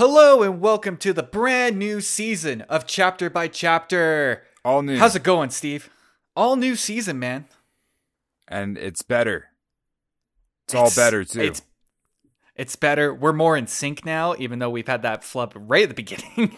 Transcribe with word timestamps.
Hello 0.00 0.42
and 0.42 0.62
welcome 0.62 0.96
to 0.96 1.12
the 1.12 1.22
brand 1.22 1.78
new 1.78 2.00
season 2.00 2.62
of 2.70 2.86
Chapter 2.86 3.28
by 3.28 3.48
Chapter. 3.48 4.44
All 4.64 4.80
new. 4.80 4.96
How's 4.96 5.14
it 5.14 5.22
going, 5.22 5.50
Steve? 5.50 5.90
All 6.34 6.56
new 6.56 6.74
season, 6.74 7.18
man. 7.18 7.44
and 8.48 8.78
it's 8.78 9.02
better. 9.02 9.48
It's, 10.64 10.74
all 10.74 10.90
better 10.96 11.22
too. 11.22 11.42
It's 11.42 11.60
it's 12.56 12.76
better. 12.76 13.12
We're 13.12 13.34
more 13.34 13.58
in 13.58 13.66
sync 13.66 14.06
now, 14.06 14.34
even 14.38 14.58
though 14.58 14.70
we've 14.70 14.88
had 14.88 15.02
that 15.02 15.22
flub 15.22 15.52
right 15.54 15.82
at 15.82 15.90
the 15.90 15.94
beginning. 15.94 16.56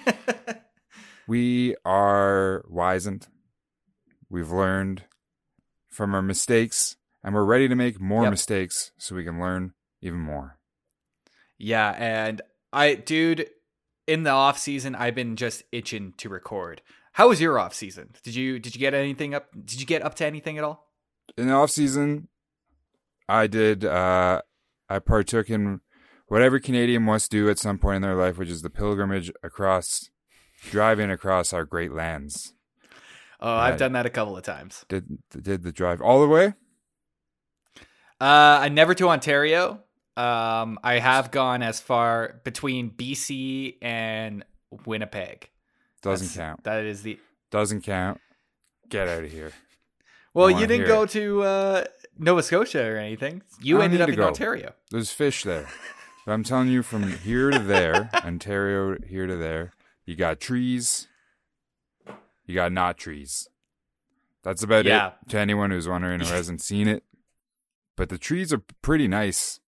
we 1.26 1.74
are 1.84 2.64
wizened. 2.68 3.26
We've 4.30 4.52
learned 4.52 5.02
from 5.90 6.14
our 6.14 6.22
mistakes, 6.22 6.94
and 7.24 7.34
we're 7.34 7.42
ready 7.42 7.66
to 7.66 7.74
make 7.74 8.00
more 8.00 8.22
Yep. 8.22 8.30
mistakes 8.30 8.92
so 8.98 9.16
we 9.16 9.24
can 9.24 9.40
learn 9.40 9.72
even 10.00 10.20
more. 10.20 10.58
yeah, 11.58 11.90
and 11.98 12.40
I 12.72 12.94
dude, 12.94 13.48
in 14.06 14.22
the 14.22 14.30
off 14.30 14.58
season, 14.58 14.94
I've 14.94 15.14
been 15.14 15.36
just 15.36 15.62
itching 15.72 16.14
to 16.18 16.28
record. 16.28 16.82
How 17.12 17.28
was 17.28 17.40
your 17.40 17.58
off 17.58 17.74
season? 17.74 18.14
Did 18.22 18.34
you 18.34 18.58
did 18.58 18.74
you 18.74 18.80
get 18.80 18.94
anything 18.94 19.34
up? 19.34 19.48
Did 19.52 19.80
you 19.80 19.86
get 19.86 20.02
up 20.02 20.14
to 20.16 20.26
anything 20.26 20.58
at 20.58 20.64
all? 20.64 20.90
In 21.36 21.48
the 21.48 21.52
off 21.52 21.70
season, 21.70 22.28
I 23.28 23.46
did. 23.46 23.84
Uh, 23.84 24.42
I 24.88 24.98
partook 24.98 25.50
in 25.50 25.80
what 26.28 26.42
every 26.42 26.60
Canadian 26.60 27.02
must 27.02 27.30
do 27.30 27.50
at 27.50 27.58
some 27.58 27.78
point 27.78 27.96
in 27.96 28.02
their 28.02 28.14
life, 28.14 28.38
which 28.38 28.48
is 28.48 28.62
the 28.62 28.70
pilgrimage 28.70 29.30
across, 29.42 30.10
driving 30.70 31.10
across 31.10 31.52
our 31.52 31.64
great 31.64 31.92
lands. 31.92 32.54
Oh, 33.40 33.52
I've 33.52 33.76
done 33.76 33.92
that 33.92 34.06
a 34.06 34.10
couple 34.10 34.36
of 34.36 34.44
times. 34.44 34.84
Did 34.88 35.18
did 35.30 35.64
the 35.64 35.72
drive 35.72 36.00
all 36.00 36.20
the 36.20 36.28
way? 36.28 36.54
Uh, 38.20 38.60
I 38.60 38.68
never 38.68 38.94
to 38.94 39.08
Ontario. 39.08 39.82
Um, 40.16 40.78
I 40.84 40.98
have 40.98 41.30
gone 41.30 41.62
as 41.62 41.80
far 41.80 42.40
between 42.44 42.90
BC 42.90 43.76
and 43.80 44.44
Winnipeg. 44.84 45.48
Doesn't 46.02 46.26
That's- 46.28 46.36
count. 46.36 46.64
That 46.64 46.84
is 46.84 47.02
the 47.02 47.18
Doesn't 47.50 47.82
count. 47.82 48.20
Get 48.88 49.08
out 49.08 49.24
of 49.24 49.30
here. 49.30 49.52
well. 50.34 50.50
You 50.50 50.66
didn't 50.66 50.86
go 50.86 51.04
it. 51.04 51.10
to 51.10 51.42
uh, 51.42 51.84
Nova 52.18 52.42
Scotia 52.42 52.84
or 52.84 52.96
anything. 52.98 53.42
You 53.60 53.80
I 53.80 53.84
ended 53.84 54.00
up 54.02 54.08
in 54.10 54.16
go. 54.16 54.26
Ontario. 54.26 54.72
There's 54.90 55.10
fish 55.12 55.44
there. 55.44 55.66
But 56.26 56.32
I'm 56.32 56.44
telling 56.44 56.68
you, 56.68 56.82
from 56.82 57.10
here 57.18 57.50
to 57.50 57.58
there, 57.58 58.10
Ontario 58.14 58.98
here 59.06 59.26
to 59.26 59.36
there, 59.36 59.72
you 60.04 60.14
got 60.16 60.40
trees, 60.40 61.08
you 62.44 62.54
got 62.54 62.70
not 62.72 62.98
trees. 62.98 63.48
That's 64.42 64.62
about 64.62 64.84
Yeah. 64.84 65.12
it 65.22 65.28
to 65.30 65.38
anyone 65.38 65.70
who's 65.70 65.88
wondering 65.88 66.20
who 66.20 66.26
hasn't 66.32 66.60
seen 66.60 66.86
it. 66.88 67.04
But 67.96 68.08
the 68.08 68.18
trees 68.18 68.52
are 68.52 68.62
pretty 68.82 69.06
nice 69.08 69.60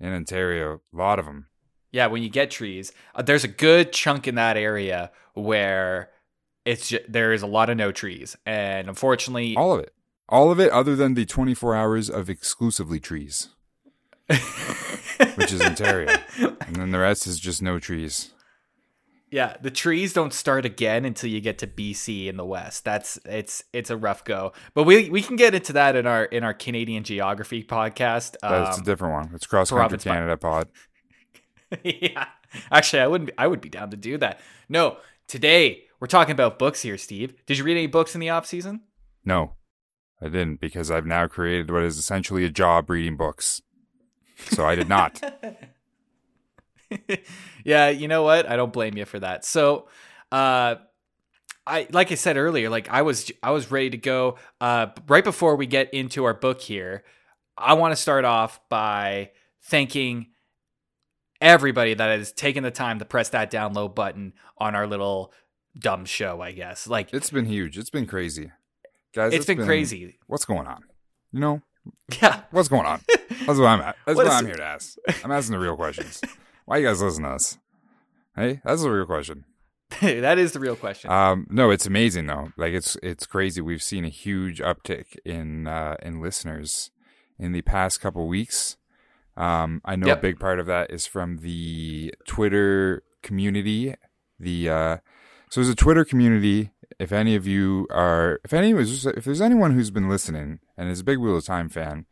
in 0.00 0.12
Ontario. 0.12 0.80
A 0.92 0.96
lot 0.96 1.18
of 1.18 1.26
them. 1.26 1.46
Yeah, 1.92 2.06
when 2.06 2.22
you 2.22 2.28
get 2.30 2.50
trees, 2.50 2.92
uh, 3.14 3.22
there's 3.22 3.44
a 3.44 3.48
good 3.48 3.92
chunk 3.92 4.26
in 4.28 4.36
that 4.36 4.56
area 4.56 5.10
where 5.34 6.10
it's 6.64 6.88
ju- 6.88 7.00
there 7.08 7.32
is 7.32 7.42
a 7.42 7.46
lot 7.46 7.68
of 7.70 7.76
no 7.76 7.90
trees, 7.92 8.36
and 8.46 8.88
unfortunately, 8.88 9.56
All 9.56 9.72
of 9.74 9.80
it. 9.80 9.92
All 10.28 10.52
of 10.52 10.60
it, 10.60 10.70
other 10.70 10.94
than 10.94 11.14
the 11.14 11.26
24 11.26 11.74
hours 11.74 12.08
of 12.08 12.30
exclusively 12.30 13.00
trees, 13.00 13.48
which 15.34 15.52
is 15.52 15.60
Ontario. 15.60 16.16
and 16.38 16.76
then 16.76 16.92
the 16.92 16.98
rest 17.00 17.26
is 17.26 17.40
just 17.40 17.60
no 17.62 17.78
trees. 17.80 18.32
Yeah, 19.30 19.56
the 19.62 19.70
trees 19.70 20.12
don't 20.12 20.32
start 20.32 20.64
again 20.66 21.04
until 21.04 21.30
you 21.30 21.40
get 21.40 21.58
to 21.58 21.66
BC 21.68 22.26
in 22.26 22.36
the 22.36 22.44
west. 22.44 22.84
That's 22.84 23.18
it's 23.24 23.62
it's 23.72 23.88
a 23.88 23.96
rough 23.96 24.24
go. 24.24 24.52
But 24.74 24.84
we 24.84 25.08
we 25.08 25.22
can 25.22 25.36
get 25.36 25.54
into 25.54 25.72
that 25.74 25.94
in 25.94 26.06
our 26.06 26.24
in 26.24 26.42
our 26.42 26.52
Canadian 26.54 27.04
geography 27.04 27.62
podcast. 27.62 28.36
That's 28.42 28.76
a 28.76 28.80
Um, 28.80 28.82
different 28.84 29.14
one. 29.14 29.30
It's 29.34 29.46
Cross 29.46 29.70
Country 29.70 29.98
Canada 29.98 30.36
pod. 30.36 30.68
yeah. 31.84 32.26
Actually, 32.72 33.02
I 33.02 33.06
wouldn't 33.06 33.28
be, 33.28 33.34
I 33.38 33.46
would 33.46 33.60
be 33.60 33.68
down 33.68 33.90
to 33.90 33.96
do 33.96 34.18
that. 34.18 34.40
No, 34.68 34.96
today 35.28 35.84
we're 36.00 36.08
talking 36.08 36.32
about 36.32 36.58
books 36.58 36.82
here, 36.82 36.98
Steve. 36.98 37.34
Did 37.46 37.58
you 37.58 37.62
read 37.64 37.76
any 37.76 37.86
books 37.86 38.14
in 38.16 38.20
the 38.20 38.30
off 38.30 38.46
season? 38.46 38.80
No, 39.24 39.54
I 40.20 40.24
didn't 40.24 40.60
because 40.60 40.90
I've 40.90 41.06
now 41.06 41.28
created 41.28 41.70
what 41.70 41.84
is 41.84 41.98
essentially 41.98 42.44
a 42.44 42.50
job 42.50 42.90
reading 42.90 43.16
books. 43.16 43.62
So 44.48 44.66
I 44.66 44.74
did 44.74 44.88
not. 44.88 45.22
yeah, 47.64 47.88
you 47.90 48.08
know 48.08 48.22
what? 48.22 48.48
I 48.48 48.56
don't 48.56 48.72
blame 48.72 48.96
you 48.96 49.04
for 49.04 49.18
that. 49.20 49.44
So, 49.44 49.88
uh 50.32 50.76
I 51.66 51.86
like 51.92 52.10
I 52.10 52.14
said 52.14 52.36
earlier, 52.36 52.70
like 52.70 52.88
I 52.88 53.02
was 53.02 53.30
I 53.42 53.50
was 53.50 53.70
ready 53.70 53.90
to 53.90 53.98
go 53.98 54.36
uh 54.60 54.88
right 55.08 55.24
before 55.24 55.56
we 55.56 55.66
get 55.66 55.92
into 55.94 56.24
our 56.24 56.34
book 56.34 56.60
here. 56.60 57.04
I 57.56 57.74
want 57.74 57.92
to 57.92 57.96
start 57.96 58.24
off 58.24 58.60
by 58.68 59.30
thanking 59.62 60.28
everybody 61.40 61.94
that 61.94 62.18
has 62.18 62.32
taken 62.32 62.62
the 62.62 62.70
time 62.70 62.98
to 62.98 63.04
press 63.04 63.28
that 63.30 63.50
download 63.50 63.94
button 63.94 64.32
on 64.58 64.74
our 64.74 64.86
little 64.86 65.32
dumb 65.78 66.04
show, 66.04 66.40
I 66.40 66.52
guess. 66.52 66.86
Like 66.86 67.12
It's 67.12 67.30
been 67.30 67.46
huge. 67.46 67.78
It's 67.78 67.90
been 67.90 68.06
crazy, 68.06 68.50
guys. 69.14 69.32
it's 69.32 69.46
been, 69.46 69.64
crazy. 69.64 70.18
What's 70.26 70.44
going 70.44 70.66
on? 70.66 70.82
You 71.32 71.40
know 71.40 71.62
Yeah. 72.22 72.42
what's 72.50 72.68
going 72.68 72.86
on? 72.86 73.00
That's 73.46 73.58
what 73.58 73.66
I'm 73.66 73.80
at. 73.80 73.96
That's 74.06 74.16
What 74.16 74.26
what, 74.26 74.32
I'm 74.32 74.46
here 74.46 74.56
to 74.56 74.64
ask. 74.64 74.96
I'm 75.24 75.30
asking 75.30 75.52
the 75.52 75.58
real 75.60 75.76
questions. 75.76 76.20
Why 76.70 76.76
are 76.76 76.80
you 76.82 76.86
guys 76.86 77.02
listen 77.02 77.24
to 77.24 77.30
us? 77.30 77.58
Hey, 78.36 78.60
that's 78.64 78.82
the 78.82 78.90
real 78.92 79.04
question. 79.04 79.44
that 80.00 80.38
is 80.38 80.52
the 80.52 80.60
real 80.60 80.76
question. 80.76 81.10
Um, 81.10 81.48
no, 81.50 81.72
it's 81.72 81.84
amazing 81.84 82.26
though. 82.28 82.52
Like 82.56 82.74
it's 82.74 82.96
it's 83.02 83.26
crazy. 83.26 83.60
We've 83.60 83.82
seen 83.82 84.04
a 84.04 84.08
huge 84.08 84.60
uptick 84.60 85.16
in 85.24 85.66
uh, 85.66 85.96
in 86.00 86.20
listeners 86.20 86.92
in 87.40 87.50
the 87.50 87.62
past 87.62 88.00
couple 88.00 88.28
weeks. 88.28 88.76
Um, 89.36 89.80
I 89.84 89.96
know 89.96 90.06
Yep. 90.06 90.18
a 90.18 90.20
big 90.22 90.38
part 90.38 90.60
of 90.60 90.66
that 90.66 90.92
is 90.92 91.08
from 91.08 91.38
the 91.38 92.14
Twitter 92.28 93.02
community. 93.24 93.96
The 94.38 94.68
uh, 94.68 94.96
so 95.50 95.60
there's 95.60 95.68
a 95.72 95.74
Twitter 95.74 96.04
community. 96.04 96.70
If 97.00 97.10
any 97.10 97.34
of 97.34 97.48
you 97.48 97.88
are, 97.90 98.38
if 98.44 98.52
any, 98.52 98.70
if 98.70 99.24
there's 99.24 99.40
anyone 99.40 99.72
who's 99.72 99.90
been 99.90 100.08
listening 100.08 100.60
and 100.78 100.88
is 100.88 101.00
a 101.00 101.04
big 101.04 101.18
Wheel 101.18 101.36
of 101.36 101.44
Time 101.44 101.68
fan 101.68 102.06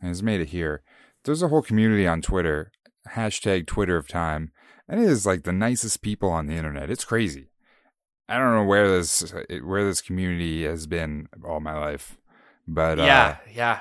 and 0.00 0.08
has 0.08 0.24
made 0.24 0.40
it 0.40 0.48
here, 0.48 0.82
there's 1.22 1.44
a 1.44 1.46
whole 1.46 1.62
community 1.62 2.04
on 2.04 2.20
Twitter. 2.20 2.72
Hashtag 3.10 3.66
Twitter 3.66 3.96
of 3.96 4.08
Time, 4.08 4.52
and 4.88 5.00
it 5.00 5.08
is 5.08 5.26
like 5.26 5.44
the 5.44 5.52
nicest 5.52 6.02
people 6.02 6.30
on 6.30 6.46
the 6.46 6.54
internet. 6.54 6.90
It's 6.90 7.04
crazy. 7.04 7.48
I 8.28 8.38
don't 8.38 8.54
know 8.54 8.64
where 8.64 8.88
this 8.88 9.32
where 9.62 9.84
this 9.84 10.00
community 10.00 10.64
has 10.64 10.86
been 10.86 11.28
all 11.44 11.60
my 11.60 11.78
life, 11.78 12.16
but 12.66 12.98
uh, 12.98 13.04
yeah, 13.04 13.36
yeah. 13.52 13.80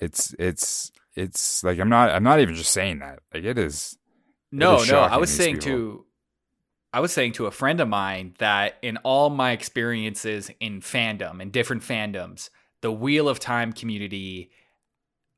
it's 0.00 0.34
it's 0.38 0.92
it's 1.14 1.64
like 1.64 1.78
I'm 1.78 1.88
not 1.88 2.10
I'm 2.10 2.22
not 2.22 2.40
even 2.40 2.54
just 2.54 2.72
saying 2.72 2.98
that. 2.98 3.20
Like 3.32 3.44
it 3.44 3.58
is. 3.58 3.96
No, 4.50 4.76
is 4.80 4.90
no. 4.90 5.00
I 5.00 5.16
was 5.16 5.30
saying 5.30 5.56
people. 5.56 5.70
to 5.70 6.04
I 6.92 7.00
was 7.00 7.12
saying 7.12 7.32
to 7.32 7.46
a 7.46 7.50
friend 7.50 7.80
of 7.80 7.88
mine 7.88 8.34
that 8.38 8.76
in 8.82 8.96
all 8.98 9.30
my 9.30 9.52
experiences 9.52 10.50
in 10.60 10.80
fandom 10.80 11.40
and 11.40 11.52
different 11.52 11.82
fandoms, 11.82 12.50
the 12.80 12.92
Wheel 12.92 13.28
of 13.28 13.38
Time 13.40 13.72
community 13.72 14.50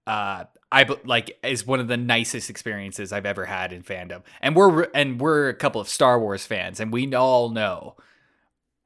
uh 0.06 0.44
I 0.72 0.88
like 1.04 1.38
is 1.42 1.66
one 1.66 1.80
of 1.80 1.88
the 1.88 1.96
nicest 1.96 2.48
experiences 2.48 3.12
I've 3.12 3.26
ever 3.26 3.46
had 3.46 3.72
in 3.72 3.82
fandom. 3.82 4.22
And 4.40 4.54
we're 4.54 4.84
and 4.94 5.20
we're 5.20 5.48
a 5.48 5.54
couple 5.54 5.80
of 5.80 5.88
Star 5.88 6.20
Wars 6.20 6.46
fans 6.46 6.78
and 6.78 6.92
we 6.92 7.12
all 7.14 7.50
know 7.50 7.96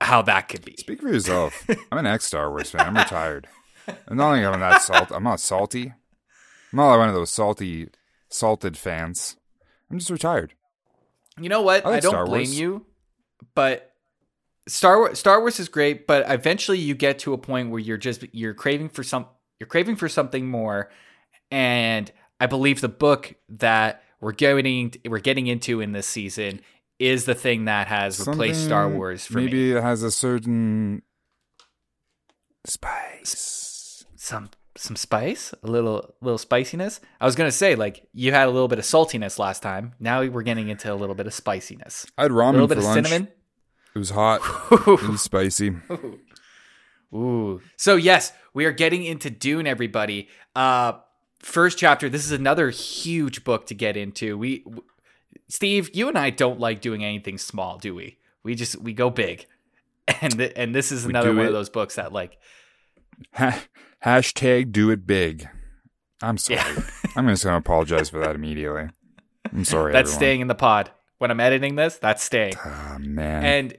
how 0.00 0.22
that 0.22 0.48
could 0.48 0.64
be. 0.64 0.76
Speak 0.78 1.00
for 1.00 1.08
yourself. 1.08 1.66
I'm 1.92 1.98
an 1.98 2.06
ex 2.06 2.24
Star 2.24 2.50
Wars 2.50 2.70
fan. 2.70 2.86
I'm 2.86 2.96
retired. 2.96 3.48
I'm 4.08 4.16
not 4.16 4.30
like 4.30 4.44
I'm 4.44 4.60
that 4.60 4.82
salt. 4.82 5.10
I'm 5.12 5.24
not 5.24 5.40
salty. 5.40 5.92
I'm 6.72 6.76
not 6.76 6.90
like 6.90 6.98
one 6.98 7.08
of 7.08 7.14
those 7.14 7.30
salty, 7.30 7.88
salted 8.28 8.76
fans. 8.76 9.36
I'm 9.90 9.98
just 9.98 10.10
retired. 10.10 10.54
You 11.38 11.48
know 11.48 11.62
what? 11.62 11.84
I 11.84 11.90
like 11.90 11.96
I 11.98 12.00
don't 12.00 12.26
blame 12.26 12.50
you, 12.50 12.86
but 13.54 13.92
Star 14.66 14.98
Wars 14.98 15.18
Star 15.18 15.40
Wars 15.40 15.60
is 15.60 15.68
great, 15.68 16.06
but 16.06 16.24
eventually 16.28 16.78
you 16.78 16.94
get 16.94 17.18
to 17.20 17.34
a 17.34 17.38
point 17.38 17.70
where 17.70 17.80
you're 17.80 17.98
just 17.98 18.24
you're 18.32 18.54
craving 18.54 18.88
for 18.88 19.02
some 19.02 19.26
you're 19.60 19.66
craving 19.66 19.96
for 19.96 20.08
something 20.08 20.48
more 20.48 20.90
and 21.54 22.10
I 22.40 22.46
believe 22.46 22.80
the 22.80 22.88
book 22.88 23.34
that 23.48 24.02
we're 24.20 24.32
getting 24.32 24.92
we're 25.06 25.20
getting 25.20 25.46
into 25.46 25.80
in 25.80 25.92
this 25.92 26.06
season 26.06 26.60
is 26.98 27.24
the 27.26 27.34
thing 27.34 27.66
that 27.66 27.86
has 27.86 28.26
replaced 28.26 28.64
Star 28.64 28.88
Wars 28.88 29.24
for 29.26 29.34
maybe 29.38 29.52
me. 29.52 29.58
Maybe 29.68 29.78
it 29.78 29.82
has 29.82 30.02
a 30.02 30.10
certain 30.10 31.02
spice. 32.64 34.04
Some 34.16 34.50
some 34.76 34.96
spice, 34.96 35.54
a 35.62 35.68
little 35.68 36.14
little 36.20 36.38
spiciness. 36.38 37.00
I 37.20 37.26
was 37.26 37.36
gonna 37.36 37.52
say 37.52 37.74
like 37.76 38.06
you 38.12 38.32
had 38.32 38.48
a 38.48 38.50
little 38.50 38.68
bit 38.68 38.78
of 38.78 38.84
saltiness 38.84 39.38
last 39.38 39.62
time. 39.62 39.92
Now 40.00 40.24
we're 40.24 40.42
getting 40.42 40.68
into 40.68 40.92
a 40.92 40.96
little 40.96 41.14
bit 41.14 41.26
of 41.26 41.34
spiciness. 41.34 42.06
I 42.18 42.22
had 42.22 42.32
ramen 42.32 42.48
A 42.48 42.52
little 42.52 42.68
for 42.68 42.74
bit 42.74 42.78
of 42.78 42.84
lunch. 42.84 43.06
cinnamon. 43.06 43.28
It 43.94 43.98
was 43.98 44.10
hot. 44.10 44.40
It 44.72 45.08
was 45.08 45.22
spicy. 45.22 45.76
Ooh. 47.14 47.60
So 47.76 47.94
yes, 47.96 48.32
we 48.54 48.64
are 48.64 48.72
getting 48.72 49.04
into 49.04 49.30
Dune, 49.30 49.66
everybody. 49.66 50.28
Uh 50.56 50.94
first 51.44 51.78
chapter. 51.78 52.08
This 52.08 52.24
is 52.24 52.32
another 52.32 52.70
huge 52.70 53.44
book 53.44 53.66
to 53.66 53.74
get 53.74 53.96
into. 53.96 54.36
We 54.38 54.64
Steve, 55.48 55.90
you 55.94 56.08
and 56.08 56.18
I 56.18 56.30
don't 56.30 56.58
like 56.58 56.80
doing 56.80 57.04
anything 57.04 57.38
small, 57.38 57.78
do 57.78 57.94
we? 57.94 58.18
We 58.42 58.54
just 58.54 58.80
we 58.80 58.92
go 58.92 59.10
big. 59.10 59.46
And 60.20 60.36
th- 60.36 60.52
and 60.54 60.74
this 60.74 60.92
is 60.92 61.06
another 61.06 61.30
one 61.34 61.46
it. 61.46 61.48
of 61.48 61.54
those 61.54 61.70
books 61.70 61.94
that 61.94 62.12
like 62.12 62.36
Ha- 63.32 63.62
hashtag 64.04 64.70
do 64.70 64.90
it 64.90 65.06
big. 65.06 65.48
I'm 66.20 66.36
sorry. 66.36 66.58
Yeah. 66.58 66.82
I'm 67.16 67.26
just 67.28 67.42
going 67.44 67.54
to 67.54 67.58
apologize 67.58 68.10
for 68.10 68.18
that 68.20 68.34
immediately. 68.34 68.88
I'm 69.50 69.64
sorry. 69.64 69.92
that's 69.92 70.10
everyone. 70.10 70.18
staying 70.18 70.40
in 70.42 70.48
the 70.48 70.54
pod. 70.54 70.90
when 71.18 71.30
I'm 71.30 71.40
editing 71.40 71.76
this, 71.76 71.96
that's 71.96 72.22
staying. 72.22 72.52
Ah 72.62 72.98
man. 73.00 73.44
And 73.44 73.78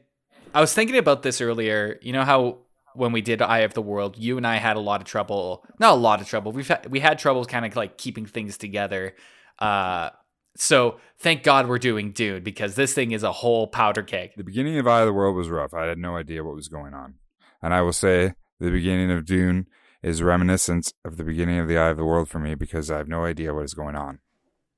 I 0.56 0.62
was 0.62 0.73
thinking 0.73 0.97
about 0.97 1.21
this 1.21 1.41
earlier. 1.41 2.00
You 2.01 2.13
know 2.13 2.23
how 2.23 2.57
when 2.95 3.12
we 3.12 3.21
did 3.21 3.42
Eye 3.42 3.59
of 3.59 3.74
the 3.74 3.81
World, 3.81 4.18
you 4.18 4.38
and 4.38 4.45
I 4.45 4.57
had 4.57 4.77
a 4.77 4.80
lot 4.80 5.01
of 5.01 5.07
trouble. 5.07 5.65
Not 5.80 5.94
a 5.94 5.95
lot 5.95 6.21
of 6.21 6.27
trouble. 6.27 6.51
We've 6.51 6.68
had, 6.68 6.88
we 6.89 7.00
had 7.00 7.19
trouble 7.19 7.45
kind 7.45 7.65
of 7.65 7.75
like 7.75 7.97
keeping 7.97 8.25
things 8.25 8.57
together. 8.57 9.15
Uh, 9.59 10.09
so 10.56 11.00
thank 11.19 11.44
God 11.44 11.68
we're 11.68 11.77
doing 11.77 12.12
Dune 12.12 12.44
because 12.44 12.75
this 12.75 12.94
thing 12.94 13.12
is 13.12 13.24
a 13.24 13.31
whole 13.31 13.68
powder 13.68 14.03
keg. 14.03 14.31
the 14.38 14.44
beginning 14.44 14.77
of 14.77 14.88
Eye 14.88 15.01
of 15.01 15.07
the 15.07 15.13
World 15.13 15.36
was 15.36 15.50
rough. 15.50 15.74
I 15.74 15.86
had 15.86 15.97
no 15.97 16.15
idea 16.15 16.44
what 16.44 16.56
was 16.56 16.68
going 16.68 16.94
on. 16.94 17.15
And 17.62 17.74
I 17.74 17.81
will 17.81 17.94
say 17.94 18.33
the 18.59 18.71
beginning 18.71 19.12
of 19.12 19.25
Dune 19.25 19.68
is 20.01 20.21
reminiscent 20.21 20.94
of 21.03 21.18
the 21.18 21.24
beginning 21.24 21.59
of 21.59 21.68
the 21.68 21.77
Eye 21.77 21.89
of 21.89 21.98
the 21.98 22.06
World 22.06 22.30
for 22.30 22.39
me 22.39 22.56
because 22.56 22.89
I 22.89 22.98
have 22.98 23.07
no 23.07 23.25
idea 23.25 23.53
what 23.53 23.65
is 23.65 23.74
going 23.74 23.95
on. 23.95 24.19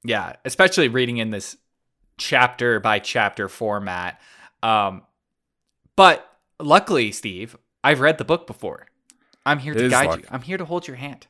Yeah, 0.04 0.34
especially 0.46 0.88
reading 0.88 1.18
in 1.18 1.32
this 1.32 1.58
chapter 2.18 2.80
by 2.80 3.00
chapter 3.00 3.50
format. 3.50 4.20
Um, 4.64 5.04
but 5.96 6.26
luckily, 6.60 7.12
Steve, 7.12 7.58
I've 7.88 8.00
read 8.02 8.18
the 8.18 8.26
book 8.26 8.48
before. 8.48 8.86
I'm 9.46 9.60
here 9.60 9.74
It 9.74 9.78
to 9.80 9.90
guide 9.90 10.08
luck. 10.10 10.20
you. 10.20 10.26
I'm 10.30 10.42
here 10.42 10.58
to 10.58 10.66
hold 10.66 10.88
your 10.88 10.98
hand. 10.98 11.28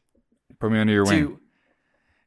Put 0.60 0.72
me 0.72 0.80
under 0.80 0.92
your 0.94 1.06
wing. 1.06 1.40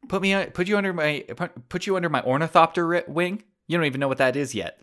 Put 0.09 0.23
me 0.23 0.47
put 0.47 0.69
you 0.69 0.77
under 0.79 0.93
my 0.93 1.25
put- 1.37 1.69
put 1.69 1.87
you 1.87 1.97
under 1.97 2.09
my 2.09 2.23
ornithopter 2.23 3.05
wing. 3.09 3.43
You 3.67 3.77
don't 3.77 3.87
even 3.87 4.01
know 4.01 4.09
what 4.09 4.19
that 4.19 4.37
is 4.37 4.55
yet. 4.55 4.81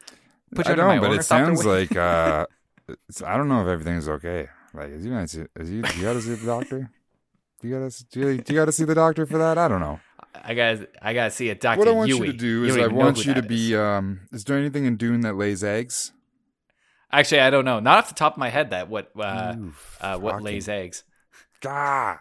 Put 0.54 0.66
you 0.66 0.70
I 0.70 0.72
under 0.74 0.84
don't, 0.84 1.02
my 1.02 1.08
but 1.08 1.18
it 1.18 1.24
sounds 1.24 1.64
wing. 1.64 1.68
like 1.90 1.96
uh, 1.96 2.46
it's, 3.10 3.22
I 3.22 3.38
don't 3.38 3.48
know 3.48 3.62
if 3.62 3.68
everything's 3.68 4.08
okay. 4.10 4.48
Like, 4.74 4.90
is 4.90 5.06
you 5.06 5.28
see? 5.28 5.44
Is 5.56 5.70
you? 5.72 5.78
You 5.78 6.02
got 6.04 6.14
to 6.14 6.22
see 6.22 6.36
the 6.36 6.46
doctor? 6.46 6.92
Do 7.62 7.68
you 7.68 7.80
got 7.80 7.92
to? 7.92 8.06
Do 8.06 8.20
you, 8.20 8.28
you 8.30 8.56
got 8.56 8.66
to 8.66 8.72
see 8.72 8.84
the 8.84 8.96
doctor 8.96 9.26
for 9.26 9.38
that? 9.38 9.58
I 9.58 9.68
don't 9.68 9.80
know. 9.80 10.00
I 10.44 10.54
got 10.54 10.78
I 11.02 11.14
got 11.14 11.26
to 11.26 11.32
see 11.32 11.50
a 11.50 11.56
doctor. 11.56 11.80
what 11.80 11.88
I 11.88 11.92
want 11.92 12.10
Yui. 12.10 12.28
you 12.28 12.32
to 12.34 12.38
do 12.38 12.64
is 12.66 12.78
I 12.78 12.88
want 12.88 13.26
you 13.26 13.34
to 13.34 13.42
that 13.42 13.48
be. 13.50 13.74
is. 13.74 13.80
Um, 13.80 14.22
is 14.32 14.44
there 14.44 14.58
anything 14.58 14.86
in 14.86 14.98
Dune 14.98 15.22
that 15.22 15.36
lays 15.36 15.64
eggs? 15.64 16.12
Actually, 17.12 17.42
I 17.42 17.50
don't 17.50 17.66
know. 17.66 17.80
Not 17.80 18.00
off 18.00 18.10
the 18.10 18.16
top 18.16 18.34
of 18.34 18.38
my 18.38 18.50
head 18.50 18.72
that 18.72 18.90
what 18.90 19.12
uh, 19.18 19.56
Ooh, 19.58 19.74
uh 20.02 20.18
what 20.18 20.42
lays 20.42 20.68
eggs. 20.68 21.04
Gah. 21.62 22.18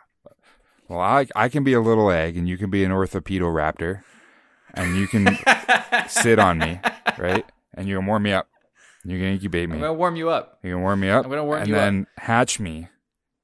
Well, 0.89 1.01
I 1.01 1.27
I 1.35 1.49
can 1.49 1.65
be 1.65 1.73
a 1.73 1.81
little 1.81 2.11
egg, 2.11 2.37
and 2.37 2.49
you 2.49 2.57
can 2.57 2.71
be 2.71 2.85
an 2.85 2.93
orthopedoraptor, 2.93 4.03
and 4.75 4.97
you 4.97 5.09
can 5.09 5.37
sit 6.09 6.39
on 6.39 6.59
me, 6.59 6.79
right? 7.19 7.45
And 7.75 7.89
you 7.89 7.97
can 7.97 8.07
warm 8.07 8.23
me 8.23 8.33
up. 8.33 8.49
You 9.05 9.19
can 9.19 9.27
incubate 9.29 9.69
me. 9.69 9.75
I'm 9.77 9.81
gonna 9.81 9.95
warm 9.95 10.17
you 10.17 10.31
up. 10.31 10.59
You 10.63 10.73
can 10.75 10.83
warm 10.83 11.01
me 11.01 11.11
up. 11.11 11.25
I'm 11.25 11.31
gonna 11.31 11.45
warm 11.45 11.61
and 11.63 11.69
you 11.69 11.75
up. 11.75 11.81
then 11.81 12.07
hatch 12.19 12.61
me 12.61 12.89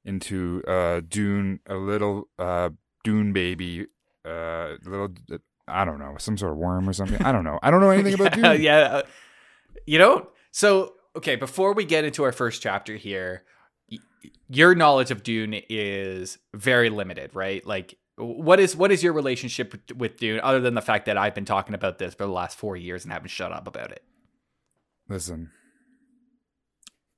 into 0.04 0.62
uh 0.66 1.00
Dune, 1.08 1.60
a 1.66 1.74
little 1.74 2.28
uh 2.38 2.70
Dune 3.04 3.32
baby, 3.32 3.86
uh 4.24 4.74
little 4.84 5.08
I 5.66 5.84
don't 5.84 5.98
know, 5.98 6.14
some 6.18 6.36
sort 6.36 6.52
of 6.52 6.58
worm 6.58 6.88
or 6.88 6.92
something. 6.92 7.20
I 7.22 7.32
don't 7.32 7.44
know. 7.44 7.58
I 7.62 7.70
don't 7.72 7.80
know 7.80 7.90
anything 7.90 8.14
about 8.14 8.36
yeah, 8.38 8.52
Dune. 8.52 8.62
yeah. 8.62 8.78
uh, 8.78 9.02
You 9.86 9.98
don't. 9.98 10.28
So 10.52 10.94
okay, 11.16 11.36
before 11.36 11.72
we 11.74 11.84
get 11.84 12.04
into 12.04 12.22
our 12.24 12.32
first 12.32 12.62
chapter 12.62 12.96
here, 12.96 13.44
y- 13.90 13.98
your 14.48 14.74
knowledge 14.74 15.10
of 15.10 15.22
Dune 15.22 15.60
is 15.68 16.38
very 16.54 16.90
limited, 16.90 17.34
right? 17.34 17.64
Like, 17.66 17.96
what 18.16 18.60
is 18.60 18.76
what 18.76 18.92
is 18.92 19.02
your 19.02 19.12
relationship 19.12 19.72
with- 19.72 19.96
with 19.96 20.16
Dune, 20.18 20.40
other 20.42 20.60
than 20.60 20.74
the 20.74 20.82
fact 20.82 21.06
that 21.06 21.16
I've 21.16 21.34
been 21.34 21.44
talking 21.44 21.74
about 21.74 21.98
this 21.98 22.14
for 22.14 22.24
the 22.26 22.32
last 22.32 22.58
four 22.58 22.76
years 22.76 23.04
and 23.04 23.12
haven't 23.12 23.28
shut 23.30 23.52
up 23.52 23.66
about 23.66 23.90
it? 23.90 24.04
Listen, 25.08 25.50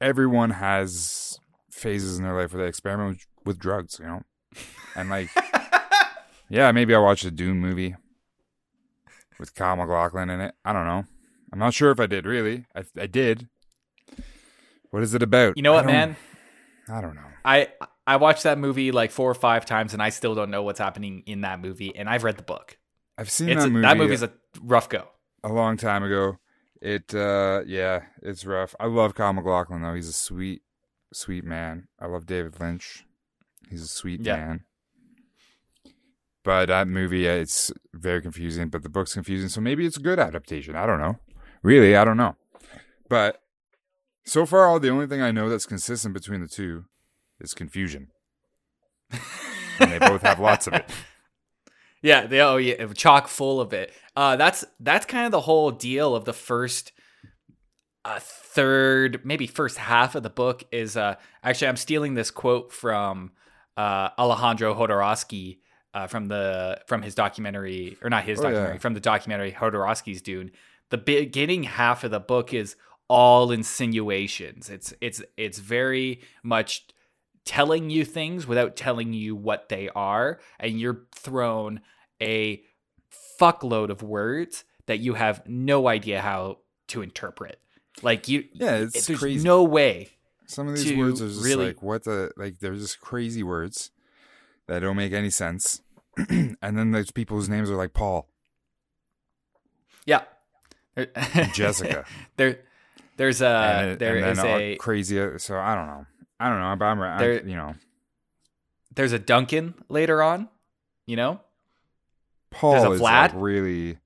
everyone 0.01 0.51
has 0.51 1.39
phases 1.71 2.19
in 2.19 2.25
their 2.25 2.35
life 2.41 2.53
where 2.53 2.63
they 2.63 2.69
experiment 2.69 3.11
with, 3.11 3.47
with 3.47 3.59
drugs, 3.59 3.99
you 3.99 4.07
know, 4.07 4.23
and 4.95 5.09
like, 5.11 5.29
yeah, 6.49 6.71
maybe 6.73 6.95
I 6.95 6.99
watched 6.99 7.25
a 7.25 7.31
Dune 7.31 7.59
movie 7.59 7.95
with 9.39 9.55
Kyle 9.55 9.77
MacLachlan 9.77 10.31
in 10.31 10.41
it. 10.41 10.55
I 10.65 10.73
don't 10.73 10.87
know. 10.87 11.05
I'm 11.53 11.59
not 11.59 11.75
sure 11.75 11.91
if 11.91 12.01
I 12.01 12.07
did. 12.07 12.25
Really, 12.27 12.67
I, 12.75 12.85
I 12.99 13.07
did. 13.07 13.49
What 14.95 15.03
is 15.03 15.13
it 15.13 15.25
about? 15.25 15.57
You 15.57 15.65
know 15.65 15.73
what, 15.73 15.83
don't- 15.83 15.93
man? 15.93 16.17
I 16.89 17.01
don't 17.01 17.17
know. 17.17 17.27
I 17.45 17.69
I 18.07 18.15
watched 18.17 18.45
that 18.45 18.59
movie 18.59 18.93
like 18.93 19.11
four 19.11 19.29
or 19.29 19.35
five 19.35 19.67
times, 19.67 19.93
and 19.93 20.01
I 20.01 20.11
still 20.11 20.37
don't 20.37 20.51
know 20.51 20.63
what's 20.63 20.79
happening 20.79 21.25
in 21.27 21.41
that 21.41 21.61
movie. 21.61 21.97
And 21.97 22.09
I've 22.09 22.23
read 22.23 22.37
the 22.37 22.45
book. 22.45 22.79
I've 23.19 23.29
seen 23.29 23.49
It's 23.49 23.63
that 23.63 23.69
a- 23.69 23.71
movie. 23.73 23.83
that 23.83 23.97
movie's 23.97 24.23
a 24.23 24.31
rough 24.63 24.89
go. 24.89 25.09
a 25.43 25.49
long 25.49 25.77
time 25.77 26.05
ago. 26.05 26.39
It 26.81 27.13
uh 27.13 27.63
yeah, 27.67 28.03
it's 28.23 28.47
rough. 28.47 28.77
I 28.79 28.87
love 28.87 29.17
Kyle 29.17 29.33
MacLachlan 29.33 29.83
though. 29.83 29.95
He's 29.95 30.09
a 30.09 30.13
sweet, 30.13 30.63
sweet 31.13 31.43
man. 31.45 31.89
I 32.01 32.07
love 32.07 32.27
David 32.27 32.61
Lynch. 32.61 33.05
He's 33.69 33.83
a 33.83 33.89
sweet 33.89 34.21
Yeah. 34.21 34.37
man. 34.37 34.65
But 36.45 36.67
that 36.67 36.87
movie, 36.87 37.27
it's 37.27 37.73
very 37.95 38.21
confusing. 38.23 38.69
But 38.69 38.83
the 38.85 38.89
book's 38.91 39.15
confusing, 39.15 39.49
so 39.49 39.61
maybe 39.61 39.87
it's 39.87 39.97
a 39.97 40.01
good 40.01 40.19
adaptation. 40.21 40.77
I 40.77 40.87
don't 40.87 41.01
know. 41.01 41.19
Really, 41.63 41.97
I 41.97 42.05
don't 42.05 42.19
know. 42.19 42.37
But 43.09 43.41
so 44.25 44.47
far, 44.47 44.67
all 44.67 44.81
the 44.81 44.91
only 44.91 45.07
thing 45.07 45.23
I 45.23 45.31
know 45.31 45.49
that's 45.49 45.67
consistent 45.67 46.15
between 46.15 46.41
the 46.41 46.49
two 46.49 46.85
is 47.41 47.55
confusion, 47.55 48.09
and 49.11 49.91
they 49.91 49.99
both 49.99 50.23
have 50.23 50.41
lots 50.41 50.67
of 50.67 50.75
it. 50.75 50.91
Yeah, 52.03 52.27
they 52.27 52.41
oh 52.43 52.59
yeah, 52.59 52.87
chock 52.93 53.29
full 53.29 53.63
of 53.63 53.73
it. 53.73 53.91
Uh, 54.15 54.37
that's 54.37 54.63
that's 54.79 55.07
kind 55.07 55.25
of 55.25 55.33
the 55.33 55.41
whole 55.41 55.71
deal 55.71 56.15
of 56.15 56.27
the 56.27 56.35
first, 56.35 56.93
uh, 58.05 58.19
third, 58.21 59.23
maybe 59.25 59.47
first 59.47 59.79
half 59.79 60.15
of 60.15 60.23
the 60.23 60.29
book 60.29 60.65
is. 60.71 60.99
Uh, 60.99 61.15
actually, 61.43 61.69
I'm 61.69 61.79
stealing 61.79 62.13
this 62.13 62.31
quote 62.31 62.75
from 62.75 63.33
uh, 63.79 64.11
Alejandro 64.19 64.75
Jodorowsky 64.75 65.61
uh, 65.95 66.07
from 66.07 66.27
the 66.27 66.79
from 66.89 67.01
his 67.01 67.15
documentary, 67.15 67.97
or 68.03 68.11
not 68.11 68.25
his 68.25 68.39
Oh, 68.39 68.43
yeah. 68.43 68.51
documentary, 68.51 68.79
from 68.81 68.93
the 68.93 69.01
documentary 69.01 69.53
Jodorowsky's 69.53 70.21
Dune. 70.21 70.51
The 70.91 70.99
beginning 70.99 71.63
half 71.63 72.05
of 72.05 72.11
the 72.11 72.21
book 72.21 72.53
is 72.53 72.77
all 73.09 73.51
insinuations. 73.53 74.71
It's 74.71 74.95
it's 75.01 75.23
it's 75.37 75.59
very 75.59 76.21
much 76.43 76.87
telling 77.45 77.91
you 77.91 78.05
things 78.05 78.47
without 78.47 78.75
telling 78.77 79.13
you 79.13 79.37
what 79.37 79.69
they 79.69 79.89
are, 79.95 80.41
and 80.59 80.81
you're 80.81 81.03
thrown 81.15 81.81
a 82.23 82.63
fuckload 83.41 83.91
of 83.91 84.03
words 84.03 84.65
that 84.87 84.99
you 85.01 85.15
have 85.15 85.43
no 85.47 85.89
idea 85.89 86.21
how 86.21 86.59
to 86.89 87.03
interpret. 87.03 87.61
Like 88.03 88.29
you, 88.29 88.45
Yeah, 88.53 88.77
it's 88.77 89.07
there's 89.07 89.19
crazy. 89.19 89.45
no 89.45 89.63
way. 89.63 90.11
Some 90.47 90.69
of 90.69 90.77
these 90.77 90.97
words 90.97 91.23
are 91.23 91.29
just 91.29 91.45
really- 91.45 91.67
like 91.69 91.83
what 91.83 92.05
the 92.05 92.31
like 92.37 92.59
they're 92.59 92.75
just 92.75 93.01
crazy 93.01 93.43
words 93.43 93.91
that 94.67 94.81
don't 94.81 94.97
make 94.97 95.13
any 95.13 95.31
sense. 95.31 95.81
and 96.29 96.57
then 96.61 96.91
there's 96.93 97.11
people 97.11 97.37
whose 97.37 97.49
names 97.49 97.71
are 97.71 97.77
like 97.77 97.93
Paul, 97.93 98.29
Yeah, 100.07 100.23
Jessica. 101.53 102.05
there, 102.37 102.61
there's 103.17 103.41
a 103.41 103.47
and, 103.49 103.91
it- 103.91 103.99
there 103.99 104.17
and 104.17 104.27
is 104.27 104.39
a 104.45 104.77
crazy. 104.77 105.17
So 105.39 105.59
I 105.59 105.75
don't 105.75 105.87
know. 105.87 106.07
I 106.41 106.49
don't 106.49 106.61
know. 106.61 106.77
But 106.77 106.85
I'm, 106.87 107.01
I, 107.01 107.19
There- 107.19 107.47
you 107.47 107.57
know, 107.57 107.75
there's 108.95 109.13
a 109.13 109.19
Duncan 109.19 109.75
later 109.89 110.23
on. 110.23 110.49
You 111.07 111.17
know, 111.17 111.41
Paul 112.51 112.93
is 112.93 113.01
like 113.01 113.33
really. 113.35 113.99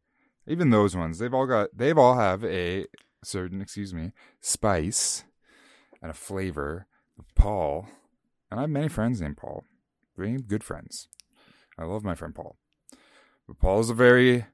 Even 0.46 0.70
those 0.70 0.96
ones, 0.96 1.18
they've 1.18 1.34
all 1.34 1.46
got. 1.46 1.68
They've 1.76 1.98
all 1.98 2.16
have 2.18 2.42
a 2.44 2.86
certain, 3.22 3.60
excuse 3.60 3.92
me, 3.92 4.12
spice 4.40 5.24
and 6.00 6.10
a 6.10 6.14
flavor. 6.14 6.86
Paul, 7.34 7.88
and 8.50 8.58
I 8.58 8.62
have 8.62 8.70
many 8.70 8.88
friends 8.88 9.20
named 9.20 9.36
Paul. 9.36 9.64
Very 10.16 10.36
good 10.38 10.64
friends. 10.64 11.08
I 11.78 11.84
love 11.84 12.02
my 12.02 12.14
friend 12.14 12.34
Paul. 12.34 12.56
But 13.46 13.58
Paul 13.58 13.80
is 13.80 13.90
a 13.90 13.94
very, 13.94 14.46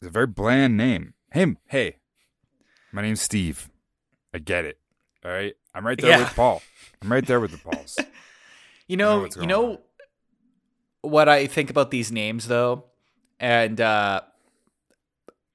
it's 0.00 0.06
a 0.06 0.10
very 0.10 0.26
bland 0.26 0.76
name. 0.76 1.14
Him, 1.32 1.58
hey, 1.66 1.98
my 2.96 3.02
name's 3.02 3.20
Steve. 3.20 3.68
I 4.34 4.38
get 4.38 4.64
it. 4.64 4.78
All 5.24 5.30
right, 5.30 5.54
I'm 5.74 5.86
right 5.86 5.98
there 6.00 6.10
Yeah. 6.10 6.18
with 6.20 6.34
Paul. 6.34 6.62
I'm 7.02 7.12
right 7.12 7.24
there 7.26 7.38
with 7.40 7.52
the 7.52 7.58
Pauls. 7.58 7.96
You 8.88 8.96
know 8.96 9.24
know, 9.24 9.28
you 9.40 9.46
know 9.48 9.70
on. 9.72 9.78
what 11.02 11.28
I 11.28 11.48
think 11.48 11.70
about 11.70 11.90
these 11.90 12.12
names 12.12 12.46
though, 12.46 12.84
and 13.40 13.80
uh, 13.80 14.20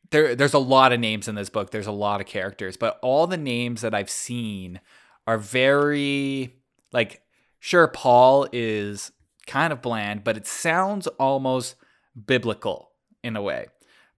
there 0.10 0.36
there's 0.36 0.53
a 0.53 0.60
lot 0.60 0.91
of 0.91 1.00
names 1.00 1.29
in 1.29 1.36
this 1.36 1.50
book. 1.50 1.71
There's 1.71 1.88
a 1.88 1.93
lot 1.93 2.19
of 2.19 2.27
characters, 2.27 2.75
but 2.75 3.00
all 3.01 3.27
the 3.27 3.38
names 3.38 3.79
that 3.81 3.95
I've 3.95 4.10
seen 4.10 4.81
are 5.25 5.38
very 5.38 6.57
like 6.91 7.21
sure 7.62 7.88
Paul 7.88 8.48
is 8.51 9.13
kind 9.48 9.71
of 9.71 9.81
bland, 9.81 10.25
but 10.25 10.36
it 10.36 10.45
sounds 10.45 11.07
almost 11.07 11.75
biblical 12.25 12.91
in 13.24 13.38
a 13.38 13.41
way. 13.41 13.67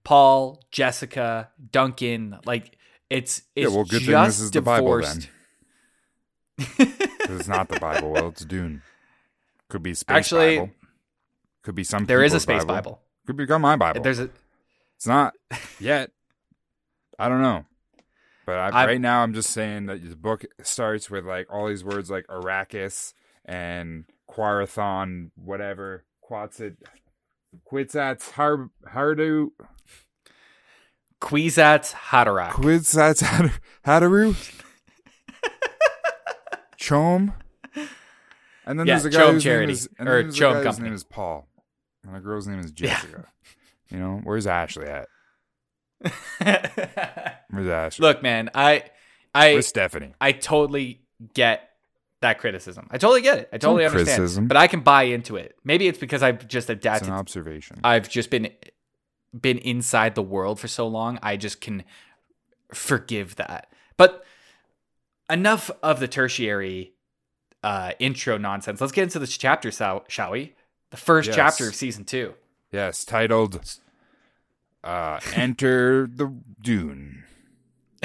Paul, 0.03 0.59
Jessica, 0.71 1.51
Duncan, 1.71 2.39
like 2.45 2.77
it's 3.13 3.43
it's 3.55 3.69
yeah, 3.69 3.75
well, 3.75 3.83
good 3.83 4.01
just 4.01 4.05
thing 4.07 4.23
this 4.23 4.39
is 4.39 4.49
the 4.49 4.61
Bible 4.61 4.87
divorced. 4.87 5.29
it's 6.57 7.47
not 7.47 7.69
the 7.69 7.79
Bible. 7.79 8.11
Well, 8.11 8.29
it's 8.29 8.43
Dune. 8.43 8.81
Could 9.69 9.83
be 9.83 9.93
space 9.93 10.15
Actually, 10.15 10.57
Bible. 10.57 10.71
Could 11.61 11.75
be 11.75 11.83
some. 11.83 12.05
there 12.05 12.23
is 12.23 12.33
a 12.33 12.39
space 12.39 12.65
Bible. 12.65 13.01
Could 13.27 13.37
become 13.37 13.61
my 13.61 13.75
Bible. 13.75 14.01
There's 14.01 14.19
a 14.19 14.31
It's 14.95 15.05
not 15.05 15.35
yet. 15.79 16.09
I 17.19 17.29
don't 17.29 17.41
know. 17.41 17.65
But 18.47 18.73
I, 18.73 18.85
right 18.85 18.99
now, 18.99 19.21
I'm 19.21 19.33
just 19.33 19.51
saying 19.51 19.85
that 19.85 20.07
the 20.07 20.15
book 20.15 20.43
starts 20.63 21.09
with 21.09 21.25
like 21.25 21.47
all 21.53 21.67
these 21.67 21.83
words 21.83 22.09
like 22.09 22.25
Arrakis 22.27 23.13
and 23.45 24.05
Quarathon, 24.27 25.31
whatever, 25.35 26.03
Quetzat, 26.27 26.77
Quetzat, 27.71 28.31
Har, 28.31 28.69
Hardu. 28.91 29.51
Kwisatz 31.23 31.93
Haderach. 31.93 32.51
Kwisatz 32.51 33.23
Hader- 33.23 33.59
Haderoo, 33.85 34.35
CHOAM, 36.77 37.33
and 38.65 38.79
then 38.79 38.85
Yeah, 38.87 38.95
there's 38.99 39.05
a 39.05 39.09
guy 39.09 39.19
CHOAM 39.19 39.33
whose 39.35 39.43
Charity, 39.43 39.65
name 39.67 39.73
is 39.73 39.89
and 39.97 40.09
or 40.09 40.15
then 40.17 40.23
there's 40.25 40.35
a 40.35 40.39
CHOAM 40.39 40.51
guy 40.53 40.57
whose 40.57 40.65
Company. 40.65 40.87
name 40.89 40.95
is 40.95 41.03
Paul, 41.05 41.47
and 42.05 42.15
a 42.15 42.19
girl's 42.19 42.47
name 42.47 42.59
is. 42.59 42.71
Jessica. 42.71 43.25
You 43.89 43.99
know, 43.99 44.21
where's 44.23 44.47
Ashley 44.47 44.87
at? 44.87 45.07
Where's 47.49 47.67
Ashley? 47.67 48.05
Look, 48.07 48.23
man, 48.23 48.49
I, 48.55 48.83
I, 49.33 49.53
where's 49.53 49.67
Stephanie? 49.67 50.13
I 50.19 50.31
totally 50.33 51.01
get 51.33 51.69
that 52.21 52.39
criticism. 52.39 52.87
I 52.91 52.97
totally 52.97 53.21
get 53.21 53.37
it. 53.37 53.49
I 53.53 53.57
totally 53.59 53.85
understand. 53.85 54.17
criticism. 54.17 54.47
But 54.47 54.57
I 54.57 54.67
can 54.67 54.79
buy 54.81 55.03
into 55.03 55.35
it. 55.37 55.55
Maybe 55.63 55.87
it's 55.87 55.99
because 55.99 56.23
I've 56.23 56.45
just 56.47 56.69
It's 56.69 56.79
adapted. 56.79 57.09
an 57.09 57.13
observation. 57.13 57.79
I've 57.83 58.09
just 58.09 58.29
been 58.31 58.49
been 59.39 59.57
inside 59.59 60.15
the 60.15 60.21
world 60.23 60.59
for 60.59 60.67
so 60.67 60.87
long. 60.87 61.19
I 61.23 61.37
just 61.37 61.61
can 61.61 61.83
forgive 62.73 63.35
that. 63.37 63.71
But 63.97 64.23
enough 65.29 65.71
of 65.81 65.99
the 65.99 66.07
tertiary 66.07 66.93
uh, 67.63 67.93
intro 67.99 68.37
nonsense. 68.37 68.81
Let's 68.81 68.91
get 68.93 69.03
into 69.03 69.19
this 69.19 69.37
chapter, 69.37 69.71
shall, 69.71 70.31
we? 70.31 70.53
The 70.91 70.97
first 70.97 71.27
Yes. 71.27 71.35
chapter 71.35 71.67
of 71.67 71.75
season 71.75 72.03
two. 72.05 72.33
yes, 72.71 73.03
titled 73.05 73.59
uh, 74.83 75.19
"Enter 75.33 76.07
the 76.13 76.35
Dune." 76.61 77.23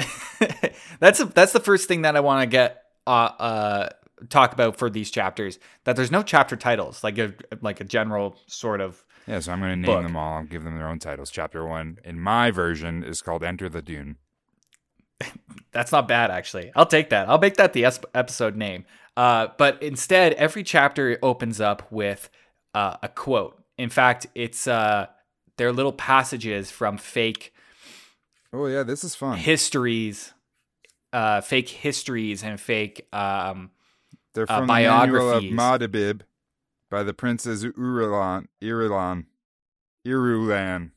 that's 0.99 1.19
a, 1.19 1.25
that's 1.25 1.51
the 1.51 1.59
first 1.59 1.87
thing 1.87 2.03
that 2.03 2.15
I 2.15 2.19
want 2.21 2.41
to 2.41 2.47
get 2.47 2.83
uh, 3.05 3.09
uh, 3.37 3.89
talk 4.29 4.53
about 4.53 4.77
for 4.77 4.89
these 4.89 5.11
chapters. 5.11 5.59
That 5.83 5.95
there's 5.97 6.11
no 6.11 6.23
chapter 6.23 6.55
titles, 6.55 7.03
like 7.03 7.17
a 7.17 7.33
like 7.61 7.81
a 7.81 7.83
general 7.83 8.37
sort 8.47 8.81
of. 8.81 9.03
Yeah, 9.29 9.39
so 9.39 9.51
I'm 9.51 9.59
going 9.59 9.71
to 9.71 9.75
name 9.75 9.85
Book. 9.85 10.03
them 10.03 10.17
all. 10.17 10.37
I'll 10.37 10.43
give 10.43 10.63
them 10.63 10.75
their 10.77 10.87
own 10.87 10.99
titles. 10.99 11.29
Chapter 11.29 11.65
one 11.65 11.99
in 12.03 12.19
my 12.19 12.51
version 12.51 13.03
is 13.03 13.21
called 13.21 13.43
"Enter 13.43 13.69
the 13.69 13.81
Dune." 13.81 14.17
That's 15.71 15.91
not 15.91 16.07
bad, 16.07 16.31
actually. 16.31 16.71
I'll 16.75 16.85
take 16.85 17.09
that. 17.11 17.29
I'll 17.29 17.39
make 17.39 17.55
that 17.57 17.73
the 17.73 17.85
episode 17.85 18.55
name. 18.55 18.85
Uh, 19.15 19.47
but 19.57 19.81
instead, 19.83 20.33
every 20.33 20.63
chapter 20.63 21.19
opens 21.21 21.61
up 21.61 21.91
with 21.91 22.29
uh, 22.73 22.97
a 23.03 23.09
quote. 23.09 23.61
In 23.77 23.89
fact, 23.89 24.27
it's 24.33 24.67
uh, 24.67 25.07
they're 25.57 25.73
little 25.73 25.93
passages 25.93 26.71
from 26.71 26.97
fake 26.97 27.53
Oh 28.51 28.65
yeah, 28.65 28.83
this 28.83 29.03
is 29.03 29.15
fun. 29.15 29.37
histories, 29.37 30.33
uh, 31.13 31.41
fake 31.41 31.69
histories, 31.69 32.43
and 32.43 32.59
fake. 32.59 33.07
Um, 33.13 33.71
They're 34.33 34.49
uh, 34.49 34.57
from 34.57 34.67
the 34.67 34.73
manual 34.73 35.29
of 35.29 35.41
biographies. 35.41 35.53
Madabib 35.53 36.21
by 36.89 37.03
the 37.03 37.13
princes 37.13 37.63
Urilan, 37.63 38.47
Irilan, 38.61 39.25
Irulan. 40.05 40.91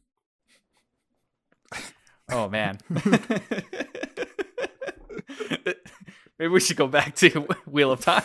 oh 2.30 2.49
man. 2.49 2.78
Maybe 6.38 6.49
we 6.52 6.61
should 6.61 6.76
go 6.76 6.87
back 6.88 7.14
to 7.16 7.28
Wheel 7.66 7.92
of 7.92 8.00
Time. 8.00 8.22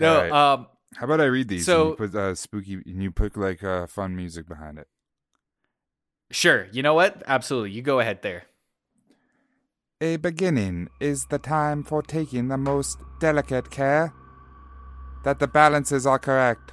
no, 0.00 0.18
right. 0.22 0.32
um, 0.32 0.66
How 0.96 1.04
about 1.06 1.20
I 1.20 1.24
read 1.26 1.48
these? 1.48 1.66
So- 1.66 1.80
and 1.82 1.90
you 1.90 1.96
put 1.96 2.14
uh, 2.14 2.34
spooky, 2.34 2.74
and 2.74 3.02
you 3.02 3.10
put 3.10 3.36
like 3.36 3.62
uh, 3.62 3.86
fun 3.86 4.16
music 4.16 4.48
behind 4.48 4.78
it. 4.78 4.86
Sure. 6.30 6.68
You 6.72 6.82
know 6.82 6.94
what? 6.94 7.22
Absolutely. 7.26 7.70
You 7.72 7.82
go 7.82 8.00
ahead 8.00 8.22
there. 8.22 8.44
A 10.00 10.16
beginning 10.16 10.88
is 11.00 11.26
the 11.26 11.38
time 11.38 11.82
for 11.82 12.02
taking 12.02 12.48
the 12.48 12.56
most 12.58 12.98
delicate 13.18 13.70
care 13.70 14.12
that 15.24 15.38
the 15.38 15.48
balances 15.48 16.06
are 16.06 16.18
correct. 16.18 16.72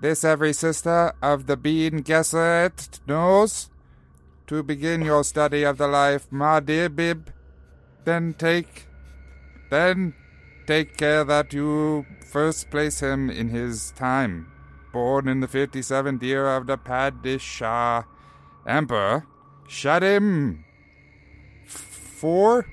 This 0.00 0.24
every 0.24 0.52
sister 0.52 1.12
of 1.20 1.46
the 1.46 1.56
bean 1.56 1.98
guesser 1.98 2.72
knows. 3.06 3.70
To 4.46 4.62
begin 4.62 5.02
your 5.02 5.24
study 5.24 5.62
of 5.62 5.76
the 5.76 5.88
life, 5.88 6.26
my 6.30 6.60
dear 6.60 6.88
Bib, 6.88 7.30
then 8.04 8.32
take, 8.32 8.86
then 9.70 10.14
take 10.66 10.96
care 10.96 11.22
that 11.24 11.52
you 11.52 12.06
first 12.30 12.70
place 12.70 13.00
him 13.00 13.28
in 13.28 13.50
his 13.50 13.90
time. 13.90 14.50
Born 14.90 15.28
in 15.28 15.40
the 15.40 15.48
fifty-seventh 15.48 16.22
year 16.22 16.46
of 16.46 16.66
the 16.66 16.78
Padishah 16.78 18.06
Emperor, 18.66 19.26
Shaddam 19.68 20.64
four 21.66 22.66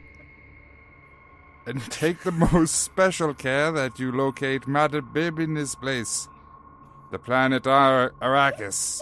and 1.66 1.82
take 1.92 2.22
the 2.22 2.32
most 2.54 2.84
special 2.84 3.34
care 3.34 3.72
that 3.72 4.00
you 4.00 4.12
locate 4.12 4.68
Matter 4.68 5.02
Bib 5.02 5.40
in 5.40 5.56
his 5.56 5.76
place. 5.76 6.28
The 7.12 7.20
planet 7.20 7.68
Ar- 7.68 8.14
Arrakis. 8.22 9.02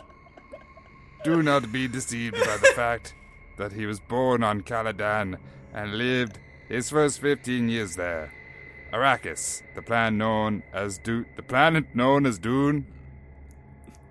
Do 1.24 1.42
not 1.42 1.72
be 1.72 1.88
deceived 1.88 2.36
by 2.36 2.58
the 2.58 2.74
fact 2.76 3.16
that 3.58 3.72
he 3.72 3.86
was 3.86 4.00
born 4.00 4.44
on 4.44 4.62
Caladan 4.62 5.38
and 5.74 5.98
lived 5.98 6.40
his 6.68 6.90
first 6.90 7.20
15 7.20 7.70
years 7.70 7.96
there. 7.96 8.34
Arrakis, 8.92 9.64
the 9.76 9.82
planet 9.82 10.14
known 10.14 10.64
as 10.74 10.98
Du- 10.98 11.26
the 11.36 11.44
planet 11.44 11.96
known 11.96 12.26
as 12.26 12.38
Dune, 12.38 12.86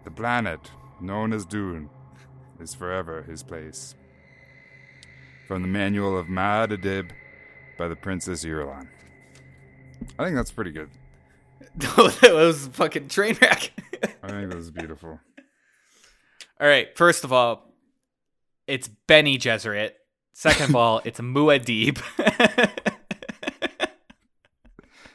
the 0.05 0.11
planet 0.11 0.71
known 1.01 1.33
as 1.33 1.45
Dune, 1.45 1.91
is 2.59 2.75
forever 2.75 3.23
his 3.23 3.43
place 3.43 3.95
from 5.47 5.63
the 5.63 5.69
manual 5.69 6.17
of 6.17 6.29
Madadib 6.29 7.11
by 7.79 7.89
the 7.89 7.97
Princess 7.97 8.45
Irulan. 8.45 8.89
I 10.19 10.25
think 10.25 10.37
that's 10.37 10.53
pretty 10.53 10.73
good. 10.73 10.91
Oh, 11.97 12.09
that 12.21 12.35
was 12.35 12.67
a 12.67 12.71
fucking 12.71 13.09
train 13.09 13.35
wreck. 13.41 13.73
I 14.23 14.29
think 14.29 14.51
that 14.51 14.57
was 14.57 14.71
beautiful. 14.71 15.19
all 16.61 16.67
right. 16.67 16.95
First 16.99 17.25
of 17.25 17.33
all, 17.33 17.73
it's 18.67 18.89
Bene 18.89 19.39
Gesserit. 19.39 19.93
Second 20.35 20.71
of 20.71 20.77
all, 20.77 21.01
it's 21.05 21.19
Muad'Dib. 21.19 21.99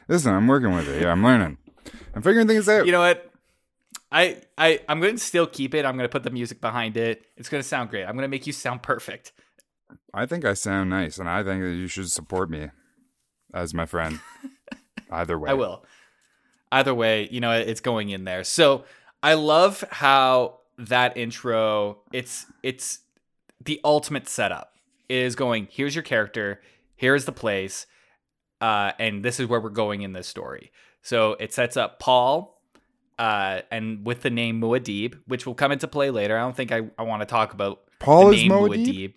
Listen, 0.08 0.34
I'm 0.34 0.46
working 0.48 0.74
with 0.74 0.88
it. 0.88 1.02
Yeah, 1.02 1.12
I'm 1.12 1.22
learning. 1.22 1.58
I'm 2.14 2.22
figuring 2.22 2.48
things 2.48 2.68
out. 2.68 2.86
you 2.86 2.92
know 2.92 3.00
what? 3.00 3.30
I 4.10 4.38
I 4.56 4.80
I'm 4.88 5.00
going 5.00 5.16
to 5.16 5.22
still 5.22 5.46
keep 5.46 5.74
it. 5.74 5.84
I'm 5.84 5.96
going 5.96 6.08
to 6.08 6.12
put 6.12 6.22
the 6.22 6.30
music 6.30 6.60
behind 6.60 6.96
it. 6.96 7.24
It's 7.36 7.48
going 7.48 7.62
to 7.62 7.68
sound 7.68 7.90
great. 7.90 8.04
I'm 8.04 8.14
going 8.14 8.22
to 8.22 8.28
make 8.28 8.46
you 8.46 8.52
sound 8.52 8.82
perfect. 8.82 9.32
I 10.12 10.26
think 10.26 10.44
I 10.44 10.54
sound 10.54 10.90
nice, 10.90 11.18
and 11.18 11.28
I 11.28 11.42
think 11.42 11.62
that 11.62 11.74
you 11.74 11.86
should 11.86 12.10
support 12.10 12.50
me 12.50 12.68
as 13.54 13.74
my 13.74 13.86
friend. 13.86 14.20
Either 15.10 15.38
way, 15.38 15.50
I 15.50 15.54
will. 15.54 15.84
Either 16.70 16.94
way, 16.94 17.28
you 17.30 17.40
know, 17.40 17.52
it's 17.52 17.80
going 17.80 18.10
in 18.10 18.24
there. 18.24 18.44
So 18.44 18.84
I 19.22 19.34
love 19.34 19.82
how 19.90 20.60
that 20.76 21.16
intro. 21.16 21.98
It's 22.12 22.46
it's 22.62 23.00
the 23.64 23.80
ultimate 23.84 24.28
setup. 24.28 24.74
Is 25.08 25.34
going. 25.34 25.68
Here's 25.70 25.94
your 25.94 26.02
character. 26.02 26.60
Here's 26.96 27.24
the 27.24 27.32
place. 27.32 27.86
Uh, 28.60 28.92
and 28.98 29.24
this 29.24 29.38
is 29.40 29.46
where 29.46 29.60
we're 29.60 29.70
going 29.70 30.02
in 30.02 30.12
this 30.12 30.26
story. 30.26 30.72
So 31.00 31.36
it 31.38 31.54
sets 31.54 31.76
up 31.76 32.00
Paul, 32.00 32.60
uh, 33.18 33.62
and 33.70 34.04
with 34.04 34.22
the 34.22 34.30
name 34.30 34.60
Muad'Dib, 34.60 35.20
which 35.26 35.46
will 35.46 35.54
come 35.54 35.72
into 35.72 35.88
play 35.88 36.10
later. 36.10 36.36
I 36.36 36.40
don't 36.40 36.56
think 36.56 36.72
I, 36.72 36.82
I 36.98 37.02
want 37.04 37.22
to 37.22 37.26
talk 37.26 37.52
about 37.52 37.80
Paul 37.98 38.30
the 38.30 38.36
is 38.36 38.42
name 38.42 38.52
Muad'Dib? 38.52 39.14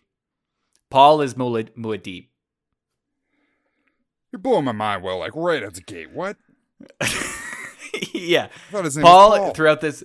Paul 0.91 1.21
is 1.21 1.33
Muad- 1.33 1.73
Muad'Dib. 1.75 2.27
You're 4.31 4.39
blowing 4.39 4.65
my 4.65 4.71
mind. 4.71 5.03
Well, 5.03 5.17
like 5.17 5.31
right 5.33 5.63
at 5.63 5.73
the 5.73 5.81
gate. 5.81 6.11
What? 6.11 6.37
yeah. 8.13 8.47
I 8.69 8.71
thought 8.71 8.85
his 8.85 8.97
name 8.97 9.03
Paul, 9.05 9.29
was 9.31 9.39
Paul. 9.39 9.53
throughout 9.53 9.81
this 9.81 10.03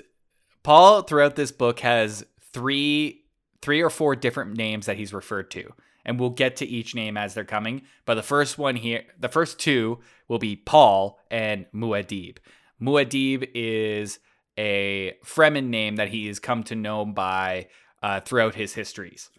Paul 0.63 1.03
throughout 1.03 1.37
this 1.37 1.53
book 1.53 1.81
has 1.81 2.25
three 2.53 3.25
three 3.63 3.83
or 3.83 3.91
four 3.91 4.17
different 4.17 4.57
names 4.57 4.87
that 4.87 4.97
he's 4.97 5.13
referred 5.13 5.51
to. 5.53 5.73
And 6.05 6.21
we'll 6.21 6.31
get 6.31 6.57
to 6.57 6.67
each 6.67 6.95
name 6.95 7.17
as 7.17 7.35
they're 7.35 7.45
coming. 7.45 7.83
But 8.05 8.15
the 8.15 8.23
first 8.23 8.59
one 8.59 8.77
here 8.77 9.05
the 9.19 9.29
first 9.29 9.59
two 9.59 9.99
will 10.29 10.39
be 10.39 10.57
Paul 10.57 11.21
and 11.31 11.67
Muad'Dib. 11.75 12.39
Muad'Dib 12.81 13.51
is 13.55 14.19
a 14.59 15.15
Fremen 15.25 15.69
name 15.69 15.97
that 15.97 16.09
he 16.09 16.27
has 16.27 16.39
come 16.39 16.63
to 16.65 16.75
know 16.75 17.05
by 17.05 17.69
uh, 18.03 18.21
throughout 18.21 18.55
his 18.55 18.75
histories. 18.75 19.31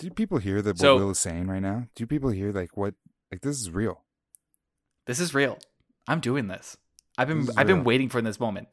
Do 0.00 0.08
people 0.08 0.38
hear 0.38 0.62
that 0.62 0.80
what 0.80 0.96
Will 0.96 1.10
is 1.10 1.18
saying 1.18 1.46
right 1.46 1.60
now? 1.60 1.86
Do 1.94 2.06
people 2.06 2.30
hear 2.30 2.52
like 2.52 2.74
what? 2.74 2.94
Like 3.30 3.42
this 3.42 3.60
is 3.60 3.70
real. 3.70 4.02
This 5.06 5.20
is 5.20 5.34
real. 5.34 5.58
I'm 6.08 6.20
doing 6.20 6.48
this. 6.48 6.78
I've 7.18 7.28
been 7.28 7.44
This 7.44 7.56
I've 7.56 7.66
been 7.66 7.84
waiting 7.84 8.08
for 8.08 8.22
this 8.22 8.40
moment. 8.40 8.68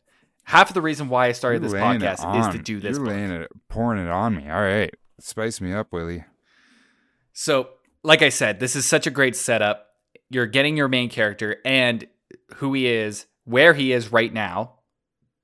Half 0.46 0.70
of 0.70 0.74
the 0.74 0.82
reason 0.82 1.10
why 1.10 1.28
I 1.28 1.34
started 1.34 1.62
You're 1.62 1.72
this 1.72 1.82
podcast 1.82 2.40
is 2.40 2.56
to 2.56 2.64
do 2.64 2.80
this. 2.80 2.96
You're 2.96 3.06
laying 3.06 3.32
it, 3.32 3.52
pouring 3.68 4.02
it 4.02 4.10
on 4.10 4.38
me. 4.38 4.50
All 4.50 4.62
right, 4.62 4.94
spice 5.20 5.60
me 5.60 5.74
up, 5.74 5.92
Willie. 5.92 6.24
So, 7.34 7.72
like 8.04 8.22
I 8.22 8.30
said, 8.30 8.62
this 8.62 8.78
is 8.78 8.86
such 8.86 9.06
a 9.06 9.12
great 9.12 9.36
setup. 9.36 9.88
You're 10.30 10.46
getting 10.46 10.78
your 10.78 10.88
main 10.88 11.10
character 11.10 11.58
and 11.66 12.08
who 12.56 12.74
he 12.74 12.88
is, 12.88 13.26
where 13.44 13.74
he 13.74 13.92
is 13.92 14.14
right 14.14 14.34
now. 14.34 14.76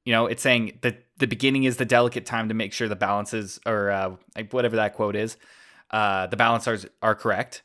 You 0.05 0.13
know, 0.13 0.27
it's 0.27 0.41
saying 0.41 0.79
that 0.81 1.03
the 1.17 1.27
beginning 1.27 1.65
is 1.65 1.75
the 1.75 1.85
delicate 1.85 2.25
time 2.25 2.47
to 2.47 2.53
make 2.53 2.71
sure 2.71 2.87
the 2.87 2.95
balances 2.95 3.59
or 3.65 3.91
uh, 3.91 4.15
like 4.37 4.53
whatever 4.53 4.77
that 4.77 4.93
quote 4.93 5.17
is, 5.17 5.35
uh, 5.93 6.27
the 6.27 6.35
balances 6.35 6.85
are, 6.85 7.11
are 7.11 7.15
correct. 7.15 7.61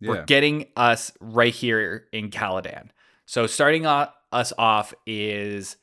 Yeah. 0.00 0.10
We're 0.10 0.24
getting 0.24 0.66
us 0.76 1.12
right 1.20 1.54
here 1.54 2.06
in 2.12 2.30
Caladan. 2.30 2.88
So 3.24 3.46
starting 3.46 3.86
o- 3.86 4.08
us 4.32 4.52
off 4.58 4.92
is 5.06 5.76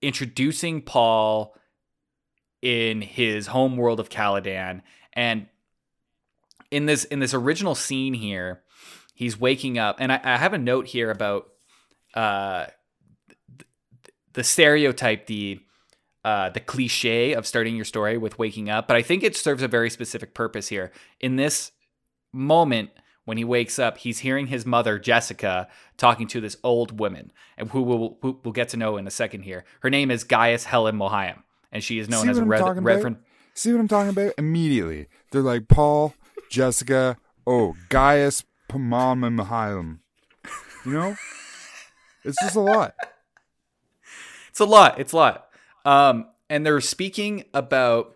introducing 0.00 0.82
Paul 0.82 1.56
in 2.62 3.02
his 3.02 3.48
home 3.48 3.76
world 3.76 3.98
of 3.98 4.08
Caladan 4.08 4.82
and 5.12 5.46
in 6.70 6.86
this 6.86 7.04
in 7.04 7.18
this 7.20 7.34
original 7.34 7.74
scene 7.74 8.14
here 8.14 8.62
he's 9.14 9.38
waking 9.38 9.78
up 9.78 9.96
and 10.00 10.12
I, 10.12 10.20
I 10.22 10.36
have 10.36 10.52
a 10.54 10.58
note 10.58 10.88
here 10.88 11.10
about 11.10 11.48
uh 12.14 12.66
the 14.32 14.42
stereotype 14.42 15.26
the 15.26 15.60
uh, 16.24 16.50
the 16.50 16.60
cliche 16.60 17.32
of 17.32 17.46
starting 17.46 17.76
your 17.76 17.84
story 17.84 18.18
with 18.18 18.38
waking 18.38 18.68
up, 18.68 18.88
but 18.88 18.96
I 18.96 19.02
think 19.02 19.22
it 19.22 19.36
serves 19.36 19.62
a 19.62 19.68
very 19.68 19.90
specific 19.90 20.34
purpose 20.34 20.68
here. 20.68 20.90
In 21.20 21.36
this 21.36 21.72
moment, 22.32 22.90
when 23.24 23.36
he 23.38 23.44
wakes 23.44 23.78
up, 23.78 23.98
he's 23.98 24.20
hearing 24.20 24.46
his 24.46 24.64
mother, 24.66 24.98
Jessica, 24.98 25.68
talking 25.96 26.26
to 26.28 26.40
this 26.40 26.56
old 26.64 26.98
woman, 26.98 27.30
and 27.56 27.70
who 27.70 27.82
we'll, 27.82 28.18
who 28.22 28.40
we'll 28.42 28.52
get 28.52 28.70
to 28.70 28.76
know 28.76 28.96
in 28.96 29.06
a 29.06 29.10
second 29.10 29.42
here. 29.42 29.64
Her 29.80 29.90
name 29.90 30.10
is 30.10 30.24
Gaius 30.24 30.64
Helen 30.64 30.96
Mohiam, 30.96 31.42
and 31.70 31.84
she 31.84 31.98
is 31.98 32.08
known 32.08 32.24
See 32.24 32.30
as 32.30 32.38
a 32.38 32.44
what 32.44 32.60
I'm 32.62 32.74
Rev- 32.76 32.84
Reverend. 32.84 33.16
about? 33.16 33.26
See 33.54 33.72
what 33.72 33.80
I'm 33.80 33.88
talking 33.88 34.10
about? 34.10 34.32
Immediately, 34.38 35.08
they're 35.30 35.42
like 35.42 35.68
Paul, 35.68 36.14
Jessica, 36.50 37.16
oh 37.46 37.76
Gaius 37.90 38.44
Pamamahilum. 38.70 39.98
You 40.86 40.92
know, 40.92 41.16
it's 42.24 42.40
just 42.40 42.56
a 42.56 42.60
lot. 42.60 42.94
It's 44.48 44.60
a 44.60 44.64
lot. 44.64 44.98
It's 44.98 45.12
a 45.12 45.16
lot. 45.16 45.47
Um, 45.88 46.26
and 46.50 46.64
they're 46.66 46.80
speaking 46.80 47.44
about 47.54 48.14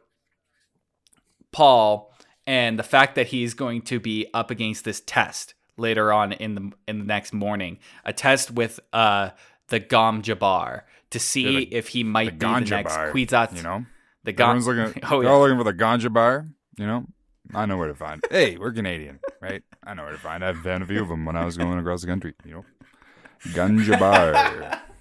Paul 1.53 2.13
and 2.47 2.79
the 2.79 2.83
fact 2.83 3.15
that 3.15 3.29
he's 3.29 3.55
going 3.55 3.83
to 3.83 4.01
be 4.01 4.27
up 4.35 4.51
against 4.51 4.85
this 4.85 5.01
test 5.01 5.55
later 5.77 6.13
on 6.13 6.33
in 6.33 6.55
the 6.55 6.71
in 6.89 6.99
the 6.99 7.05
next 7.05 7.33
morning, 7.33 7.79
a 8.05 8.13
test 8.13 8.51
with 8.51 8.81
uh 8.93 9.31
the 9.69 9.79
Gom 9.81 10.23
Jabbar 10.23 10.83
to 11.11 11.19
see 11.19 11.43
Yeah, 11.43 11.59
the- 11.61 11.75
if 11.75 11.89
he 11.89 12.03
The 12.03 12.09
might 12.11 12.39
be 12.39 12.47
the 12.47 12.61
next 12.61 12.95
bar, 12.95 13.13
Kwisatz. 13.13 13.57
you 13.57 13.63
know. 13.63 13.87
the 14.25 14.33
Gom. 14.33 14.57
Everyone's 14.59 14.95
looking. 14.95 15.03
oh 15.11 15.21
yeah. 15.21 15.29
all 15.31 15.41
looking 15.41 15.59
for 15.59 15.65
the 15.65 15.75
ganja 15.75 16.13
bar. 16.13 16.47
You 16.79 16.87
know, 16.87 17.07
I 17.55 17.67
know 17.67 17.77
where 17.77 17.89
to 17.89 17.95
find. 17.95 18.23
hey, 18.31 18.57
we're 18.57 18.73
Canadian, 18.73 19.21
right? 19.41 19.63
I 19.85 19.95
know 19.95 20.03
where 20.05 20.13
to 20.13 20.19
find. 20.19 20.45
I've 20.45 20.59
found 20.59 20.83
a 20.83 20.87
few 20.87 21.03
of 21.03 21.09
them 21.09 21.25
when 21.25 21.37
I 21.37 21.45
was 21.45 21.57
going 21.57 21.79
across 21.79 22.01
the 22.03 22.07
country. 22.07 22.35
You 22.45 22.53
know, 22.53 22.65
ganja 23.49 23.99
bar. 23.99 24.81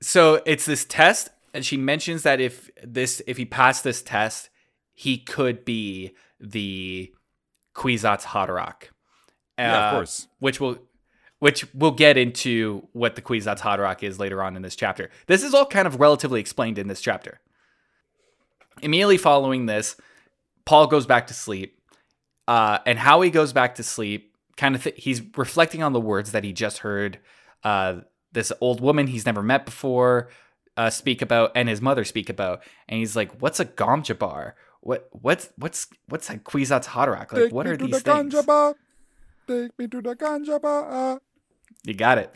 so 0.00 0.40
it's 0.46 0.64
this 0.64 0.84
test 0.84 1.28
and 1.54 1.64
she 1.64 1.76
mentions 1.76 2.22
that 2.22 2.40
if 2.40 2.70
this 2.84 3.20
if 3.26 3.36
he 3.36 3.44
passed 3.44 3.84
this 3.84 4.02
test 4.02 4.50
he 4.94 5.18
could 5.18 5.64
be 5.64 6.12
the 6.40 7.12
Kwisatz 7.74 8.22
Haderach. 8.24 8.84
yeah, 9.58 9.72
Uh, 9.72 9.86
of 9.90 9.94
course. 9.94 10.26
which 10.40 10.60
will 10.60 10.78
which 11.38 11.64
we'll 11.72 11.92
get 11.92 12.16
into 12.16 12.86
what 12.92 13.14
the 13.14 13.22
Kwisatz 13.22 13.60
Haderach 13.60 14.02
is 14.02 14.18
later 14.18 14.42
on 14.42 14.56
in 14.56 14.62
this 14.62 14.74
chapter. 14.74 15.08
This 15.28 15.44
is 15.44 15.54
all 15.54 15.66
kind 15.66 15.86
of 15.86 16.00
relatively 16.00 16.40
explained 16.40 16.78
in 16.78 16.88
this 16.88 17.00
chapter. 17.00 17.40
Immediately 18.82 19.18
following 19.18 19.66
this, 19.66 19.96
Paul 20.64 20.88
goes 20.88 21.06
back 21.06 21.28
to 21.28 21.34
sleep, 21.34 21.80
uh, 22.48 22.78
and 22.86 22.98
how 22.98 23.20
he 23.20 23.30
goes 23.30 23.52
back 23.52 23.76
to 23.76 23.82
sleep, 23.84 24.34
kind 24.56 24.74
of 24.74 24.82
th- 24.82 24.96
he's 25.02 25.22
reflecting 25.36 25.82
on 25.82 25.92
the 25.92 26.00
words 26.00 26.32
that 26.32 26.42
he 26.42 26.52
just 26.52 26.78
heard 26.78 27.20
uh, 27.62 28.00
this 28.32 28.52
old 28.60 28.80
woman 28.80 29.06
he's 29.06 29.26
never 29.26 29.42
met 29.42 29.64
before 29.64 30.28
uh, 30.76 30.90
speak 30.90 31.22
about, 31.22 31.50
and 31.54 31.68
his 31.68 31.82
mother 31.82 32.04
speak 32.04 32.30
about, 32.30 32.62
and 32.88 32.98
he's 32.98 33.16
like, 33.16 33.42
"What's 33.42 33.58
a 33.58 33.64
Gom 33.64 34.02
Jabbar? 34.02 34.52
What 34.80 35.08
what's 35.10 35.48
what's 35.56 35.88
what's 36.08 36.30
a 36.30 36.38
Kwisatz 36.38 36.86
Haderach? 36.86 37.32
Like, 37.32 37.42
Take 37.44 37.52
what 37.52 37.66
me 37.66 37.72
are 37.72 37.76
to 37.76 37.86
these 37.86 38.02
the 38.02 38.12
things?" 38.12 38.34
ganja 38.34 38.46
bar. 38.46 38.74
Take 39.48 39.78
me 39.78 39.88
to 39.88 40.00
the 40.00 40.14
ganja 40.14 40.62
bar. 40.62 41.20
You 41.84 41.94
got 41.94 42.18
it. 42.18 42.32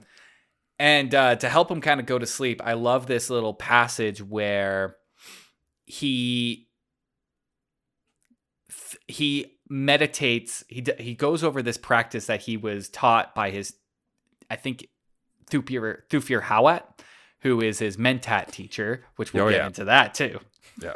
And 0.79 1.15
uh, 1.15 1.37
to 1.37 1.49
help 1.49 1.71
him 1.71 1.81
kind 1.81 2.01
of 2.01 2.07
go 2.07 2.19
to 2.19 2.27
sleep, 2.27 2.61
I 2.65 2.73
love 2.73 3.07
this 3.07 3.31
little 3.31 3.55
passage 3.55 4.21
where 4.21 4.97
he 5.87 6.69
he 9.07 9.59
meditates. 9.69 10.65
He 10.69 10.81
d- 10.81 10.95
he 10.99 11.15
goes 11.15 11.45
over 11.45 11.63
this 11.63 11.79
practice 11.79 12.27
that 12.27 12.41
he 12.41 12.57
was 12.57 12.89
taught 12.89 13.35
by 13.37 13.51
his, 13.51 13.75
I 14.51 14.57
think, 14.57 14.89
Thupir 15.53 15.99
Thufir 16.11 16.43
Hawat, 16.43 16.83
who 17.41 17.61
is 17.61 17.79
his 17.79 17.97
mentat 17.97 18.51
teacher. 18.51 19.05
Which 19.17 19.33
we'll 19.35 19.45
Oh, 19.47 19.51
get 19.51 19.59
yeah. 19.61 19.67
into 19.67 19.85
that 19.85 20.15
too. 20.15 20.41
Yeah, 20.81 20.95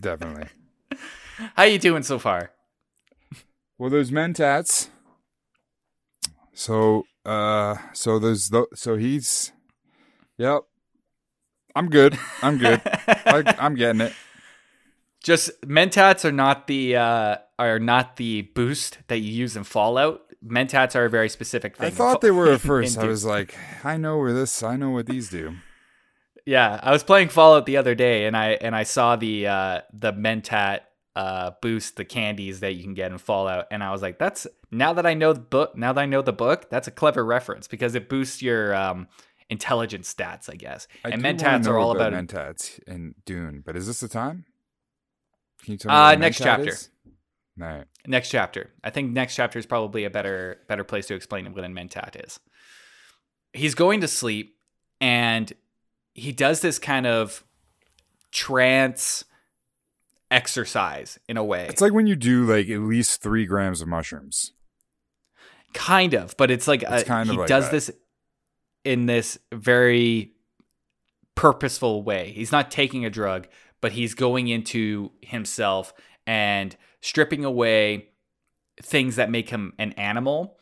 definitely. 0.00 0.48
How 1.56 1.64
you 1.64 1.78
doing 1.78 2.02
so 2.02 2.18
far? 2.18 2.52
Well, 3.78 3.90
there's 3.90 4.10
mentats. 4.10 4.88
So, 6.52 7.04
uh, 7.24 7.76
so 7.92 8.18
there's 8.18 8.50
th- 8.50 8.66
so 8.74 8.96
he's, 8.96 9.52
yep. 10.36 10.62
I'm 11.74 11.88
good. 11.88 12.18
I'm 12.42 12.58
good. 12.58 12.80
I, 12.84 13.54
I'm 13.58 13.74
getting 13.74 14.02
it. 14.02 14.12
Just 15.22 15.60
mentats 15.62 16.24
are 16.24 16.32
not 16.32 16.66
the 16.66 16.96
uh, 16.96 17.36
are 17.58 17.78
not 17.78 18.16
the 18.16 18.42
boost 18.42 18.98
that 19.08 19.18
you 19.18 19.32
use 19.32 19.56
in 19.56 19.64
Fallout. 19.64 20.22
Mentats 20.44 20.94
are 20.94 21.04
a 21.04 21.10
very 21.10 21.28
specific 21.28 21.76
thing. 21.76 21.86
I 21.86 21.90
thought 21.90 22.20
they 22.20 22.30
were 22.30 22.52
at 22.52 22.60
first. 22.72 22.98
I 22.98 23.06
was 23.06 23.24
like, 23.24 23.56
I 23.84 23.96
know 23.96 24.18
where 24.18 24.32
this. 24.32 24.62
I 24.62 24.76
know 24.76 24.90
what 24.90 25.06
these 25.06 25.28
do. 25.28 25.56
Yeah, 26.46 26.80
I 26.82 26.90
was 26.92 27.02
playing 27.02 27.28
Fallout 27.28 27.66
the 27.66 27.76
other 27.76 27.94
day, 27.94 28.26
and 28.26 28.36
I 28.36 28.52
and 28.52 28.74
I 28.74 28.84
saw 28.84 29.16
the 29.16 29.46
uh, 29.46 29.80
the 29.92 30.12
Mentat 30.12 30.80
uh, 31.14 31.52
boost, 31.60 31.96
the 31.96 32.04
candies 32.04 32.60
that 32.60 32.74
you 32.74 32.82
can 32.82 32.94
get 32.94 33.12
in 33.12 33.18
Fallout, 33.18 33.66
and 33.70 33.82
I 33.82 33.92
was 33.92 34.00
like, 34.00 34.18
that's 34.18 34.46
now 34.70 34.92
that 34.94 35.06
I 35.06 35.14
know 35.14 35.32
the 35.32 35.40
book, 35.40 35.76
now 35.76 35.92
that 35.92 36.00
I 36.00 36.06
know 36.06 36.22
the 36.22 36.32
book, 36.32 36.70
that's 36.70 36.88
a 36.88 36.90
clever 36.90 37.24
reference 37.24 37.68
because 37.68 37.94
it 37.94 38.08
boosts 38.08 38.40
your 38.40 38.74
um, 38.74 39.08
intelligence 39.50 40.12
stats, 40.12 40.48
I 40.50 40.54
guess. 40.54 40.88
I 41.04 41.10
and 41.10 41.22
Mentats 41.22 41.66
are 41.66 41.78
all 41.78 41.92
about, 41.92 42.12
mentats 42.12 42.80
in 42.86 43.14
Dune. 43.26 43.62
But 43.64 43.76
is 43.76 43.86
this 43.86 44.00
the 44.00 44.08
time? 44.08 44.46
Can 45.62 45.72
you 45.72 45.78
tell 45.78 45.90
me? 45.90 45.96
Uh, 45.96 46.14
next 46.16 46.38
chapter. 46.38 46.70
is? 46.70 46.88
Next 48.06 48.30
chapter. 48.30 48.70
I 48.82 48.90
think 48.90 49.12
next 49.12 49.36
chapter 49.36 49.58
is 49.58 49.66
probably 49.66 50.04
a 50.04 50.10
better 50.10 50.58
better 50.68 50.84
place 50.84 51.06
to 51.06 51.14
explain 51.14 51.52
what 51.52 51.64
a 51.64 51.68
mentat 51.68 52.24
is. 52.24 52.40
He's 53.52 53.74
going 53.74 54.00
to 54.00 54.08
sleep 54.08 54.56
and 55.00 55.52
he 56.14 56.32
does 56.32 56.60
this 56.60 56.78
kind 56.78 57.06
of 57.06 57.44
trance 58.32 59.24
exercise 60.30 61.18
in 61.28 61.36
a 61.36 61.44
way. 61.44 61.66
It's 61.68 61.80
like 61.80 61.92
when 61.92 62.06
you 62.06 62.16
do 62.16 62.44
like 62.44 62.68
at 62.68 62.80
least 62.80 63.22
three 63.22 63.46
grams 63.46 63.80
of 63.80 63.88
mushrooms. 63.88 64.52
kind 65.74 66.14
of, 66.14 66.36
but 66.36 66.50
it's 66.50 66.68
like 66.68 66.82
It's 66.82 67.02
a, 67.02 67.04
kind 67.04 67.28
of 67.28 67.34
he 67.34 67.38
like 67.40 67.48
does 67.48 67.66
that. 67.66 67.72
this 67.72 67.90
in 68.84 69.06
this 69.06 69.38
very 69.52 70.32
purposeful 71.34 72.02
way. 72.02 72.32
He's 72.34 72.52
not 72.52 72.70
taking 72.70 73.04
a 73.04 73.10
drug, 73.10 73.48
but 73.80 73.92
he's 73.92 74.14
going 74.14 74.48
into 74.48 75.10
himself 75.20 75.92
and 76.26 76.76
stripping 77.00 77.44
away 77.44 78.08
things 78.82 79.16
that 79.16 79.30
make 79.30 79.50
him 79.50 79.72
an 79.78 79.92
animal. 79.92 80.56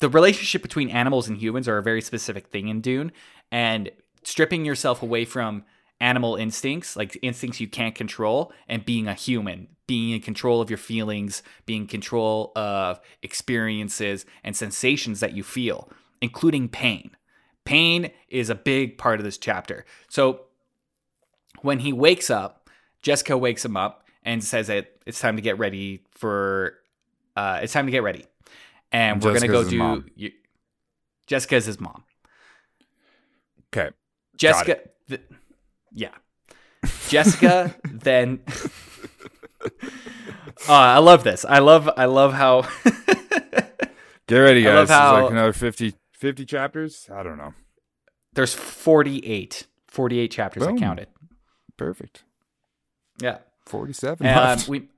The 0.00 0.08
relationship 0.08 0.62
between 0.62 0.90
animals 0.90 1.28
and 1.28 1.36
humans 1.36 1.68
are 1.68 1.78
a 1.78 1.82
very 1.82 2.00
specific 2.00 2.48
thing 2.48 2.68
in 2.68 2.80
Dune, 2.80 3.12
and 3.50 3.90
stripping 4.22 4.64
yourself 4.64 5.02
away 5.02 5.24
from 5.24 5.64
animal 6.00 6.36
instincts, 6.36 6.96
like 6.96 7.18
instincts 7.22 7.60
you 7.60 7.66
can't 7.66 7.94
control, 7.94 8.52
and 8.68 8.84
being 8.84 9.08
a 9.08 9.14
human, 9.14 9.68
being 9.86 10.14
in 10.14 10.20
control 10.20 10.60
of 10.60 10.70
your 10.70 10.78
feelings, 10.78 11.42
being 11.66 11.82
in 11.82 11.88
control 11.88 12.52
of 12.54 13.00
experiences 13.22 14.24
and 14.44 14.56
sensations 14.56 15.18
that 15.20 15.32
you 15.32 15.42
feel, 15.42 15.90
including 16.20 16.68
pain. 16.68 17.10
Pain 17.64 18.10
is 18.28 18.48
a 18.48 18.54
big 18.54 18.96
part 18.96 19.18
of 19.18 19.24
this 19.24 19.38
chapter. 19.38 19.84
So 20.08 20.42
when 21.62 21.80
he 21.80 21.92
wakes 21.92 22.30
up, 22.30 22.70
Jessica 23.02 23.36
wakes 23.36 23.64
him 23.64 23.76
up 23.76 24.04
and 24.22 24.42
says 24.42 24.66
that 24.68 24.92
it's 25.06 25.20
time 25.20 25.36
to 25.36 25.42
get 25.42 25.58
ready 25.58 26.02
for 26.10 26.74
uh, 27.36 27.60
it's 27.62 27.72
time 27.72 27.86
to 27.86 27.92
get 27.92 28.02
ready. 28.02 28.24
And 28.92 29.22
we're 29.22 29.34
gonna 29.34 29.48
go 29.48 29.68
do 29.68 30.04
you, 30.16 30.32
Jessica 31.26 31.56
is 31.56 31.66
his 31.66 31.78
mom. 31.80 32.04
Okay. 33.74 33.94
Jessica 34.36 34.80
th- 35.08 35.20
yeah. 35.92 36.14
Jessica 37.08 37.74
then 37.84 38.40
Uh, 40.68 40.72
I 40.72 40.98
love 40.98 41.22
this. 41.24 41.44
I 41.44 41.58
love 41.60 41.88
I 41.96 42.06
love 42.06 42.32
how 42.32 42.62
Get 44.26 44.36
ready, 44.38 44.62
guys. 44.62 44.88
How- 44.88 45.22
like 45.22 45.30
another 45.32 45.52
50, 45.52 45.94
50 46.12 46.44
chapters. 46.44 47.08
I 47.12 47.22
don't 47.22 47.38
know. 47.38 47.54
there's 48.32 48.54
48 48.54 49.66
48 49.86 50.30
chapters 50.30 50.62
I 50.66 50.74
counted. 50.76 51.08
Perfect. 51.76 52.24
Yeah. 53.20 53.38
Forty-seven 53.68 54.26
Um, 54.26 54.34
left. 54.34 54.68
we 54.68 54.88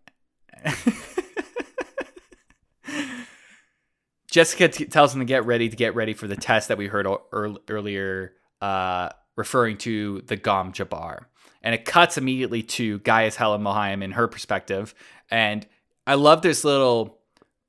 Jessica 4.30 4.68
t- 4.68 4.84
tells 4.86 5.12
him 5.12 5.20
to 5.20 5.24
get 5.24 5.44
ready 5.44 5.68
to 5.68 5.76
get 5.76 5.94
ready 5.94 6.14
for 6.14 6.28
the 6.28 6.36
test 6.36 6.68
that 6.68 6.78
we 6.78 6.86
heard 6.86 7.06
o- 7.06 7.22
earl- 7.32 7.58
earlier, 7.68 8.34
uh, 8.60 9.08
referring 9.36 9.76
to 9.78 10.22
the 10.26 10.36
Gom 10.36 10.72
Jabbar. 10.72 11.24
And 11.62 11.74
it 11.74 11.84
cuts 11.84 12.16
immediately 12.16 12.62
to 12.62 13.00
Gaius 13.00 13.36
Helen 13.36 13.60
Mohiam 13.62 14.02
in 14.04 14.12
her 14.12 14.28
perspective. 14.28 14.94
And 15.30 15.66
I 16.06 16.14
love 16.14 16.42
this 16.42 16.64
little 16.64 17.18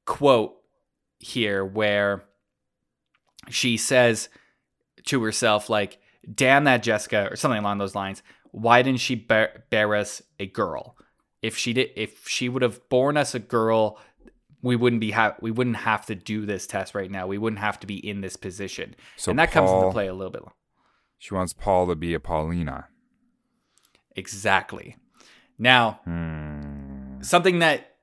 quote 0.06 0.56
here 1.20 1.66
where 1.66 2.24
she 3.50 3.76
says 3.78 4.30
to 5.06 5.22
herself 5.24 5.68
like, 5.70 6.00
"Damn 6.32 6.66
that 6.66 6.84
Jessica," 6.84 7.28
or 7.32 7.36
something 7.36 7.60
along 7.60 7.80
those 7.80 7.96
lines. 7.96 8.22
Why 8.52 8.82
didn't 8.82 9.00
she 9.00 9.16
bear, 9.16 9.64
bear 9.70 9.96
us 9.96 10.22
a 10.40 10.46
girl? 10.46 10.96
If 11.42 11.58
she 11.58 11.74
did, 11.74 11.90
if 11.96 12.28
she 12.28 12.50
would 12.50 12.62
have 12.62 12.88
born 12.90 13.18
us 13.18 13.34
a 13.34 13.40
girl, 13.40 13.98
we 14.62 14.76
wouldn't 14.76 15.00
be 15.00 15.12
ha- 15.12 15.36
we 15.42 15.50
wouldn't 15.52 15.78
have 15.78 16.06
to 16.08 16.16
do 16.16 16.46
this 16.46 16.68
test 16.68 16.94
right 16.94 17.10
now. 17.10 17.26
We 17.28 17.38
wouldn't 17.38 17.60
have 17.62 17.80
to 17.80 17.88
be 17.88 17.96
in 17.98 18.22
this 18.22 18.36
position. 18.36 18.96
So 19.18 19.32
and 19.32 19.40
that 19.40 19.52
comes 19.52 19.72
into 19.72 19.90
play 19.92 20.08
a 20.08 20.14
little 20.14 20.32
bit. 20.32 20.44
She 21.18 21.34
wants 21.34 21.54
Paul 21.54 21.88
to 21.88 21.96
be 21.96 22.14
a 22.14 22.20
Paulina. 22.20 22.88
Exactly. 24.16 24.98
Now, 25.58 26.00
Hmm. 26.06 27.22
something 27.22 27.60
that 27.60 27.98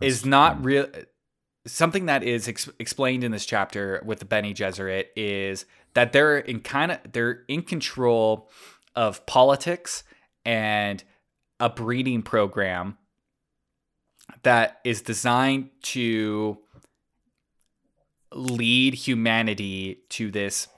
is 0.00 0.24
not 0.24 0.64
real 0.64 0.86
something 1.66 2.06
that 2.06 2.24
is 2.24 2.48
ex- 2.48 2.68
explained 2.80 3.22
in 3.22 3.30
this 3.30 3.46
chapter 3.46 4.02
with 4.04 4.18
the 4.18 4.24
Bene 4.24 4.52
Gesserit 4.52 5.06
is 5.14 5.64
that 5.94 6.12
they're 6.12 6.38
in 6.38 6.60
kind 6.60 6.90
of 6.92 6.98
they're 7.12 7.44
in 7.48 7.62
control 7.62 8.50
of 8.94 9.24
politics 9.26 10.04
and 10.44 11.02
a 11.60 11.68
breeding 11.68 12.22
program 12.22 12.98
that 14.42 14.80
is 14.84 15.02
designed 15.02 15.70
to 15.82 16.58
lead 18.32 18.94
humanity 18.94 20.00
to 20.08 20.30
this 20.30 20.68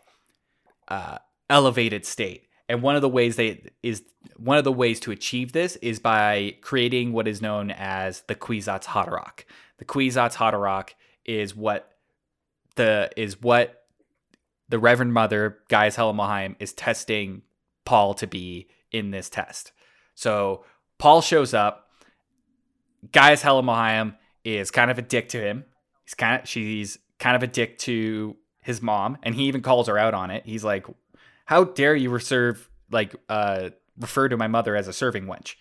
uh, 0.89 1.19
elevated 1.49 2.05
state. 2.05 2.49
And 2.69 2.83
one 2.83 2.97
of 2.97 3.03
the 3.03 3.09
ways 3.09 3.37
they 3.37 3.71
is 3.83 4.03
one 4.37 4.57
of 4.57 4.65
the 4.65 4.73
ways 4.73 4.99
to 5.01 5.11
achieve 5.11 5.53
this 5.53 5.77
is 5.77 5.99
by 5.99 6.57
creating 6.63 7.13
what 7.13 7.29
is 7.29 7.43
known 7.43 7.71
as 7.71 8.23
the 8.23 8.35
Kwisatz 8.35 8.85
Haderach. 8.85 9.45
The 9.79 9.85
Kwisatz 9.85 10.35
Haderach 10.35 10.91
is 11.25 11.55
what 11.55 11.91
the 12.77 13.11
is 13.17 13.41
what 13.41 13.85
the 14.69 14.79
Reverend 14.79 15.13
Mother 15.13 15.59
Gaius 15.69 15.97
Helen 15.97 16.17
Mohiam 16.17 16.57
is 16.59 16.73
testing 16.73 17.43
Paul 17.85 18.15
to 18.15 18.27
be 18.27 18.69
in 18.91 19.11
this 19.11 19.29
test. 19.29 19.73
So 20.15 20.65
Paul 20.99 21.21
shows 21.21 21.55
up. 21.55 21.91
Gaius 23.13 23.43
Helen 23.43 23.67
Mohiam 23.67 24.17
is 24.45 24.71
kind 24.71 24.91
of 24.91 24.99
a 24.99 25.03
dick 25.03 25.29
to 25.31 25.41
him. 25.41 25.65
He's 26.05 26.15
kind 26.15 26.43
of 26.43 26.49
she's 26.49 26.99
kind 27.19 27.37
of 27.37 27.43
a 27.43 27.47
dick 27.47 27.79
to 27.79 28.37
his 28.61 28.81
mom, 28.81 29.19
and 29.23 29.35
he 29.35 29.45
even 29.45 29.63
calls 29.63 29.89
her 29.89 29.99
out 29.99 30.15
on 30.15 30.31
it. 30.31 30.45
He's 30.47 30.65
like, 30.65 30.87
"How 31.45 31.65
dare 31.65 31.95
you 31.95 32.11
reserve 32.11 32.69
like 32.91 33.15
uh 33.29 33.71
refer 33.99 34.29
to 34.29 34.37
my 34.37 34.49
mother 34.49 34.77
as 34.77 34.89
a 34.89 34.93
serving 34.93 35.27
wench?" 35.27 35.57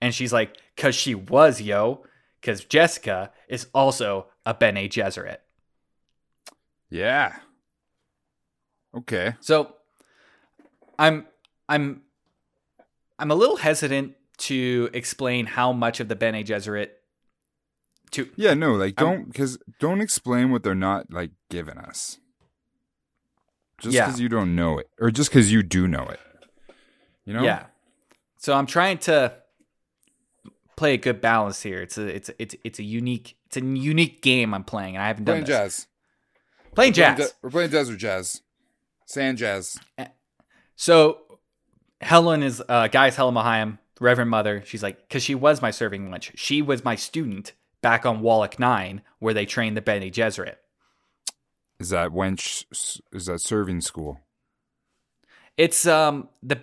And 0.00 0.14
she's 0.14 0.32
like, 0.32 0.56
"Cause 0.76 0.94
she 0.94 1.14
was, 1.14 1.60
yo. 1.60 2.04
Cause 2.42 2.64
Jessica 2.64 3.30
is 3.48 3.66
also 3.74 4.26
a 4.46 4.54
Bene 4.54 4.88
Gesserit." 4.88 5.38
Yeah. 6.88 7.36
Okay. 8.96 9.34
So 9.40 9.76
I'm 10.98 11.26
I'm 11.70 12.02
I'm 13.18 13.30
a 13.30 13.34
little 13.34 13.56
hesitant 13.56 14.14
to 14.38 14.90
explain 14.92 15.46
how 15.46 15.72
much 15.72 16.00
of 16.00 16.08
the 16.08 16.16
Bene 16.16 16.42
Gesserit 16.42 16.88
to 18.12 18.28
Yeah, 18.36 18.54
no, 18.54 18.74
like 18.74 18.96
don't 18.96 19.26
because 19.26 19.56
don't 19.78 20.00
explain 20.00 20.50
what 20.50 20.62
they're 20.62 20.74
not 20.74 21.12
like 21.12 21.30
giving 21.48 21.78
us. 21.78 22.18
Just 23.80 23.94
Yeah. 23.94 24.06
because 24.06 24.20
you 24.20 24.28
don't 24.28 24.54
know 24.54 24.78
it, 24.78 24.88
or 25.00 25.10
just 25.10 25.30
because 25.30 25.50
you 25.52 25.62
do 25.62 25.86
know 25.88 26.04
it. 26.08 26.20
You 27.24 27.32
know? 27.34 27.42
Yeah. 27.42 27.66
So 28.38 28.54
I'm 28.54 28.66
trying 28.66 28.98
to 28.98 29.34
play 30.76 30.94
a 30.94 30.96
good 30.98 31.20
balance 31.20 31.62
here. 31.62 31.80
It's 31.82 31.96
a 31.98 32.06
it's 32.16 32.28
a- 32.30 32.42
it's 32.42 32.54
it's 32.64 32.78
a 32.78 32.82
unique 32.82 33.36
it's 33.46 33.56
a 33.56 33.60
unique 33.60 34.22
game 34.22 34.54
I'm 34.54 34.64
playing 34.64 34.96
and 34.96 35.02
I 35.04 35.06
haven't 35.08 35.24
done 35.24 35.44
Playing 35.44 35.46
this. 35.46 35.76
jazz. 35.76 35.86
Playing 36.74 36.92
Playing 36.94 37.16
jazz. 37.16 37.18
ja- 37.28 37.34
we're 37.42 37.50
playing 37.50 37.70
desert 37.70 37.96
jazz. 37.98 38.42
Sand 39.06 39.38
jazz. 39.38 39.78
Eh, 39.98 40.06
so 40.76 41.29
Helen 42.00 42.42
is 42.42 42.62
uh 42.68 42.88
Gaius 42.88 43.16
Helen 43.16 43.34
Mohiam, 43.34 43.78
Reverend 44.00 44.30
Mother. 44.30 44.62
She's 44.64 44.82
like, 44.82 45.00
because 45.08 45.22
she 45.22 45.34
was 45.34 45.60
my 45.62 45.70
serving 45.70 46.08
wench. 46.08 46.30
She 46.36 46.62
was 46.62 46.84
my 46.84 46.96
student 46.96 47.52
back 47.82 48.04
on 48.06 48.20
Wallach 48.20 48.58
Nine, 48.58 49.02
where 49.18 49.34
they 49.34 49.46
trained 49.46 49.76
the 49.76 49.82
Bene 49.82 50.10
Gesserit. 50.10 50.56
Is 51.78 51.90
that 51.90 52.10
wench? 52.10 52.64
Is 53.12 53.26
that 53.26 53.40
serving 53.40 53.80
school? 53.82 54.20
It's 55.56 55.86
um 55.86 56.28
the 56.42 56.62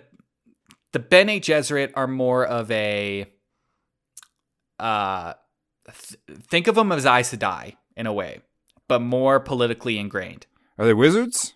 the 0.92 0.98
Bene 0.98 1.40
Gesserit 1.40 1.92
are 1.94 2.06
more 2.06 2.44
of 2.44 2.70
a 2.70 3.26
uh 4.78 5.34
th- 5.86 6.20
think 6.48 6.66
of 6.66 6.74
them 6.74 6.92
as 6.92 7.06
Aes 7.06 7.34
Sedai 7.34 7.76
in 7.96 8.06
a 8.06 8.12
way, 8.12 8.40
but 8.88 9.00
more 9.00 9.40
politically 9.40 9.98
ingrained. 9.98 10.46
Are 10.78 10.86
they 10.86 10.94
wizards? 10.94 11.54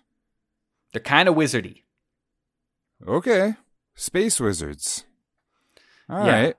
They're 0.91 1.01
kind 1.01 1.27
of 1.27 1.35
wizardy. 1.35 1.83
Okay. 3.07 3.55
Space 3.95 4.39
wizards. 4.39 5.05
All 6.09 6.25
Yeah. 6.25 6.31
right. 6.41 6.55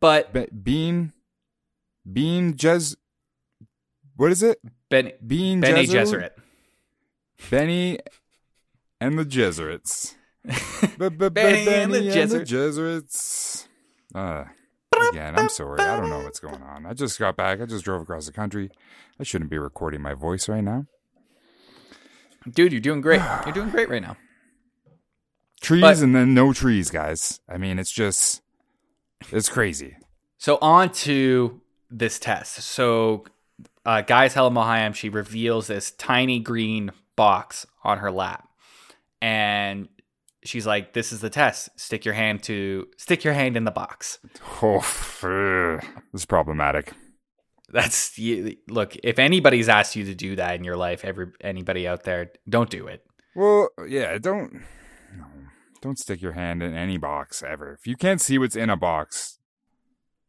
But 0.00 0.32
Be- 0.32 0.46
bean. 0.46 1.12
Bean 2.10 2.54
Jez. 2.54 2.96
What 4.16 4.32
is 4.32 4.42
it? 4.42 4.60
Ben, 4.88 5.12
Bean 5.26 5.60
Bene 5.60 5.84
Gesserit? 5.84 6.30
Benny 7.50 7.98
and 9.00 9.18
the 9.18 9.24
Jesuits. 9.24 10.14
Benny 10.98 11.28
Benny 11.30 11.68
and 11.68 11.92
the 11.92 12.02
Jesuit. 12.10 12.46
Jesuits. 12.46 13.68
Uh, 14.14 14.44
again, 15.10 15.38
I'm 15.38 15.48
sorry. 15.48 15.80
I 15.80 15.96
don't 16.00 16.10
know 16.10 16.20
what's 16.20 16.40
going 16.40 16.62
on. 16.62 16.86
I 16.86 16.92
just 16.94 17.18
got 17.18 17.36
back. 17.36 17.60
I 17.60 17.66
just 17.66 17.84
drove 17.84 18.02
across 18.02 18.26
the 18.26 18.32
country. 18.32 18.70
I 19.18 19.22
shouldn't 19.22 19.50
be 19.50 19.58
recording 19.58 20.00
my 20.02 20.14
voice 20.14 20.48
right 20.48 20.64
now. 20.64 20.86
Dude, 22.50 22.72
you're 22.72 22.80
doing 22.80 23.00
great. 23.00 23.20
You're 23.44 23.54
doing 23.54 23.70
great 23.70 23.88
right 23.88 24.02
now. 24.02 24.16
Trees 25.60 25.80
But- 25.82 25.98
and 25.98 26.14
then 26.14 26.34
no 26.34 26.52
trees, 26.52 26.90
guys. 26.90 27.40
I 27.48 27.58
mean, 27.58 27.78
it's 27.78 27.92
just, 27.92 28.42
it's 29.30 29.48
crazy. 29.48 29.96
So 30.38 30.58
on 30.62 30.90
to 30.92 31.60
this 31.90 32.18
test. 32.18 32.54
So 32.62 33.24
uh, 33.84 34.02
Gaius 34.02 34.32
Helen 34.34 34.54
Mohiam, 34.54 34.94
she 34.94 35.08
reveals 35.08 35.66
this 35.66 35.90
tiny 35.90 36.40
green 36.40 36.92
box 37.16 37.66
on 37.84 37.98
her 37.98 38.10
lap. 38.10 38.48
And 39.20 39.88
she's 40.44 40.66
like, 40.66 40.94
This 40.94 41.12
is 41.12 41.20
the 41.20 41.28
test. 41.28 41.68
Stick 41.78 42.04
your 42.06 42.14
hand 42.14 42.42
to 42.44 42.86
stick 42.96 43.22
your 43.24 43.34
hand 43.34 43.56
in 43.56 43.64
the 43.64 43.70
box. 43.70 44.18
Oh, 44.62 44.78
ugh. 45.22 45.82
this 46.12 46.22
is 46.22 46.26
problematic. 46.26 46.92
That's 47.72 48.18
you, 48.18 48.56
look, 48.68 48.96
if 49.04 49.18
anybody's 49.18 49.68
asked 49.68 49.94
you 49.94 50.04
to 50.06 50.14
do 50.14 50.36
that 50.36 50.54
in 50.56 50.64
your 50.64 50.76
life, 50.76 51.04
every 51.04 51.28
anybody 51.42 51.86
out 51.86 52.02
there, 52.04 52.30
don't 52.48 52.68
do 52.70 52.86
it. 52.88 53.04
Well, 53.36 53.68
yeah, 53.86 54.18
don't, 54.18 54.62
don't 55.80 55.98
stick 55.98 56.20
your 56.20 56.32
hand 56.32 56.62
in 56.62 56.74
any 56.74 56.98
box 56.98 57.42
ever. 57.42 57.72
If 57.72 57.86
you 57.86 57.96
can't 57.96 58.20
see 58.20 58.38
what's 58.38 58.56
in 58.56 58.70
a 58.70 58.76
box, 58.76 59.38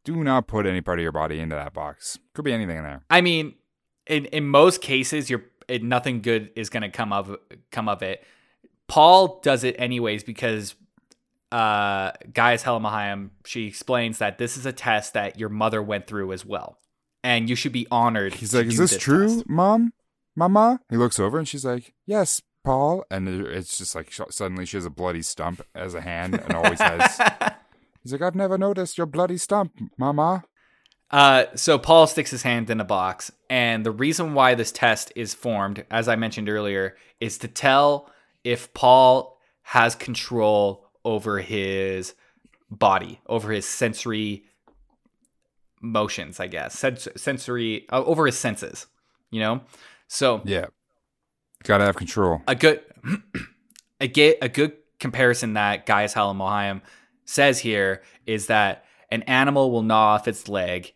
do 0.04 0.24
not 0.24 0.48
put 0.48 0.66
any 0.66 0.82
part 0.82 1.00
of 1.00 1.04
your 1.04 1.12
body 1.12 1.40
into 1.40 1.56
that 1.56 1.74
box. 1.74 2.18
Could 2.34 2.46
be 2.46 2.54
anything 2.54 2.78
in 2.78 2.84
there. 2.84 3.04
I 3.10 3.22
mean, 3.22 3.56
in 4.08 4.26
in 4.26 4.48
most 4.48 4.82
cases, 4.82 5.30
you're 5.30 5.44
it, 5.68 5.84
nothing 5.84 6.22
good 6.22 6.52
is 6.56 6.70
going 6.70 6.84
to 6.84 6.90
come 6.90 7.14
of 7.14 7.36
come 7.72 7.88
of 7.88 8.02
it. 8.02 8.24
Paul 8.88 9.40
does 9.42 9.64
it 9.64 9.76
anyways 9.78 10.24
because 10.24 10.76
uh, 11.52 12.12
Gaius 12.34 12.64
Helen 12.64 12.84
Mohiam, 12.84 13.30
she 13.46 13.68
explains 13.68 14.18
that 14.20 14.38
this 14.38 14.58
is 14.58 14.66
a 14.66 14.74
test 14.74 15.14
that 15.14 15.40
your 15.40 15.50
mother 15.50 15.82
went 15.82 16.08
through 16.08 16.32
as 16.32 16.46
well, 16.46 16.78
and 17.24 17.50
you 17.50 17.56
should 17.56 17.72
be 17.72 17.88
honored. 17.92 18.34
He's 18.34 18.54
like, 18.54 18.68
"Is 18.68 18.76
do 18.76 18.82
this 18.82 18.98
true, 18.98 19.28
test." 19.28 19.50
mom, 19.50 19.94
mama?" 20.36 20.80
He 20.90 20.98
looks 20.98 21.20
over 21.20 21.38
and 21.38 21.48
she's 21.48 21.66
like, 21.66 21.94
"Yes, 22.06 22.42
Paul." 22.64 23.06
And 23.12 23.28
it's 23.28 23.78
just 23.78 23.96
like 23.96 24.12
sh- 24.12 24.22
suddenly 24.30 24.66
she 24.66 24.78
has 24.78 24.86
a 24.86 24.90
bloody 24.90 25.22
stump 25.22 25.62
as 25.76 25.94
a 25.94 26.02
hand 26.02 26.36
and 26.36 26.54
always 26.54 26.80
has. 26.80 27.20
He's 28.04 28.12
like, 28.12 28.22
"I've 28.22 28.36
never 28.36 28.58
noticed 28.58 28.98
your 28.98 29.08
bloody 29.08 29.38
stump, 29.38 29.74
mama." 29.98 30.44
Uh, 31.12 31.46
so 31.56 31.78
Paul 31.78 32.08
sticks 32.08 32.32
his 32.32 32.44
hand 32.44 32.70
in 32.70 32.80
a 32.80 32.86
box, 32.86 33.32
and 33.50 33.86
the 33.86 33.92
reason 33.92 34.34
why 34.34 34.56
this 34.56 34.72
test 34.72 35.12
is 35.16 35.34
formed, 35.34 35.84
as 35.92 36.08
I 36.08 36.16
mentioned 36.16 36.48
earlier, 36.50 36.96
is 37.20 37.38
to 37.40 37.50
tell 37.50 38.10
if 38.46 38.74
Paul 38.74 39.38
has 39.64 39.94
control 39.94 40.88
over 41.04 41.40
his 41.40 42.14
body, 42.70 43.20
over 43.28 43.52
his 43.52 43.68
sensory 43.68 44.46
motions, 45.82 46.40
I 46.40 46.48
guess, 46.48 46.78
Sens- 46.78 47.08
sensory 47.18 47.88
uh, 47.90 48.04
over 48.04 48.26
his 48.26 48.38
senses. 48.38 48.88
You 49.32 49.40
know, 49.42 49.62
so 50.08 50.42
Yeah, 50.46 50.68
gotta 51.64 51.86
have 51.86 51.96
control. 51.96 52.42
a 52.48 52.56
good 52.56 52.82
a 54.00 54.08
get 54.08 54.38
a 54.42 54.50
good 54.50 54.74
comparison 55.00 55.54
that 55.54 55.86
Gaius 55.86 56.14
Helen 56.14 56.38
Mohiam 56.38 56.82
says 57.26 57.60
here 57.60 58.02
is 58.26 58.48
that 58.48 58.86
an 59.10 59.24
animal 59.24 59.72
will 59.72 59.84
gnaw 59.84 60.16
off 60.16 60.28
its 60.28 60.48
leg 60.48 60.94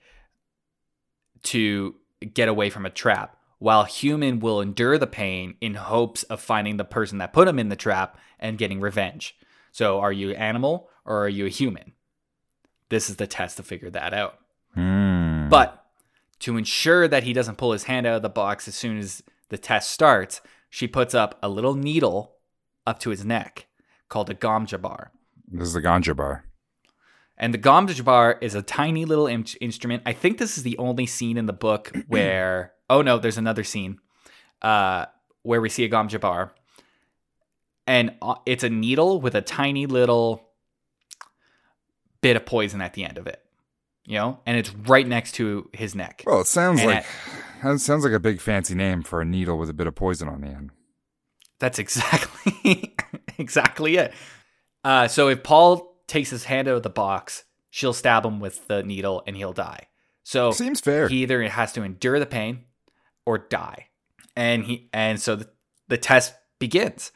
to 1.43 1.95
get 2.33 2.47
away 2.47 2.69
from 2.69 2.85
a 2.85 2.89
trap, 2.89 3.37
while 3.59 3.83
human 3.83 4.39
will 4.39 4.61
endure 4.61 4.97
the 4.97 5.07
pain 5.07 5.55
in 5.61 5.75
hopes 5.75 6.23
of 6.23 6.41
finding 6.41 6.77
the 6.77 6.85
person 6.85 7.17
that 7.19 7.33
put 7.33 7.47
him 7.47 7.59
in 7.59 7.69
the 7.69 7.75
trap 7.75 8.17
and 8.39 8.57
getting 8.57 8.79
revenge. 8.79 9.35
So, 9.71 9.99
are 9.99 10.11
you 10.11 10.31
animal 10.31 10.89
or 11.05 11.23
are 11.23 11.29
you 11.29 11.45
a 11.45 11.49
human? 11.49 11.93
This 12.89 13.09
is 13.09 13.17
the 13.17 13.27
test 13.27 13.57
to 13.57 13.63
figure 13.63 13.89
that 13.89 14.13
out. 14.13 14.39
Hmm. 14.73 15.49
But 15.49 15.85
to 16.39 16.57
ensure 16.57 17.07
that 17.07 17.23
he 17.23 17.33
doesn't 17.33 17.57
pull 17.57 17.71
his 17.71 17.83
hand 17.83 18.05
out 18.05 18.15
of 18.15 18.21
the 18.21 18.29
box 18.29 18.67
as 18.67 18.75
soon 18.75 18.97
as 18.97 19.23
the 19.49 19.57
test 19.57 19.91
starts, 19.91 20.41
she 20.75 20.89
puts 20.89 21.15
up 21.15 21.39
a 21.41 21.47
little 21.47 21.73
needle 21.73 22.35
up 22.85 22.99
to 22.99 23.09
his 23.09 23.23
neck 23.23 23.67
called 24.09 24.29
a 24.29 24.33
Gom 24.33 24.67
Jabbar. 24.67 25.07
This 25.47 25.69
is 25.69 25.73
the 25.73 25.81
ganja 25.81 26.13
bar. 26.13 26.43
And 27.37 27.53
the 27.53 27.57
Gom 27.57 27.87
Jabbar 27.87 28.37
is 28.41 28.55
a 28.55 28.61
tiny 28.61 29.05
little 29.05 29.25
in- 29.25 29.45
instrument. 29.61 30.03
I 30.05 30.11
think 30.11 30.37
this 30.37 30.57
is 30.57 30.63
the 30.63 30.77
only 30.77 31.05
scene 31.05 31.37
in 31.37 31.45
the 31.45 31.53
book 31.53 31.93
where 32.09 32.73
oh 32.89 33.01
no, 33.01 33.17
there's 33.17 33.37
another 33.37 33.63
scene 33.63 33.99
uh, 34.61 35.05
where 35.43 35.61
we 35.61 35.69
see 35.69 35.85
a 35.85 35.87
Gom 35.87 36.09
Jabbar, 36.09 36.51
and 37.87 38.13
uh, 38.21 38.35
it's 38.45 38.65
a 38.65 38.69
needle 38.69 39.21
with 39.21 39.33
a 39.33 39.41
tiny 39.41 39.85
little 39.85 40.49
bit 42.19 42.35
of 42.35 42.45
poison 42.45 42.81
at 42.81 42.95
the 42.95 43.05
end 43.05 43.17
of 43.17 43.27
it. 43.27 43.41
You 44.05 44.17
know, 44.17 44.39
and 44.45 44.57
it's 44.57 44.75
right 44.75 45.07
next 45.07 45.35
to 45.35 45.69
his 45.71 45.95
neck. 45.95 46.23
Well, 46.27 46.41
it 46.41 46.47
sounds 46.47 46.81
And 46.81 46.89
like 46.89 47.05
that 47.63 47.79
sounds 47.79 48.03
like 48.03 48.13
a 48.13 48.19
big 48.19 48.41
fancy 48.41 48.75
name 48.75 49.01
for 49.03 49.21
a 49.21 49.25
needle 49.25 49.57
with 49.57 49.69
a 49.69 49.73
bit 49.73 49.87
of 49.87 49.95
poison 49.95 50.27
on 50.27 50.41
the 50.41 50.47
end. 50.47 50.71
That's 51.59 51.79
exactly 51.79 52.95
exactly 53.37 53.97
it. 53.97 54.13
Uh, 54.83 55.07
so 55.07 55.29
if 55.29 55.43
Paul 55.43 55.95
takes 56.07 56.29
his 56.29 56.43
hand 56.45 56.67
out 56.67 56.75
of 56.77 56.83
the 56.83 56.89
box, 56.89 57.45
she'll 57.69 57.93
stab 57.93 58.25
him 58.25 58.39
with 58.39 58.67
the 58.67 58.83
needle 58.83 59.23
and 59.25 59.35
he'll 59.35 59.53
die. 59.53 59.87
So 60.23 60.51
Seems 60.51 60.81
fair. 60.81 61.07
he 61.07 61.23
either 61.23 61.41
has 61.47 61.71
to 61.73 61.83
endure 61.83 62.19
the 62.19 62.25
pain 62.25 62.65
or 63.25 63.37
die. 63.37 63.87
And 64.35 64.63
he 64.65 64.89
and 64.93 65.19
so 65.21 65.35
the, 65.37 65.49
the 65.87 65.97
test 65.97 66.33
begins. 66.59 67.11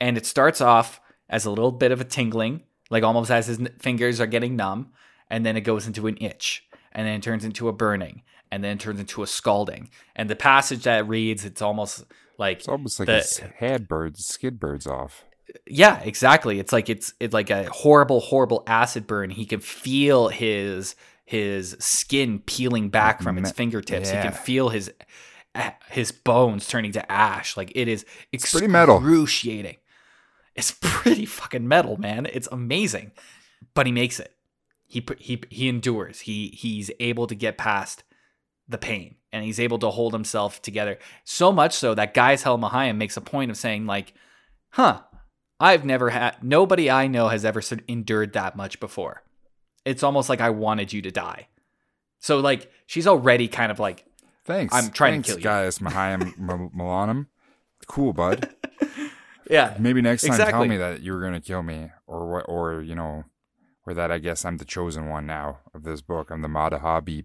And 0.00 0.16
it 0.16 0.26
starts 0.26 0.60
off 0.60 1.00
as 1.28 1.44
a 1.44 1.50
little 1.50 1.72
bit 1.72 1.92
of 1.92 2.00
a 2.00 2.04
tingling, 2.04 2.62
like 2.90 3.02
almost 3.04 3.30
as 3.30 3.46
his 3.46 3.58
fingers 3.78 4.20
are 4.20 4.26
getting 4.26 4.56
numb, 4.56 4.92
and 5.30 5.46
then 5.46 5.56
it 5.56 5.62
goes 5.62 5.86
into 5.86 6.06
an 6.06 6.18
itch, 6.20 6.64
and 6.92 7.06
then 7.06 7.14
it 7.16 7.22
turns 7.22 7.44
into 7.44 7.68
a 7.68 7.72
burning, 7.72 8.22
and 8.52 8.62
then 8.62 8.78
turns 8.78 9.00
into 9.00 9.22
a 9.24 9.26
scalding. 9.26 9.90
And 10.14 10.30
the 10.30 10.36
passage 10.36 10.84
that 10.84 11.08
reads, 11.08 11.44
it's 11.44 11.60
almost 11.62 12.04
like 12.38 12.58
it's 12.58 12.68
almost 12.68 13.00
like 13.00 13.06
the- 13.06 13.14
his 13.16 13.38
had 13.58 13.88
birds, 13.88 14.24
skid 14.24 14.60
birds 14.60 14.86
off. 14.86 15.24
yeah, 15.66 16.00
exactly. 16.04 16.60
It's 16.60 16.72
like 16.72 16.88
it's 16.88 17.14
it's 17.18 17.34
like 17.34 17.50
a 17.50 17.64
horrible, 17.70 18.20
horrible 18.20 18.62
acid 18.66 19.06
burn. 19.08 19.30
He 19.30 19.44
can 19.46 19.60
feel 19.60 20.28
his 20.28 20.94
his 21.24 21.76
skin 21.80 22.40
peeling 22.40 22.90
back 22.90 23.22
from 23.22 23.38
its 23.38 23.50
Me- 23.50 23.54
fingertips. 23.54 24.10
He 24.10 24.16
can 24.16 24.32
feel 24.32 24.68
his 24.68 24.92
his 25.90 26.12
bones 26.12 26.66
turning 26.68 26.92
to 26.92 27.12
ash. 27.12 27.56
Like 27.56 27.72
it 27.74 27.88
is 27.88 28.04
it's 28.32 28.50
pretty 28.52 28.68
metal. 28.68 28.96
excruciating. 28.96 29.76
It's 30.54 30.72
pretty 30.80 31.24
fucking 31.26 31.66
metal, 31.66 31.96
man. 31.96 32.26
It's 32.26 32.48
amazing. 32.52 33.12
But 33.74 33.86
he 33.86 33.92
makes 33.92 34.20
it. 34.20 34.34
He 34.86 35.00
put- 35.00 35.20
he 35.20 35.42
he 35.50 35.68
endures. 35.68 36.20
He 36.20 36.48
he's 36.48 36.90
able 37.00 37.26
to 37.26 37.34
get 37.34 37.56
past 37.58 38.04
the 38.68 38.78
pain 38.78 39.16
and 39.32 39.44
he's 39.44 39.58
able 39.58 39.78
to 39.78 39.90
hold 39.90 40.12
himself 40.12 40.60
together. 40.62 40.98
So 41.24 41.50
much 41.52 41.74
so 41.74 41.94
that 41.94 42.14
Gaius 42.14 42.42
Helen 42.42 42.60
Mohiam 42.60 42.96
makes 42.96 43.16
a 43.16 43.20
point 43.20 43.50
of 43.50 43.56
saying 43.56 43.86
like, 43.86 44.14
"Huh, 44.70 45.00
I've 45.58 45.84
never 45.84 46.10
had 46.10 46.42
nobody 46.42 46.90
I 46.90 47.06
know 47.06 47.28
has 47.28 47.44
ever 47.44 47.62
endured 47.88 48.34
that 48.34 48.56
much 48.56 48.78
before. 48.80 49.22
It's 49.84 50.02
almost 50.02 50.28
like 50.28 50.40
I 50.40 50.50
wanted 50.50 50.92
you 50.92 51.02
to 51.02 51.10
die." 51.10 51.48
So 52.20 52.38
like 52.40 52.70
she's 52.86 53.06
already 53.06 53.48
kind 53.48 53.72
of 53.72 53.78
like 53.78 54.04
Thanks. 54.44 54.74
I'm 54.74 54.90
trying 54.90 55.22
to 55.22 55.26
kill 55.26 55.38
you. 55.38 55.44
Guys 55.44 55.78
Mahayim 55.78 56.22
M- 56.38 56.70
Milanum. 56.76 57.26
Cool, 57.86 58.12
bud. 58.12 58.48
yeah, 59.50 59.76
Maybe 59.78 60.02
next 60.02 60.26
time 60.26 60.38
tell 60.38 60.64
me 60.66 60.76
that 60.76 61.00
you 61.00 61.12
were 61.12 61.20
gonna 61.20 61.40
kill 61.40 61.62
me, 61.62 61.90
or 62.06 62.30
what, 62.30 62.44
or 62.48 62.82
you 62.82 62.94
know, 62.94 63.24
or 63.86 63.94
that 63.94 64.10
I 64.12 64.18
guess 64.18 64.44
I'm 64.44 64.58
the 64.58 64.64
chosen 64.64 65.08
one 65.08 65.26
now 65.26 65.60
of 65.74 65.84
this 65.84 66.00
book. 66.00 66.30
I'm 66.30 66.42
the 66.42 66.48
Madahabi, 66.48 67.24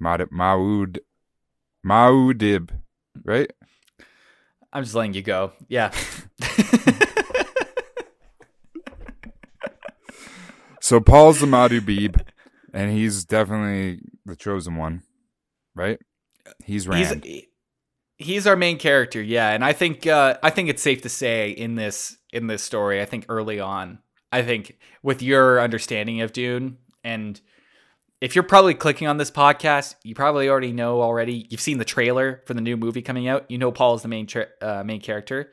Maud, 0.00 1.00
Maudib, 1.86 2.70
right? 3.24 3.50
I'm 4.72 4.82
just 4.82 4.94
letting 4.94 5.14
you 5.14 5.22
go. 5.22 5.52
Yeah. 5.68 5.92
So 10.86 11.00
Paul's 11.00 11.40
the 11.40 11.46
Madubib, 11.46 12.24
and 12.72 12.92
he's 12.92 13.24
definitely 13.24 14.02
the 14.24 14.36
chosen 14.36 14.76
one, 14.76 15.02
right? 15.74 15.98
He's 16.64 16.86
Rand. 16.86 17.24
he's 17.24 17.42
he's 18.18 18.46
our 18.46 18.54
main 18.54 18.78
character 18.78 19.20
yeah 19.20 19.50
and 19.50 19.64
i 19.64 19.72
think 19.74 20.06
uh 20.06 20.38
i 20.42 20.48
think 20.48 20.70
it's 20.70 20.80
safe 20.80 21.02
to 21.02 21.08
say 21.08 21.50
in 21.50 21.74
this 21.74 22.16
in 22.32 22.46
this 22.46 22.62
story 22.62 23.02
i 23.02 23.04
think 23.04 23.26
early 23.28 23.60
on 23.60 23.98
i 24.32 24.42
think 24.42 24.78
with 25.02 25.20
your 25.20 25.60
understanding 25.60 26.22
of 26.22 26.32
dune 26.32 26.78
and 27.04 27.40
if 28.20 28.34
you're 28.34 28.44
probably 28.44 28.74
clicking 28.74 29.06
on 29.08 29.16
this 29.18 29.30
podcast 29.30 29.94
you 30.02 30.14
probably 30.14 30.48
already 30.48 30.72
know 30.72 31.02
already 31.02 31.46
you've 31.50 31.60
seen 31.60 31.78
the 31.78 31.84
trailer 31.84 32.42
for 32.46 32.54
the 32.54 32.60
new 32.60 32.76
movie 32.76 33.02
coming 33.02 33.28
out 33.28 33.44
you 33.50 33.58
know 33.58 33.70
paul 33.72 33.94
is 33.94 34.02
the 34.02 34.08
main 34.08 34.26
tra- 34.26 34.48
uh, 34.62 34.82
main 34.84 35.00
character 35.00 35.52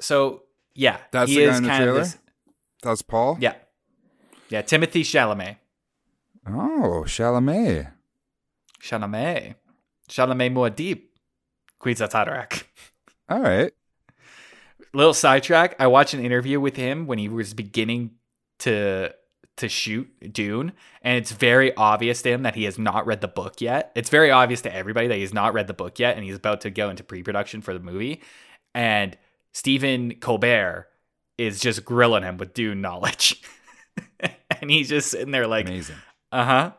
so 0.00 0.42
yeah 0.74 0.98
That's 1.12 1.30
he 1.30 1.40
the 1.44 1.50
guy 1.50 1.56
in 1.56 1.62
the 1.62 1.68
trailer? 1.68 1.94
this 2.00 2.18
That's 2.82 3.02
Paul. 3.02 3.38
yeah 3.40 3.54
yeah 4.48 4.62
timothée 4.62 5.02
chalamet 5.02 5.56
Oh, 6.48 7.02
Chalamet. 7.06 7.92
chalamet 8.80 9.56
chalamet 10.08 10.52
more 10.52 10.70
deep 10.70 11.12
muad'Dib 11.82 11.98
Kwisatz 11.98 12.62
All 13.28 13.40
right. 13.40 13.72
little 14.94 15.14
sidetrack 15.14 15.74
i 15.80 15.86
watched 15.86 16.14
an 16.14 16.24
interview 16.24 16.60
with 16.60 16.76
him 16.76 17.06
when 17.06 17.18
he 17.18 17.28
was 17.28 17.52
beginning 17.54 18.12
to 18.60 19.12
to 19.56 19.68
shoot 19.68 20.08
dune 20.32 20.72
and 21.02 21.16
it's 21.16 21.32
very 21.32 21.74
obvious 21.76 22.20
to 22.22 22.30
him 22.30 22.42
that 22.42 22.54
he 22.54 22.64
has 22.64 22.78
not 22.78 23.06
read 23.06 23.20
the 23.22 23.28
book 23.28 23.60
yet. 23.60 23.90
It's 23.94 24.10
very 24.10 24.30
obvious 24.30 24.60
to 24.62 24.74
everybody 24.74 25.06
that 25.08 25.16
he's 25.16 25.32
not 25.32 25.54
read 25.54 25.66
the 25.66 25.72
book 25.74 25.98
yet 25.98 26.16
and 26.16 26.24
he's 26.24 26.36
about 26.36 26.60
to 26.62 26.70
go 26.70 26.90
into 26.90 27.02
pre-production 27.02 27.62
for 27.62 27.72
the 27.72 27.80
movie 27.80 28.20
and 28.74 29.16
stephen 29.52 30.14
colbert 30.20 30.88
is 31.38 31.60
just 31.60 31.84
grilling 31.84 32.22
him 32.22 32.36
with 32.36 32.52
dune 32.54 32.80
knowledge. 32.80 33.42
And 34.60 34.70
he's 34.70 34.88
just 34.88 35.10
sitting 35.10 35.30
there 35.32 35.46
like 35.46 35.66
Amazing. 35.66 35.96
uh-huh. 36.32 36.72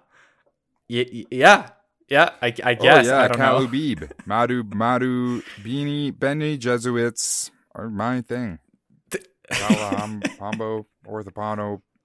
Y- 0.90 1.06
y- 1.14 1.26
yeah 1.30 1.70
yeah 2.10 2.32
i, 2.42 2.48
I 2.64 2.74
guess 2.74 3.06
oh 3.06 3.10
yeah, 3.10 3.22
i 3.22 3.28
don't 3.28 3.38
know. 3.40 3.60
Kalubib, 3.68 4.12
Madu, 4.26 4.64
Madu, 4.64 5.42
Beanie, 5.62 6.18
Benny, 6.18 6.58
Jesuits 6.58 7.52
are 7.76 7.90
my 7.90 8.22
thing. 8.22 8.58
Palaham, 9.52 10.22
Pombo, 10.40 10.88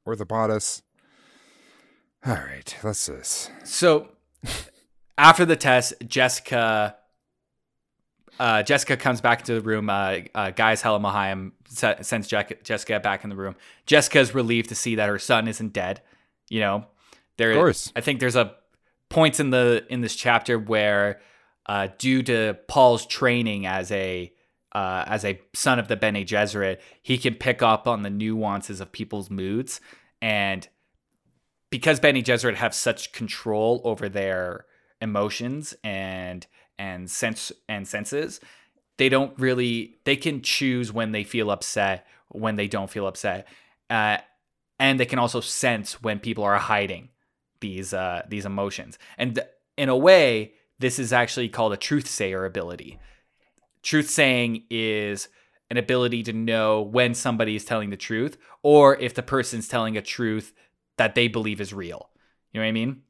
Orthopano, 0.07 0.51
Orthopodus. 0.51 0.83
All 2.25 2.35
right, 2.35 2.77
let's 2.83 3.07
this. 3.07 3.51
So 3.65 4.09
after 5.19 5.45
the 5.45 5.57
test, 5.57 5.95
Jessica 6.07 6.97
uh, 8.38 8.62
Jessica 8.62 8.97
comes 8.97 9.21
back 9.21 9.41
into 9.41 9.55
the 9.55 9.61
room. 9.61 9.88
Uh, 9.91 10.19
uh, 10.35 10.51
Gaius 10.51 10.83
Helen 10.83 11.03
Mohiam 11.03 11.53
se- 11.69 11.99
sends 12.01 12.27
Jack- 12.27 12.65
Jessica 12.65 12.99
back 12.99 13.25
in 13.25 13.31
the 13.31 13.37
room. 13.37 13.55
Jessica's 13.87 14.35
relieved 14.35 14.71
to 14.71 14.75
see 14.75 14.97
that 14.97 15.09
her 15.09 15.19
son 15.19 15.47
isn't 15.49 15.73
dead. 15.73 16.01
You 16.49 16.61
know, 16.61 16.87
there. 17.37 17.53
Of 17.53 17.57
course. 17.57 17.93
I 17.95 18.01
think 18.01 18.21
there's 18.21 18.37
a 18.37 18.55
points 19.09 19.38
in 19.38 19.51
the 19.51 19.85
in 19.91 20.01
this 20.01 20.17
chapter 20.17 20.59
where, 20.59 21.21
uh, 21.67 21.88
due 21.99 22.23
to 22.25 22.59
Paul's 22.69 23.07
training 23.07 23.67
as 23.67 23.93
a 23.93 24.33
uh, 24.75 25.05
as 25.07 25.25
a 25.25 25.41
son 25.55 25.79
of 25.79 25.89
the 25.89 25.97
Bene 25.97 26.25
Gesserit, 26.25 26.79
he 27.03 27.19
can 27.19 27.35
pick 27.35 27.63
up 27.63 27.87
on 27.87 28.03
the 28.03 28.11
nuances 28.11 28.81
of 28.81 28.93
people's 28.93 29.31
moods 29.31 29.81
and 30.21 30.69
because 31.73 31.99
Bene 31.99 32.23
Gesserit 32.23 32.57
have 32.57 32.75
such 32.75 33.13
control 33.13 33.81
over 33.85 34.09
their 34.09 34.67
emotions 35.01 35.75
and 35.83 36.47
and 36.79 37.11
sense 37.11 37.51
and 37.69 37.89
senses, 37.89 38.41
they 38.99 39.09
don't 39.09 39.37
really 39.39 39.97
they 40.05 40.17
can 40.17 40.43
choose 40.43 40.93
when 40.93 41.13
they 41.13 41.25
feel 41.25 41.51
upset, 41.51 42.07
when 42.29 42.57
they 42.57 42.69
don't 42.69 42.91
feel 42.91 43.07
upset, 43.07 43.49
uh, 43.91 44.19
and 44.79 45.01
they 45.01 45.07
can 45.07 45.19
also 45.19 45.41
sense 45.41 46.03
when 46.03 46.21
people 46.21 46.45
are 46.45 46.59
hiding 46.59 47.09
these 47.61 47.95
uh, 47.95 48.23
these 48.29 48.45
emotions. 48.45 48.99
And 49.17 49.43
in 49.79 49.89
a 49.89 49.97
way, 49.97 50.53
this 50.79 50.99
is 50.99 51.13
actually 51.13 51.49
called 51.49 51.73
a 51.73 51.79
truth 51.79 52.07
sayer 52.07 52.45
ability. 52.45 52.99
Truth 53.83 54.11
saying 54.11 54.64
is 54.71 55.29
an 55.71 55.77
ability 55.77 56.23
to 56.25 56.33
know 56.33 56.83
when 56.83 57.14
somebody 57.14 57.57
is 57.57 57.64
telling 57.64 57.90
the 57.90 57.97
truth 57.97 58.37
or 58.62 58.97
if 58.99 59.14
the 59.14 59.23
person's 59.23 59.68
telling 59.68 59.97
a 59.97 60.03
truth 60.03 60.53
that 60.99 61.14
they 61.14 61.29
believe 61.29 61.61
is 61.61 61.73
real. 61.73 62.11
You 62.53 62.61
know 62.61 62.64
what 62.64 62.68
I 62.68 62.73
mean? 62.73 63.03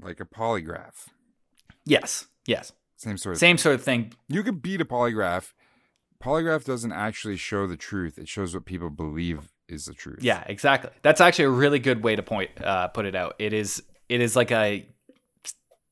Like 0.00 0.20
a 0.20 0.24
polygraph. 0.24 1.08
Yes. 1.86 2.26
Yes. 2.46 2.72
Same 2.96 3.16
sort 3.16 3.34
of 3.34 3.38
Same 3.40 3.58
sort 3.58 3.74
of 3.76 3.82
thing. 3.82 4.12
You 4.28 4.42
could 4.42 4.62
beat 4.62 4.80
a 4.80 4.84
polygraph. 4.84 5.52
Polygraph 6.22 6.64
doesn't 6.64 6.92
actually 6.92 7.36
show 7.36 7.66
the 7.66 7.76
truth. 7.76 8.18
It 8.18 8.28
shows 8.28 8.54
what 8.54 8.64
people 8.64 8.90
believe 8.90 9.50
is 9.68 9.86
the 9.86 9.94
truth. 9.94 10.18
Yeah, 10.22 10.44
exactly. 10.46 10.90
That's 11.02 11.20
actually 11.20 11.46
a 11.46 11.50
really 11.50 11.78
good 11.78 12.02
way 12.02 12.16
to 12.16 12.22
point 12.22 12.50
uh, 12.62 12.88
put 12.88 13.06
it 13.06 13.14
out. 13.14 13.34
It 13.38 13.52
is 13.52 13.82
it 14.08 14.20
is 14.20 14.36
like 14.36 14.50
a 14.50 14.86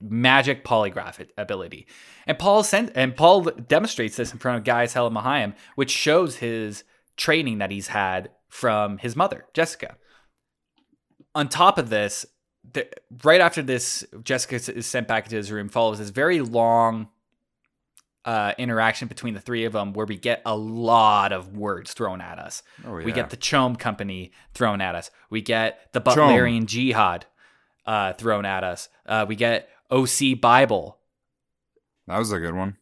magic 0.03 0.65
polygraph 0.65 1.25
ability. 1.39 1.87
And 2.27 2.39
Paul 2.39 2.63
sent 2.63 2.93
and 2.95 3.17
Paul 3.17 3.43
demonstrates 3.43 4.17
this 4.17 4.33
in 4.33 4.39
front 4.39 4.59
of 4.59 4.65
Gaius 4.65 4.93
Helen 4.93 5.15
Mohiam, 5.15 5.55
which 5.75 5.91
shows 5.91 6.37
his 6.37 6.85
training 7.17 7.59
that 7.59 7.71
he's 7.71 7.89
had 7.89 8.31
from 8.49 8.99
his 8.99 9.17
mother, 9.17 9.47
Jessica. 9.55 9.97
On 11.35 11.49
top 11.49 11.79
of 11.79 11.89
this, 11.89 12.27
the, 12.73 12.87
right 13.25 13.41
after 13.41 13.63
this, 13.63 14.05
Jessica 14.23 14.57
is 14.57 14.87
sent 14.87 15.09
back 15.09 15.25
into 15.25 15.37
his 15.37 15.51
room. 15.51 15.69
Follows 15.69 15.99
this 15.99 16.11
very 16.11 16.41
long 16.41 17.09
uh, 18.25 18.53
interaction 18.59 19.09
between 19.09 19.35
the 19.35 19.41
three 19.41 19.65
of 19.65 19.73
them 19.73 19.93
where 19.93 20.07
we 20.07 20.17
get 20.17 20.43
a 20.47 20.57
lot 20.57 21.33
of 21.33 21.57
words 21.57 21.93
thrown 21.93 22.21
at 22.21 22.39
us. 22.39 22.63
Oh, 22.87 22.93
We 22.93 23.13
get 23.13 23.31
the 23.31 23.37
CHOAM 23.37 23.77
Company 23.77 24.33
thrown 24.55 24.81
at 24.81 24.95
us. 24.95 25.11
We 25.31 25.41
get 25.41 25.93
the. 25.93 26.01
Butlerian 26.01 26.67
Jihad 26.67 27.27
uh, 27.87 28.13
thrown 28.13 28.45
at 28.45 28.65
us. 28.65 28.89
Uh, 29.07 29.27
we 29.29 29.35
get 29.35 29.69
OC 29.93 30.41
Bible. 30.41 30.99
That 32.09 32.19
was 32.19 32.33
a 32.33 32.39
good 32.41 32.55
one. 32.55 32.77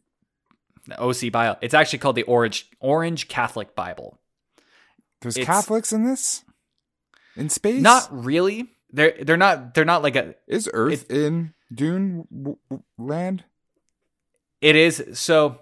The 0.87 0.99
OC 1.01 1.31
Bible. 1.31 1.57
It's 1.61 1.73
actually 1.73 1.99
called 1.99 2.15
the 2.15 2.23
Orange 2.23 2.67
Orange 2.79 3.27
Catholic 3.27 3.75
Bible. 3.75 4.17
There's 5.21 5.37
It's- 5.37 5.45
Catholics 5.45 5.91
in 5.93 6.03
this? 6.05 6.43
In 7.35 7.49
space? 7.49 7.81
Not 7.81 8.07
really. 8.11 8.69
They're 8.91 9.15
they're 9.21 9.37
not 9.37 9.73
they're 9.73 9.85
not 9.85 10.01
like 10.03 10.15
a 10.15 10.35
Is 10.47 10.69
Earth 10.73 11.09
in 11.09 11.53
Dune 11.73 12.27
w- 12.31 12.57
w- 12.69 12.83
land? 12.97 13.43
It 14.59 14.75
is 14.75 15.03
so. 15.13 15.59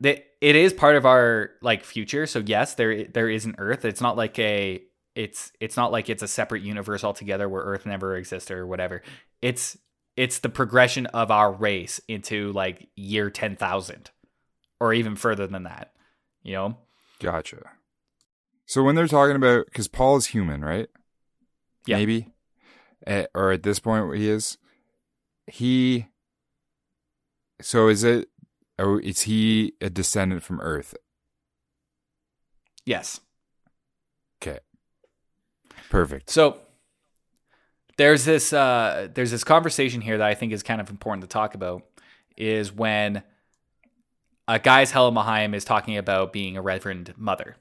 The, 0.00 0.22
it 0.40 0.56
is 0.56 0.72
part 0.72 0.96
of 0.96 1.06
our 1.06 1.50
like 1.62 1.82
future. 1.84 2.26
So 2.26 2.40
yes, 2.44 2.74
there 2.74 3.04
there 3.04 3.28
is 3.28 3.44
an 3.44 3.54
Earth. 3.58 3.84
It's 3.84 4.00
not 4.00 4.16
like 4.16 4.38
a 4.38 4.82
it's 5.16 5.50
it's 5.58 5.76
not 5.76 5.90
like 5.90 6.08
it's 6.10 6.22
a 6.22 6.28
separate 6.28 6.62
universe 6.62 7.02
altogether 7.02 7.48
where 7.48 7.62
Earth 7.62 7.86
never 7.86 8.16
existed 8.16 8.56
or 8.56 8.66
whatever. 8.66 9.02
It's 9.42 9.76
it's 10.16 10.38
the 10.38 10.48
progression 10.48 11.06
of 11.06 11.30
our 11.30 11.52
race 11.52 12.00
into 12.08 12.52
like 12.52 12.88
year 12.96 13.30
ten 13.30 13.56
thousand, 13.56 14.10
or 14.80 14.92
even 14.94 15.16
further 15.16 15.46
than 15.46 15.64
that. 15.64 15.92
You 16.42 16.54
know, 16.54 16.76
Gotcha. 17.20 17.70
So 18.66 18.82
when 18.82 18.94
they're 18.94 19.06
talking 19.06 19.36
about, 19.36 19.66
because 19.66 19.88
Paul 19.88 20.16
is 20.16 20.26
human, 20.26 20.64
right? 20.64 20.88
Yeah. 21.86 21.98
Maybe. 21.98 22.28
Eh, 23.06 23.26
or 23.34 23.52
at 23.52 23.62
this 23.62 23.78
point, 23.78 24.06
where 24.06 24.16
he 24.16 24.28
is. 24.28 24.58
He. 25.46 26.06
So 27.60 27.88
is 27.88 28.02
it. 28.04 28.28
Oh, 28.78 28.98
is 28.98 29.22
he 29.22 29.72
a 29.80 29.88
descendant 29.88 30.42
from 30.42 30.60
Earth? 30.60 30.94
yes. 32.84 33.20
Okay. 34.42 34.60
Perfect. 35.88 36.30
So 36.30 36.60
there's 37.96 38.24
this 38.24 38.52
uh, 38.52 39.08
there's 39.14 39.30
this 39.30 39.44
conversation 39.44 40.00
here 40.00 40.18
that 40.18 40.26
I 40.26 40.34
think 40.34 40.52
is 40.52 40.62
kind 40.62 40.80
of 40.80 40.90
important 40.90 41.22
to 41.22 41.28
talk 41.28 41.54
about 41.54 41.82
is 42.36 42.72
when 42.72 43.22
a 44.48 44.58
Gaius 44.58 44.90
Helen 44.90 45.14
Mohiam 45.14 45.54
is 45.54 45.64
talking 45.64 45.96
about 45.96 46.32
being 46.32 46.56
a 46.56 46.62
reverend 46.62 47.14
mother. 47.16 47.56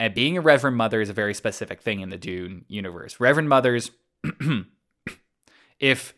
And 0.00 0.14
being 0.14 0.38
a 0.38 0.40
reverend 0.40 0.76
mother 0.76 1.00
is 1.00 1.10
a 1.10 1.12
very 1.12 1.34
specific 1.34 1.82
thing 1.82 2.00
in 2.00 2.10
the 2.10 2.16
Dune 2.16 2.64
universe. 2.68 3.18
Reverend 3.18 3.48
mothers, 3.48 3.90
if 5.80 6.14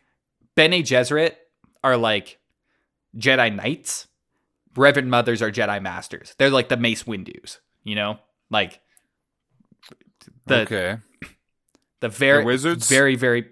Bene 0.54 0.82
Gesserit 0.82 1.36
are 1.82 1.96
like 1.96 2.38
Jedi 3.16 3.54
Knights, 3.54 4.06
Reverend 4.76 5.10
mothers 5.10 5.40
are 5.40 5.50
Jedi 5.50 5.80
Masters. 5.82 6.34
They're 6.38 6.50
like 6.50 6.68
the 6.68 6.76
Mace 6.76 7.06
Windu's, 7.06 7.58
you 7.82 7.94
know? 7.94 8.18
Like 8.50 8.80
the 10.46 10.60
okay. 10.62 10.98
The 12.00 12.08
very 12.08 12.38
They're 12.38 12.44
wizards? 12.46 12.88
very 12.88 13.16
very 13.16 13.46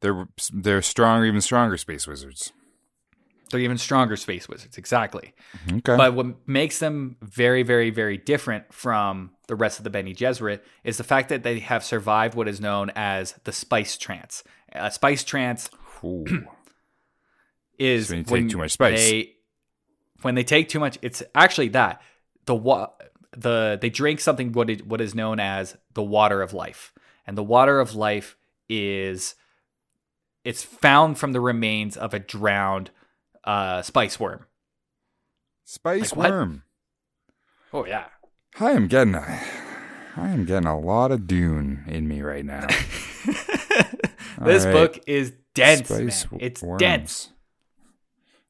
They're 0.00 0.26
they're 0.52 0.82
stronger, 0.82 1.26
even 1.26 1.40
stronger 1.40 1.76
space 1.76 2.06
wizards. 2.06 2.52
they're 3.50 3.60
even 3.60 3.78
stronger 3.78 4.16
space 4.16 4.48
wizards 4.48 4.76
exactly 4.78 5.32
mm-hmm, 5.56 5.76
Okay. 5.78 5.96
but 5.96 6.14
what 6.14 6.48
makes 6.48 6.78
them 6.78 7.16
very 7.22 7.62
very 7.62 7.90
very 7.90 8.16
different 8.16 8.72
from 8.72 9.30
the 9.48 9.54
rest 9.54 9.78
of 9.78 9.84
the 9.84 9.90
Bene 9.90 10.14
Gesserit 10.14 10.60
is 10.84 10.96
the 10.96 11.04
fact 11.04 11.28
that 11.28 11.42
they 11.42 11.58
have 11.60 11.84
survived 11.84 12.34
what 12.34 12.48
is 12.48 12.60
known 12.60 12.90
as 12.96 13.34
the 13.44 13.52
spice 13.52 13.96
trance 13.98 14.42
a 14.72 14.90
spice 14.90 15.22
trance 15.24 15.70
is 17.78 18.08
So 18.08 18.14
when 18.14 18.18
you 18.18 18.24
take 18.24 18.48
too 18.50 18.58
much 18.58 18.72
spice. 18.72 18.98
they 19.10 19.32
when 20.22 20.34
they 20.34 20.44
take 20.44 20.68
too 20.68 20.80
much 20.80 20.98
it's 21.02 21.22
actually 21.34 21.68
that 21.68 22.00
the 22.46 22.54
wa- 22.54 22.90
the 23.36 23.78
they 23.80 23.90
drink 23.90 24.20
something 24.20 24.52
what 24.52 24.70
is, 24.70 24.82
what 24.84 25.00
is 25.00 25.14
known 25.14 25.40
as 25.40 25.76
the 25.94 26.02
water 26.02 26.40
of 26.40 26.52
life 26.54 26.92
and 27.26 27.36
the 27.38 27.42
water 27.44 27.80
of 27.80 27.94
life 27.94 28.36
is 28.68 29.34
it's 30.44 30.62
found 30.62 31.18
from 31.18 31.32
the 31.32 31.40
remains 31.40 31.96
of 31.96 32.12
a 32.14 32.18
drowned 32.18 32.90
uh, 33.44 33.82
spice 33.82 34.18
worm 34.18 34.46
Spice 35.64 36.12
Like 36.12 36.16
what? 36.16 36.30
worm. 36.30 36.62
oh 37.72 37.86
yeah 37.86 38.06
I 38.60 38.70
am 38.72 38.86
getting 38.86 39.14
a, 39.14 39.40
I 40.16 40.28
am 40.28 40.44
getting 40.44 40.68
a 40.68 40.78
lot 40.78 41.10
of 41.10 41.26
Dune 41.26 41.82
in 41.88 42.06
me 42.06 42.22
right 42.22 42.44
now. 42.44 42.66
this 44.40 44.64
right. 44.64 44.72
book 44.72 45.00
is 45.08 45.32
dense 45.54 45.88
Spice 45.88 46.30
man. 46.30 46.40
it's 46.40 46.62
worms. 46.62 46.78
dense 46.80 47.30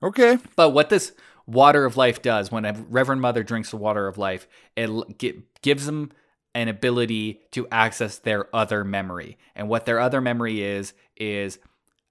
Okay. 0.03 0.39
But 0.57 0.71
what 0.71 0.91
this 0.91 1.13
water 1.47 1.87
of 1.87 1.97
life 1.97 2.21
does, 2.21 2.53
when 2.53 2.65
a 2.67 2.75
Reverend 2.91 3.23
Mother 3.23 3.43
drinks 3.43 3.71
the 3.71 3.79
water 3.79 4.07
of 4.07 4.19
life, 4.19 4.47
it 4.77 5.63
gives 5.63 5.87
them 5.87 6.13
an 6.55 6.69
ability 6.69 7.41
to 7.53 7.67
access 7.71 8.19
their 8.19 8.55
other 8.55 8.85
memory. 8.85 9.37
And 9.55 9.69
what 9.69 9.87
their 9.87 9.99
other 9.99 10.21
memory 10.21 10.63
is, 10.63 10.93
is, 11.17 11.59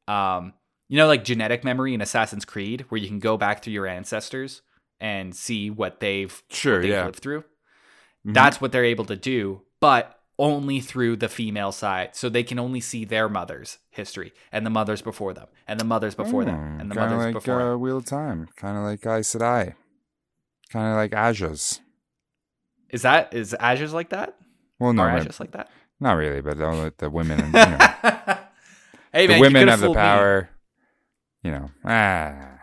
um, 0.08 0.53
you 0.89 0.97
know, 0.97 1.08
like 1.08 1.23
genetic 1.23 1.63
memory 1.63 1.93
in 1.93 2.01
Assassin's 2.01 2.45
Creed, 2.45 2.86
where 2.89 2.99
you 2.99 3.08
can 3.08 3.19
go 3.19 3.38
back 3.38 3.63
through 3.63 3.73
your 3.73 3.88
ancestors 3.88 4.62
and 4.99 5.36
see 5.36 5.69
what 5.69 5.99
they've, 5.99 6.43
Sure, 6.49 6.75
what 6.75 6.82
they've 6.82 6.91
yeah. 6.91 7.06
lived 7.06 7.19
through. 7.19 7.43
Mhm. 8.25 8.34
That's 8.34 8.60
what 8.62 8.71
they're 8.71 8.86
able 8.86 9.06
to 9.06 9.15
do, 9.15 9.62
but 9.79 10.19
only 10.39 10.79
through 10.82 11.15
the 11.17 11.29
female 11.29 11.71
side. 11.71 12.15
So 12.15 12.27
they 12.27 12.43
can 12.43 12.58
only 12.60 12.79
see 12.82 13.06
their 13.06 13.29
mother's 13.29 13.77
history 13.91 14.34
and 14.51 14.65
the 14.65 14.69
mothers 14.69 15.01
before 15.01 15.34
them 15.34 15.47
and 15.67 15.79
the 15.79 15.86
mothers 15.86 16.15
before 16.15 16.43
them 16.43 16.79
and 16.79 16.89
the 16.91 16.95
mothers 16.95 17.25
like 17.25 17.34
before 17.34 17.60
them. 17.60 17.67
uh, 17.73 17.77
Wheel 17.77 17.97
of 17.97 18.06
Time, 18.06 18.47
kind 18.56 18.75
of 18.77 18.84
like 18.84 19.06
Aes 19.06 19.34
Sedai, 19.34 19.75
kind 20.71 20.88
of 20.89 20.95
like 20.95 21.12
Ajahs. 21.12 21.79
Is 22.93 23.01
that 23.01 23.34
is 23.34 23.53
Azures 23.60 23.91
like 23.91 24.10
that? 24.10 24.36
Well, 24.79 24.93
no, 24.93 25.03
Azures 25.03 25.39
like 25.39 25.51
that? 25.51 25.69
not 25.99 26.13
really, 26.13 26.41
but 26.41 26.62
all 26.62 26.89
the 26.97 27.10
women, 27.10 27.39
you 27.39 27.51
know, 27.51 27.77
hey 29.13 29.27
the 29.27 29.34
man, 29.34 29.39
women 29.41 29.67
have 29.67 29.79
the 29.79 29.86
fooled 29.88 29.97
me. 29.97 30.01
power. 30.01 30.49
You 31.43 31.51
know, 31.51 31.71
ah, 31.84 32.60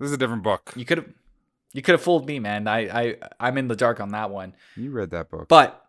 this 0.00 0.08
is 0.08 0.12
a 0.12 0.16
different 0.16 0.42
book. 0.42 0.72
You 0.74 0.84
could 0.84 0.98
have 0.98 1.08
you 1.72 1.82
could 1.82 1.92
have 1.92 2.02
fooled 2.02 2.26
me, 2.26 2.38
man. 2.40 2.66
I 2.66 2.78
I 3.02 3.16
I'm 3.38 3.58
in 3.58 3.68
the 3.68 3.76
dark 3.76 4.00
on 4.00 4.08
that 4.10 4.30
one. 4.30 4.54
You 4.76 4.90
read 4.90 5.10
that 5.10 5.30
book. 5.30 5.48
But 5.48 5.80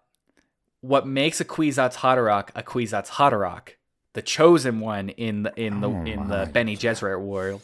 what 0.81 1.08
makes 1.08 1.39
a 1.41 1.45
Kwisatz 1.45 1.95
Haderach 1.95 2.49
a 2.55 2.62
Kwisatz 2.63 3.08
Haderach, 3.10 3.69
the 4.13 4.21
chosen 4.21 4.79
one 4.79 5.10
in 5.10 5.43
the 5.43 5.53
in 5.60 5.81
the 5.81 5.89
Oh 5.89 6.05
in 6.05 6.27
the 6.27 6.49
Bene 6.51 6.71
Gesserit 6.75 7.21
world, 7.21 7.62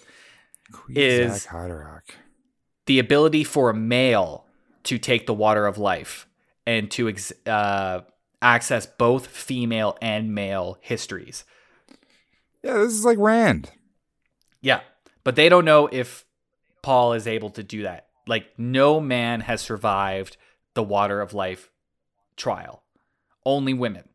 Kwisatz 0.71 0.95
is- 0.97 1.45
Haderach. 1.47 2.09
the 2.85 2.99
ability 2.99 3.43
for 3.43 3.69
a 3.69 3.73
male 3.73 4.45
to 4.83 4.97
take 4.97 5.25
the 5.25 5.33
water 5.33 5.65
of 5.65 5.77
life 5.77 6.27
and 6.65 6.89
to 6.91 7.09
ex- 7.09 7.33
uh, 7.45 8.01
access 8.41 8.85
both 8.85 9.27
female 9.27 9.97
and 10.01 10.33
male 10.33 10.77
histories. 10.81 11.45
Yeah, 12.63 12.73
this 12.73 12.93
is 12.93 13.05
like 13.05 13.17
Rand. 13.17 13.71
Yeah, 14.61 14.81
but 15.23 15.35
they 15.35 15.49
don't 15.49 15.65
know 15.65 15.89
if 15.91 16.25
Paul 16.81 17.13
is 17.13 17.27
able 17.27 17.49
to 17.51 17.63
do 17.63 17.83
that. 17.83 18.07
Like 18.27 18.47
no 18.57 18.99
man 18.99 19.41
has 19.41 19.61
survived 19.61 20.37
the 20.73 20.83
water 20.83 21.21
of 21.21 21.33
life 21.33 21.71
trial. 22.35 22.83
Only 23.45 23.73
women. 23.73 24.09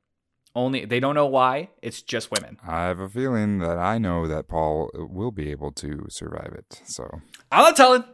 Only 0.54 0.84
they 0.84 1.00
don't 1.00 1.14
know 1.14 1.26
why. 1.26 1.70
It's 1.82 2.00
just 2.00 2.30
women. 2.30 2.56
I 2.66 2.84
have 2.84 3.00
a 3.00 3.08
feeling 3.08 3.58
that 3.58 3.78
I 3.78 3.98
know 3.98 4.26
that 4.26 4.48
Paul 4.48 4.90
will 4.94 5.30
be 5.32 5.50
able 5.50 5.70
to 5.72 6.06
survive 6.08 6.54
it. 6.56 6.80
So 6.86 7.20
I'm 7.52 7.62
not 7.62 7.76
telling. 7.76 8.04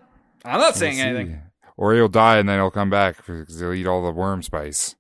I'm 0.45 0.59
not 0.59 0.73
we'll 0.73 0.73
saying 0.73 0.95
see. 0.95 1.03
anything. 1.03 1.43
Or 1.77 1.95
he'll 1.95 2.09
die 2.09 2.39
and 2.39 2.49
then 2.49 2.59
he'll 2.59 2.71
come 2.71 2.91
back 2.91 3.17
because 3.27 3.59
he'll 3.59 3.73
eat 3.73 3.87
all 3.87 4.03
the 4.05 4.11
worm 4.13 4.43
spice. 4.43 4.95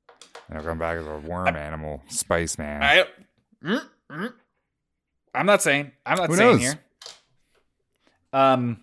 And 0.48 0.58
he'll 0.58 0.68
come 0.68 0.78
back 0.78 0.98
as 0.98 1.06
a 1.06 1.18
worm 1.18 1.54
animal, 1.56 2.02
spice 2.08 2.58
man. 2.58 2.82
I, 2.82 3.04
Mm, 3.64 3.80
mm. 4.10 4.32
I'm 5.34 5.46
not 5.46 5.62
saying. 5.62 5.92
I'm 6.04 6.18
not 6.18 6.28
Who 6.28 6.36
saying 6.36 6.50
knows? 6.52 6.60
here. 6.60 6.80
Um, 8.32 8.80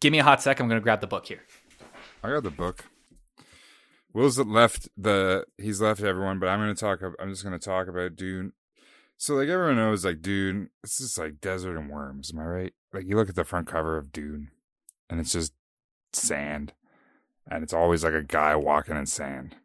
give 0.00 0.12
me 0.12 0.20
a 0.20 0.22
hot 0.24 0.40
sec. 0.42 0.60
I'm 0.60 0.68
gonna 0.68 0.80
grab 0.80 1.00
the 1.00 1.06
book 1.06 1.26
here. 1.26 1.42
I 2.22 2.28
got 2.30 2.42
the 2.44 2.50
book. 2.50 2.84
Will's 4.12 4.38
left 4.38 4.88
the 4.96 5.44
he's 5.58 5.80
left 5.80 6.00
everyone, 6.02 6.38
but 6.38 6.48
I'm 6.48 6.60
gonna 6.60 6.74
talk. 6.74 7.00
I'm 7.18 7.30
just 7.30 7.42
gonna 7.44 7.58
talk 7.58 7.88
about 7.88 8.16
Dune. 8.16 8.52
So 9.16 9.34
like 9.34 9.48
everyone 9.48 9.76
knows, 9.76 10.04
like 10.04 10.22
Dune, 10.22 10.70
it's 10.84 10.98
just 10.98 11.18
like 11.18 11.40
desert 11.40 11.76
and 11.76 11.90
worms. 11.90 12.32
Am 12.32 12.38
I 12.38 12.44
right? 12.44 12.74
Like 12.92 13.06
you 13.06 13.16
look 13.16 13.28
at 13.28 13.34
the 13.34 13.44
front 13.44 13.66
cover 13.66 13.96
of 13.98 14.12
Dune, 14.12 14.50
and 15.08 15.20
it's 15.20 15.32
just 15.32 15.52
sand, 16.12 16.72
and 17.50 17.62
it's 17.62 17.72
always 17.72 18.04
like 18.04 18.14
a 18.14 18.22
guy 18.22 18.56
walking 18.56 18.96
in 18.96 19.06
sand. 19.06 19.56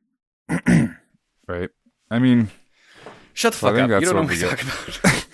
right? 1.48 1.70
I 2.12 2.20
mean, 2.20 2.52
Shut 3.34 3.54
the 3.54 3.60
fuck 3.60 3.76
up. 3.76 3.90
You 3.90 4.00
don't 4.00 4.16
know 4.16 4.22
what 4.22 4.30
we 4.30 4.42
we're 4.42 4.50
talking 4.50 4.68
about. 4.68 5.26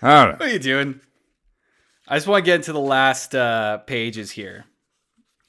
I 0.00 0.24
don't 0.24 0.32
know. 0.32 0.36
What 0.38 0.42
are 0.42 0.52
you 0.52 0.58
doing? 0.58 1.00
I 2.06 2.16
just 2.16 2.26
want 2.28 2.44
to 2.44 2.46
get 2.46 2.56
into 2.56 2.72
the 2.72 2.80
last 2.80 3.34
uh, 3.34 3.78
pages 3.78 4.30
here 4.30 4.66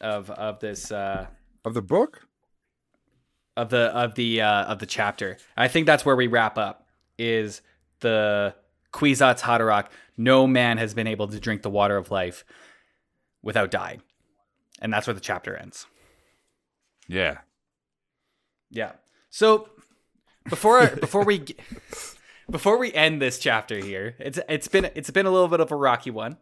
of 0.01 0.29
of 0.31 0.59
this 0.59 0.91
uh, 0.91 1.27
Of 1.65 1.73
the 1.73 1.81
book, 1.81 2.25
of 3.57 3.69
the 3.69 3.95
of 3.95 4.15
the 4.15 4.41
uh, 4.41 4.63
of 4.63 4.79
the 4.79 4.85
chapter. 4.85 5.37
I 5.55 5.67
think 5.67 5.85
that's 5.85 6.05
where 6.05 6.15
we 6.15 6.27
wrap 6.27 6.57
up. 6.57 6.87
Is 7.17 7.61
the 7.99 8.55
Kwisatz 8.93 9.41
Haderach, 9.41 9.87
no 10.17 10.47
man 10.47 10.77
has 10.77 10.93
been 10.93 11.07
able 11.07 11.27
to 11.27 11.39
drink 11.39 11.61
the 11.61 11.69
water 11.69 11.97
of 11.97 12.11
life 12.11 12.43
without 13.41 13.71
dying. 13.71 14.01
And 14.81 14.91
that's 14.91 15.07
where 15.07 15.13
the 15.13 15.19
chapter 15.19 15.55
ends. 15.55 15.85
Yeah. 17.07 17.39
Yeah. 18.69 18.93
So 19.29 19.69
before 20.49 20.87
before 20.99 21.23
we 21.25 21.45
before 22.49 22.77
we 22.77 22.93
end 22.93 23.21
this 23.21 23.39
chapter 23.39 23.77
here, 23.77 24.15
it's 24.19 24.39
it's 24.47 24.67
been 24.67 24.89
it's 24.95 25.11
been 25.11 25.25
a 25.25 25.31
little 25.31 25.47
bit 25.47 25.59
of 25.59 25.71
a 25.71 25.75
rocky 25.75 26.11
one. 26.11 26.37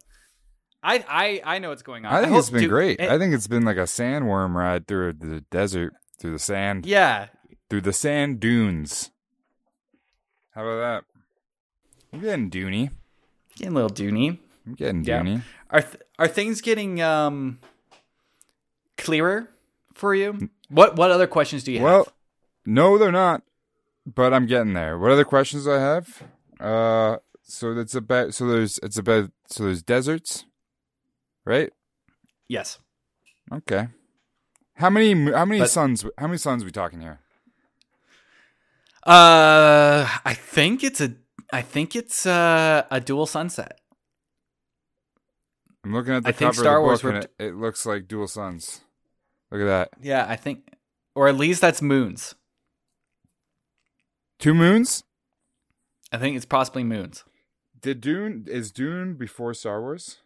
I 0.83 1.03
I 1.07 1.55
I 1.55 1.59
know 1.59 1.69
what's 1.69 1.81
going 1.81 2.05
on. 2.05 2.13
I 2.13 2.21
think 2.21 2.31
hope 2.31 2.39
it's 2.39 2.49
been 2.49 2.61
du- 2.63 2.67
great. 2.69 3.01
eh, 3.01 3.13
I 3.13 3.17
think 3.17 3.33
it's 3.33 3.47
been 3.47 3.65
like 3.65 3.77
a 3.77 3.81
sandworm 3.81 4.53
ride 4.53 4.87
through 4.87 5.13
the 5.13 5.41
desert, 5.49 5.93
through 6.19 6.33
the 6.33 6.39
sand, 6.39 6.85
yeah, 6.85 7.27
through 7.69 7.81
the 7.81 7.93
sand 7.93 8.39
dunes. 8.39 9.09
How 10.51 10.61
about 10.67 10.79
that? 10.79 11.16
I'm 12.17 12.23
getting 12.23 12.49
doony. 12.49 12.89
getting 13.55 13.73
a 13.73 13.75
little 13.75 13.89
doony. 13.89 14.37
I'm 14.65 14.73
getting 14.73 15.03
Yeah. 15.03 15.21
doony. 15.21 15.41
Are 15.69 15.81
th- 15.81 16.01
are 16.19 16.27
things 16.27 16.61
getting 16.61 17.01
um 17.01 17.59
clearer 18.97 19.49
for 19.93 20.13
you? 20.15 20.49
What 20.69 20.95
what 20.95 21.11
other 21.11 21.27
questions 21.27 21.63
do 21.63 21.71
you 21.71 21.81
Well, 21.81 21.97
have? 21.97 22.05
Well, 22.07 22.13
no, 22.65 22.97
they're 22.97 23.11
not. 23.11 23.43
But 24.05 24.33
I'm 24.33 24.45
getting 24.45 24.73
there. 24.73 24.97
What 24.97 25.11
other 25.11 25.25
questions 25.25 25.65
do 25.65 25.73
I 25.73 25.79
have? 25.79 26.23
Uh, 26.59 27.17
so 27.43 27.71
it's 27.77 27.93
about 27.95 28.33
so 28.33 28.47
there's 28.47 28.79
it's 28.81 28.97
about 28.97 29.31
so 29.47 29.63
there's 29.65 29.83
deserts, 29.83 30.45
right? 31.45 31.71
Yes. 32.47 32.79
Okay. 33.51 33.89
How 34.75 34.89
many 34.89 35.13
how 35.31 35.45
many 35.45 35.59
But- 35.61 35.69
suns 35.69 36.03
how 36.17 36.27
many 36.27 36.37
suns 36.37 36.63
we 36.63 36.71
talking 36.71 37.01
here? 37.01 37.19
Uh, 39.05 40.07
I 40.25 40.33
think 40.33 40.83
it's 40.83 40.99
a 40.99 41.13
I 41.51 41.61
think 41.61 41.95
it's 41.95 42.25
uh, 42.25 42.83
a 42.91 42.99
dual 42.99 43.25
sunset. 43.25 43.79
I'm 45.83 45.93
looking 45.93 46.13
at 46.13 46.23
the 46.23 46.29
I 46.29 46.31
think 46.33 46.51
cover 46.51 46.61
Star 46.61 46.77
of 46.77 46.81
the 46.81 46.85
Wars 46.85 47.01
book 47.01 47.15
it, 47.15 47.31
it 47.39 47.55
looks 47.55 47.85
like 47.85 48.07
dual 48.07 48.27
suns. 48.27 48.81
Look 49.51 49.61
at 49.61 49.65
that. 49.65 49.89
Yeah, 50.01 50.25
I 50.27 50.35
think, 50.35 50.73
or 51.15 51.27
at 51.29 51.37
least 51.37 51.61
that's 51.61 51.81
moons. 51.81 52.35
Two 54.39 54.53
moons? 54.53 55.03
I 56.11 56.17
think 56.17 56.35
it's 56.35 56.45
possibly 56.45 56.83
moons. 56.83 57.23
Did 57.79 58.01
Dune 58.01 58.45
is 58.47 58.71
Dune 58.71 59.13
before 59.15 59.53
Star 59.53 59.81
Wars? 59.81 60.17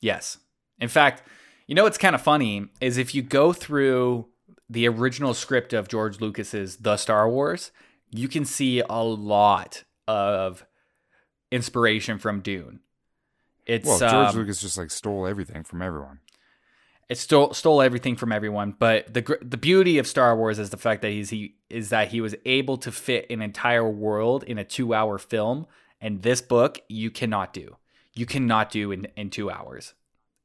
Yes. 0.00 0.38
In 0.80 0.88
fact, 0.88 1.22
you 1.66 1.74
know 1.74 1.84
what's 1.84 1.98
kind 1.98 2.14
of 2.14 2.22
funny 2.22 2.66
is 2.80 2.96
if 2.96 3.14
you 3.14 3.22
go 3.22 3.52
through 3.52 4.26
the 4.68 4.88
original 4.88 5.34
script 5.34 5.72
of 5.72 5.88
George 5.88 6.20
Lucas's 6.20 6.76
The 6.78 6.96
Star 6.96 7.28
Wars, 7.28 7.70
you 8.10 8.28
can 8.28 8.44
see 8.44 8.80
a 8.80 9.02
lot 9.02 9.84
of 10.10 10.64
inspiration 11.50 12.18
from 12.18 12.40
Dune. 12.40 12.80
It's 13.66 13.86
Well, 13.86 13.98
George 13.98 14.12
um, 14.12 14.36
Lucas 14.36 14.60
just 14.60 14.78
like 14.78 14.90
stole 14.90 15.26
everything 15.26 15.62
from 15.64 15.82
everyone. 15.82 16.20
it 17.08 17.18
stole 17.18 17.52
stole 17.54 17.82
everything 17.82 18.16
from 18.16 18.32
everyone. 18.32 18.74
But 18.78 19.12
the 19.14 19.38
the 19.42 19.56
beauty 19.56 19.98
of 19.98 20.06
Star 20.06 20.36
Wars 20.36 20.58
is 20.58 20.70
the 20.70 20.76
fact 20.76 21.02
that 21.02 21.10
he's 21.10 21.30
he 21.30 21.56
is 21.68 21.90
that 21.90 22.08
he 22.08 22.20
was 22.20 22.34
able 22.44 22.76
to 22.78 22.90
fit 22.92 23.26
an 23.30 23.42
entire 23.42 23.88
world 23.88 24.42
in 24.44 24.58
a 24.58 24.64
two 24.64 24.94
hour 24.94 25.18
film, 25.18 25.66
and 26.00 26.22
this 26.22 26.40
book 26.40 26.80
you 26.88 27.10
cannot 27.10 27.52
do. 27.52 27.76
You 28.14 28.26
cannot 28.26 28.70
do 28.70 28.90
in 28.92 29.06
in 29.16 29.30
two 29.30 29.50
hours. 29.50 29.94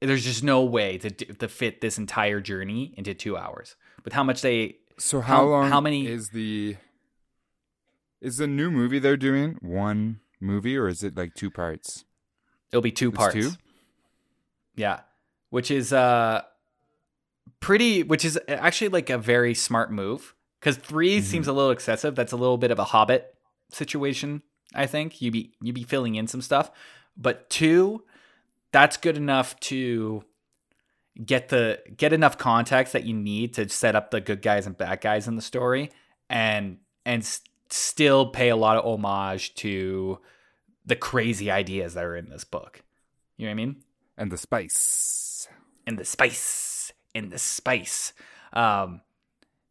There's 0.01 0.23
just 0.23 0.43
no 0.43 0.63
way 0.63 0.97
to 0.99 1.09
to 1.09 1.47
fit 1.47 1.81
this 1.81 1.97
entire 1.97 2.41
journey 2.41 2.93
into 2.97 3.13
two 3.13 3.37
hours. 3.37 3.75
With 4.03 4.13
how 4.13 4.23
much 4.23 4.41
they 4.41 4.77
So 4.99 5.19
how, 5.21 5.37
how- 5.37 5.45
long 5.47 5.69
how 5.71 5.81
many- 5.81 6.05
is 6.05 6.29
the 6.29 6.75
is 8.25 8.37
the 8.37 8.47
new 8.47 8.69
movie 8.71 8.99
they're 8.99 9.17
doing 9.17 9.57
one 9.61 10.19
movie 10.41 10.75
or 10.77 10.87
is 10.87 11.03
it 11.03 11.15
like 11.15 11.33
two 11.35 11.49
parts? 11.51 12.05
It'll 12.71 12.81
be 12.81 12.91
two 12.91 13.09
It's 13.09 13.17
parts. 13.17 13.35
two? 13.35 13.51
Yeah, 14.75 15.01
which 15.49 15.71
is 15.71 15.93
uh 15.93 16.41
pretty, 17.59 18.03
which 18.03 18.25
is 18.25 18.39
actually 18.47 18.89
like 18.89 19.09
a 19.09 19.17
very 19.17 19.53
smart 19.53 19.91
move 19.91 20.35
because 20.59 20.77
3 20.77 21.17
Mm-hmm. 21.19 21.25
seems 21.25 21.47
a 21.47 21.53
little 21.53 21.71
excessive. 21.71 22.15
That's 22.15 22.31
a 22.31 22.37
little 22.37 22.57
bit 22.57 22.71
of 22.71 22.79
a 22.79 22.83
Hobbit 22.85 23.33
situation. 23.71 24.41
I 24.73 24.85
think 24.87 25.21
you 25.21 25.31
be 25.31 25.53
you 25.61 25.71
be 25.73 25.83
filling 25.83 26.15
in 26.15 26.27
some 26.27 26.41
stuff, 26.41 26.71
but 27.15 27.49
two, 27.49 28.03
that's 28.71 28.97
good 28.97 29.15
enough 29.15 29.57
to 29.61 30.23
get 31.23 31.47
the 31.49 31.79
get 31.95 32.11
enough 32.11 32.37
context 32.37 32.91
that 32.93 33.05
you 33.05 33.13
need 33.13 33.53
to 33.53 33.69
set 33.69 33.95
up 33.95 34.11
the 34.11 34.19
good 34.19 34.41
guys 34.41 34.65
and 34.67 34.77
bad 34.77 34.99
guys 34.99 35.27
in 35.27 35.35
the 35.37 35.41
story, 35.41 35.91
and 36.29 36.77
and 37.05 37.21
s- 37.21 37.41
still 37.69 38.27
pay 38.27 38.49
a 38.49 38.55
lot 38.55 38.77
of 38.77 38.85
homage 38.85 39.55
to 39.55 40.19
the 40.85 40.95
crazy 40.95 41.49
ideas 41.49 41.93
that 41.95 42.03
are 42.03 42.15
in 42.15 42.29
this 42.29 42.43
book. 42.43 42.83
You 43.37 43.45
know 43.45 43.49
what 43.49 43.61
I 43.61 43.65
mean? 43.65 43.75
And 44.17 44.31
the 44.31 44.37
spice. 44.37 45.47
And 45.87 45.97
the 45.97 46.05
spice, 46.05 46.91
and 47.13 47.31
the 47.31 47.39
spice. 47.39 48.13
Um, 48.53 49.01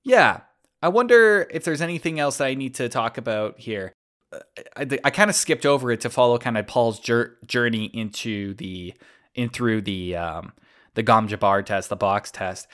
yeah. 0.05 0.40
I 0.82 0.88
wonder 0.88 1.49
if 1.51 1.64
there's 1.64 1.80
anything 1.80 2.20
else 2.20 2.36
that 2.38 2.47
I 2.47 2.55
need 2.55 2.74
to 2.76 2.88
talk 2.88 3.16
about 3.16 3.59
here. 3.59 3.92
Uh, 4.32 4.40
I, 4.76 4.86
I 5.05 5.11
kind 5.11 5.30
of 5.30 5.36
skipped 5.36 5.64
over 5.64 5.90
it 5.90 6.03
to 6.03 6.11
follow 6.11 6.36
kind 6.38 6.59
of 6.59 6.66
Paul's 6.66 7.01
jour- 7.01 7.38
journey 7.47 7.86
into 7.86 8.55
the 8.55 8.95
in 9.34 9.49
through 9.49 9.82
the 9.82 10.16
um, 10.16 10.53
the 10.95 11.03
Gom 11.03 11.28
Jabbar 11.28 11.64
test, 11.64 11.88
the 11.88 11.97
box 11.97 12.30
test. 12.30 12.68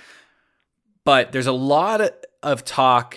But 1.04 1.32
there's 1.32 1.46
a 1.46 1.52
lot 1.52 2.02
of 2.42 2.64
talk 2.64 3.16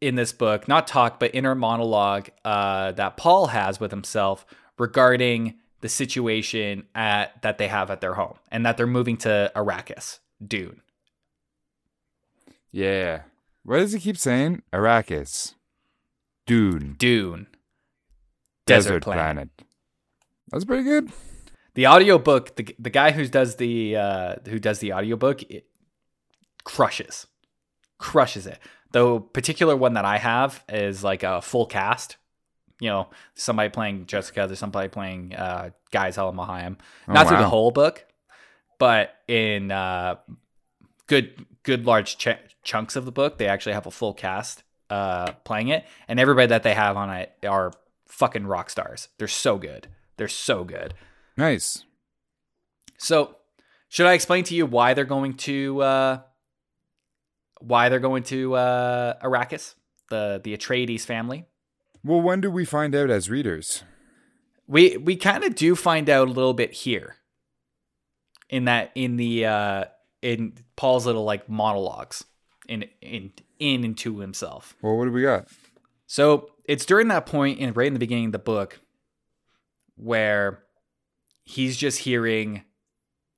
in 0.00 0.14
this 0.14 0.32
book, 0.32 0.68
not 0.68 0.86
talk, 0.86 1.18
but 1.18 1.34
inner 1.34 1.54
monologue 1.54 2.28
uh, 2.44 2.92
that 2.92 3.16
Paul 3.16 3.48
has 3.48 3.80
with 3.80 3.90
himself 3.90 4.44
regarding 4.78 5.54
the 5.80 5.88
situation 5.88 6.86
at 6.94 7.40
that 7.42 7.58
they 7.58 7.68
have 7.68 7.90
at 7.90 8.00
their 8.00 8.14
home 8.14 8.36
and 8.50 8.64
that 8.66 8.76
they're 8.76 8.86
moving 8.86 9.16
to 9.18 9.50
Arrakis, 9.54 10.18
Dune. 10.44 10.82
Yeah. 12.70 13.22
What 13.62 13.78
does 13.78 13.92
he 13.92 14.00
keep 14.00 14.18
saying? 14.18 14.62
Arrakis. 14.72 15.54
Dune. 16.46 16.94
Dune. 16.98 17.46
Desert, 18.66 18.88
Desert 18.88 19.02
planet. 19.02 19.20
planet. 19.34 19.48
That's 20.50 20.64
pretty 20.64 20.84
good. 20.84 21.10
The 21.74 21.86
audiobook, 21.86 22.56
the 22.56 22.74
the 22.78 22.90
guy 22.90 23.12
who 23.12 23.26
does 23.26 23.56
the 23.56 23.96
uh, 23.96 24.36
who 24.48 24.58
does 24.58 24.78
the 24.78 24.92
audiobook 24.92 25.42
it 25.50 25.66
crushes. 26.64 27.26
Crushes 27.98 28.46
it. 28.46 28.58
The 28.92 29.20
particular 29.20 29.76
one 29.76 29.94
that 29.94 30.04
I 30.04 30.18
have 30.18 30.64
is 30.68 31.02
like 31.04 31.22
a 31.22 31.42
full 31.42 31.66
cast. 31.66 32.16
You 32.80 32.90
know, 32.90 33.08
somebody 33.34 33.70
playing 33.70 34.06
Jessica, 34.06 34.46
there's 34.46 34.58
somebody 34.58 34.88
playing 34.88 35.34
uh, 35.34 35.70
Gaius 35.90 36.16
Helen 36.16 36.36
Mohiam. 36.36 36.76
Oh, 37.08 37.12
Not 37.14 37.28
through 37.28 37.38
the 37.38 37.48
whole 37.48 37.70
book, 37.70 38.04
but 38.78 39.14
in 39.28 39.70
uh, 39.70 40.16
good 41.06 41.46
good 41.62 41.86
large 41.86 42.18
ch- 42.18 42.38
chunks 42.62 42.96
of 42.96 43.04
the 43.04 43.12
book, 43.12 43.38
they 43.38 43.48
actually 43.48 43.72
have 43.72 43.86
a 43.86 43.90
full 43.90 44.12
cast 44.12 44.62
uh, 44.90 45.32
playing 45.44 45.68
it, 45.68 45.84
and 46.06 46.20
everybody 46.20 46.48
that 46.48 46.62
they 46.62 46.74
have 46.74 46.96
on 46.96 47.10
it 47.10 47.32
are 47.48 47.72
fucking 48.06 48.46
rock 48.46 48.70
stars. 48.70 49.08
They're 49.18 49.28
so 49.28 49.58
good. 49.58 49.88
They're 50.16 50.28
so 50.28 50.64
good. 50.64 50.94
Nice. 51.36 51.84
So, 52.98 53.36
should 53.88 54.06
I 54.06 54.14
explain 54.14 54.44
to 54.44 54.54
you 54.54 54.64
why 54.66 54.94
they're 54.94 55.04
going 55.04 55.34
to 55.34 55.82
uh, 55.82 56.20
why 57.60 57.88
they're 57.88 58.00
going 58.00 58.22
to 58.24 58.54
uh, 58.54 59.14
Arrakis, 59.22 59.74
the 60.10 60.40
the 60.42 60.56
Atreides 60.56 61.02
family? 61.02 61.46
Well, 62.04 62.20
when 62.20 62.40
do 62.40 62.50
we 62.50 62.64
find 62.64 62.94
out 62.94 63.10
as 63.10 63.28
readers? 63.30 63.82
We 64.66 64.96
we 64.96 65.16
kind 65.16 65.44
of 65.44 65.54
do 65.54 65.74
find 65.74 66.08
out 66.08 66.28
a 66.28 66.30
little 66.30 66.54
bit 66.54 66.72
here. 66.72 67.16
In 68.48 68.66
that 68.66 68.92
in 68.94 69.16
the 69.16 69.46
uh, 69.46 69.84
in 70.22 70.54
Paul's 70.76 71.06
little 71.06 71.24
like 71.24 71.48
monologues 71.48 72.24
in 72.68 72.84
in 73.00 73.32
in 73.58 73.84
and 73.84 73.98
to 73.98 74.18
himself. 74.20 74.76
Well, 74.82 74.96
what 74.96 75.06
do 75.06 75.12
we 75.12 75.22
got? 75.22 75.48
So 76.06 76.50
it's 76.64 76.86
during 76.86 77.08
that 77.08 77.26
point, 77.26 77.58
in 77.58 77.72
right 77.72 77.86
in 77.86 77.92
the 77.92 77.98
beginning 77.98 78.26
of 78.26 78.32
the 78.32 78.38
book, 78.38 78.80
where 79.96 80.62
he's 81.44 81.76
just 81.76 81.98
hearing, 82.00 82.62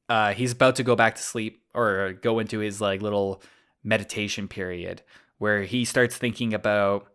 uh, 0.08 0.32
he's 0.34 0.52
about 0.52 0.76
to 0.76 0.82
go 0.82 0.96
back 0.96 1.14
to 1.16 1.22
sleep 1.22 1.62
or 1.74 2.14
go 2.20 2.38
into 2.38 2.58
his 2.58 2.80
like 2.80 3.00
little 3.02 3.42
meditation 3.83 4.49
period, 4.49 5.03
where 5.39 5.62
he 5.62 5.85
starts 5.85 6.16
thinking 6.16 6.55
about 6.55 7.09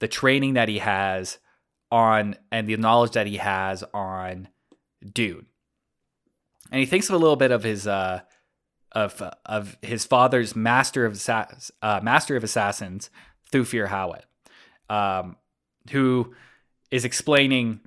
the 0.00 0.08
training 0.08 0.54
that 0.54 0.68
he 0.68 0.78
has 0.78 1.38
on 1.90 2.36
and 2.52 2.68
the 2.68 2.76
knowledge 2.76 3.12
that 3.12 3.26
he 3.26 3.36
has 3.38 3.82
on 3.94 4.48
Dune, 5.12 5.46
and 6.70 6.80
he 6.80 6.86
thinks 6.86 7.08
of 7.08 7.14
a 7.14 7.18
little 7.18 7.36
bit 7.36 7.50
of 7.50 7.62
his 7.62 7.86
uh 7.86 8.20
of 8.92 9.22
of 9.46 9.78
his 9.82 10.04
father's 10.04 10.56
master 10.56 11.04
of 11.04 11.14
assass- 11.14 11.70
uh, 11.82 12.00
master 12.02 12.36
of 12.36 12.44
assassins, 12.44 13.10
Thufir 13.52 13.88
Hawat 13.88 14.22
um, 14.90 15.36
who 15.90 16.34
is 16.90 17.04
explaining 17.04 17.80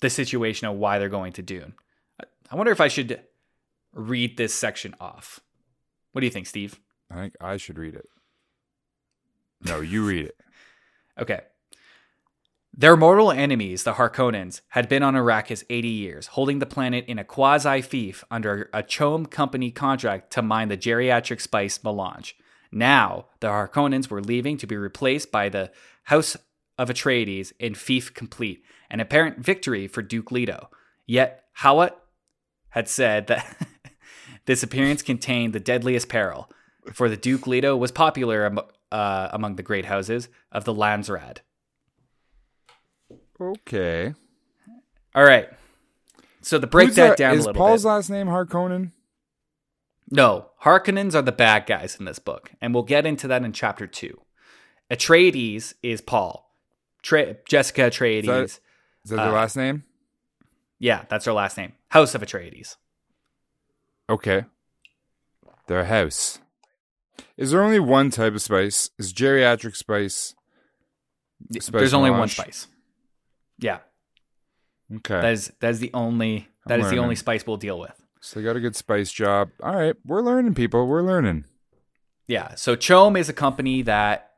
the 0.00 0.10
situation 0.10 0.66
of 0.66 0.76
why 0.76 0.98
they're 0.98 1.08
going 1.08 1.32
to 1.34 1.42
Dune. 1.42 1.74
I 2.50 2.56
wonder 2.56 2.72
if 2.72 2.80
I 2.80 2.88
should 2.88 3.20
read 3.92 4.36
this 4.36 4.54
section 4.54 4.94
off. 5.00 5.40
What 6.12 6.20
do 6.20 6.26
you 6.26 6.32
think, 6.32 6.46
Steve? 6.46 6.80
I 7.10 7.14
think 7.14 7.34
I 7.40 7.56
should 7.56 7.78
read 7.78 7.94
it. 7.94 8.08
No, 9.62 9.80
you 9.80 10.06
read 10.06 10.26
it. 10.26 10.36
Okay. 11.18 11.40
Their 12.72 12.96
mortal 12.96 13.32
enemies, 13.32 13.82
the 13.82 13.94
Harkonnens, 13.94 14.60
had 14.68 14.88
been 14.88 15.02
on 15.02 15.14
Arrakis 15.14 15.64
80 15.68 15.88
years, 15.88 16.26
holding 16.28 16.60
the 16.60 16.66
planet 16.66 17.04
in 17.06 17.18
a 17.18 17.24
quasi 17.24 17.82
fief 17.82 18.24
under 18.30 18.70
a 18.72 18.82
CHOAM 18.82 19.26
Company 19.26 19.70
contract 19.70 20.32
to 20.32 20.42
mine 20.42 20.68
the 20.68 20.76
geriatric 20.76 21.40
spice 21.40 21.82
melange. 21.82 22.36
Now, 22.70 23.26
the 23.40 23.48
Harkonnens 23.48 24.08
were 24.08 24.22
leaving 24.22 24.56
to 24.58 24.66
be 24.66 24.76
replaced 24.76 25.32
by 25.32 25.48
the 25.48 25.72
House 26.04 26.36
of 26.78 26.88
Atreides 26.88 27.52
in 27.58 27.74
fief 27.74 28.14
complete, 28.14 28.62
an 28.88 29.00
apparent 29.00 29.38
victory 29.38 29.88
for 29.88 30.00
Duke 30.00 30.30
Leto. 30.30 30.70
Yet, 31.06 31.44
Hawat 31.58 31.92
had 32.70 32.88
said 32.88 33.26
that 33.26 33.56
this 34.46 34.62
appearance 34.62 35.02
contained 35.02 35.52
the 35.52 35.60
deadliest 35.60 36.08
peril, 36.08 36.48
for 36.92 37.08
the 37.08 37.16
Duke 37.16 37.46
Leto 37.46 37.76
was 37.76 37.90
popular 37.92 38.52
uh, 38.92 39.28
among 39.32 39.56
the 39.56 39.62
great 39.62 39.84
houses 39.84 40.28
of 40.52 40.64
the 40.64 40.74
Landsraad. 40.74 41.38
Okay. 43.40 44.14
All 45.14 45.24
right. 45.24 45.48
So 46.42 46.58
to 46.58 46.66
break 46.66 46.88
Who's 46.88 46.96
that 46.96 47.08
that- 47.10 47.18
down 47.18 47.32
a 47.32 47.38
is 47.38 47.46
little 47.46 47.58
Paul's 47.60 47.82
bit. 47.82 47.88
last 47.88 48.10
name 48.10 48.26
Harkonnen? 48.28 48.92
No, 50.10 50.50
Harkonnens 50.64 51.14
are 51.14 51.22
the 51.22 51.30
bad 51.32 51.66
guys 51.66 51.96
in 51.96 52.04
this 52.04 52.18
book, 52.18 52.50
and 52.60 52.74
we'll 52.74 52.82
get 52.82 53.06
into 53.06 53.28
that 53.28 53.44
in 53.44 53.52
chapter 53.52 53.86
two. 53.86 54.20
Atreides 54.90 55.74
is 55.84 56.00
Paul. 56.00 56.52
Tra- 57.02 57.36
Jessica 57.48 57.82
Atreides. 57.82 58.44
Is 59.04 59.10
that 59.10 59.16
their 59.16 59.26
Uh, 59.28 59.32
last 59.32 59.56
name? 59.56 59.84
yeah, 60.80 61.04
that's 61.08 61.26
her 61.26 61.32
last 61.32 61.56
name. 61.56 61.74
House 61.90 62.14
of 62.16 62.22
Atreides. 62.22 62.76
Okay. 64.08 64.44
Their 65.68 65.84
house. 65.84 66.40
Is 67.40 67.50
there 67.50 67.62
only 67.62 67.80
one 67.80 68.10
type 68.10 68.34
of 68.34 68.42
spice? 68.42 68.90
Is 68.98 69.12
geriatric 69.12 69.74
spice? 69.74 70.34
Spice 71.52 71.70
There's 71.70 71.94
only 71.94 72.10
one 72.10 72.28
spice. 72.28 72.66
Yeah, 73.58 73.78
Okay. 74.96 75.20
that 75.20 75.32
is 75.32 75.52
that 75.60 75.70
is 75.70 75.80
the 75.80 75.90
only 75.94 76.48
that 76.66 76.78
I'm 76.80 76.84
is 76.84 76.90
the 76.90 76.98
only 76.98 77.16
spice 77.16 77.46
we'll 77.46 77.56
deal 77.56 77.78
with. 77.80 77.92
so 78.20 78.38
they 78.38 78.44
got 78.44 78.56
a 78.56 78.60
good 78.60 78.76
spice 78.76 79.10
job. 79.10 79.48
All 79.62 79.74
right. 79.74 79.96
We're 80.04 80.20
learning, 80.22 80.54
people. 80.54 80.86
We're 80.86 81.02
learning. 81.02 81.44
Yeah. 82.28 82.54
So 82.56 82.76
CHOAM 82.76 83.16
is 83.16 83.28
a 83.28 83.32
company 83.32 83.82
that 83.82 84.32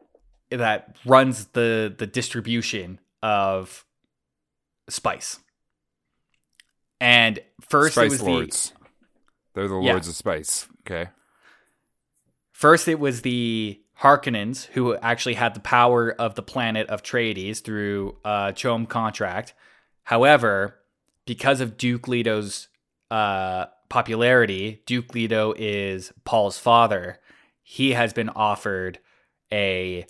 that 0.51 0.97
runs 1.05 1.47
the 1.49 1.93
the 1.97 2.07
distribution 2.07 3.01
of 3.23 3.85
spice. 4.89 5.41
And 7.01 7.41
first 7.69 7.95
spice 7.95 8.07
it 8.07 8.11
was 8.11 8.23
lords. 8.23 8.73
They're 9.55 9.67
the 9.69 9.81
Yeah. 9.81 9.93
lords 9.93 10.09
of 10.09 10.15
spice. 10.15 10.69
Okay. 10.87 11.11
First 12.63 12.87
it 12.87 13.01
was 13.01 13.23
the 13.23 13.81
Harkonnens 14.03 14.67
who 14.67 14.95
actually 14.99 15.35
had 15.35 15.53
the 15.53 15.59
power 15.59 16.13
of 16.13 16.37
the 16.37 16.45
planet 16.45 16.89
of 16.91 17.03
Trades 17.03 17.59
through 17.59 18.19
a 18.25 18.53
CHOAM 18.55 18.87
contract. 18.87 19.53
However, 20.05 20.77
because 21.27 21.61
of 21.61 21.77
Duke 21.77 22.07
Leto's 22.07 22.69
uh, 23.11 23.67
popularity, 23.89 24.81
Duke 24.87 25.13
Leto 25.13 25.55
is 25.59 26.13
Paul's 26.23 26.57
father. 26.57 27.19
He 27.65 27.95
has 27.95 28.13
been 28.13 28.29
offered 28.29 29.01
a 29.53 30.07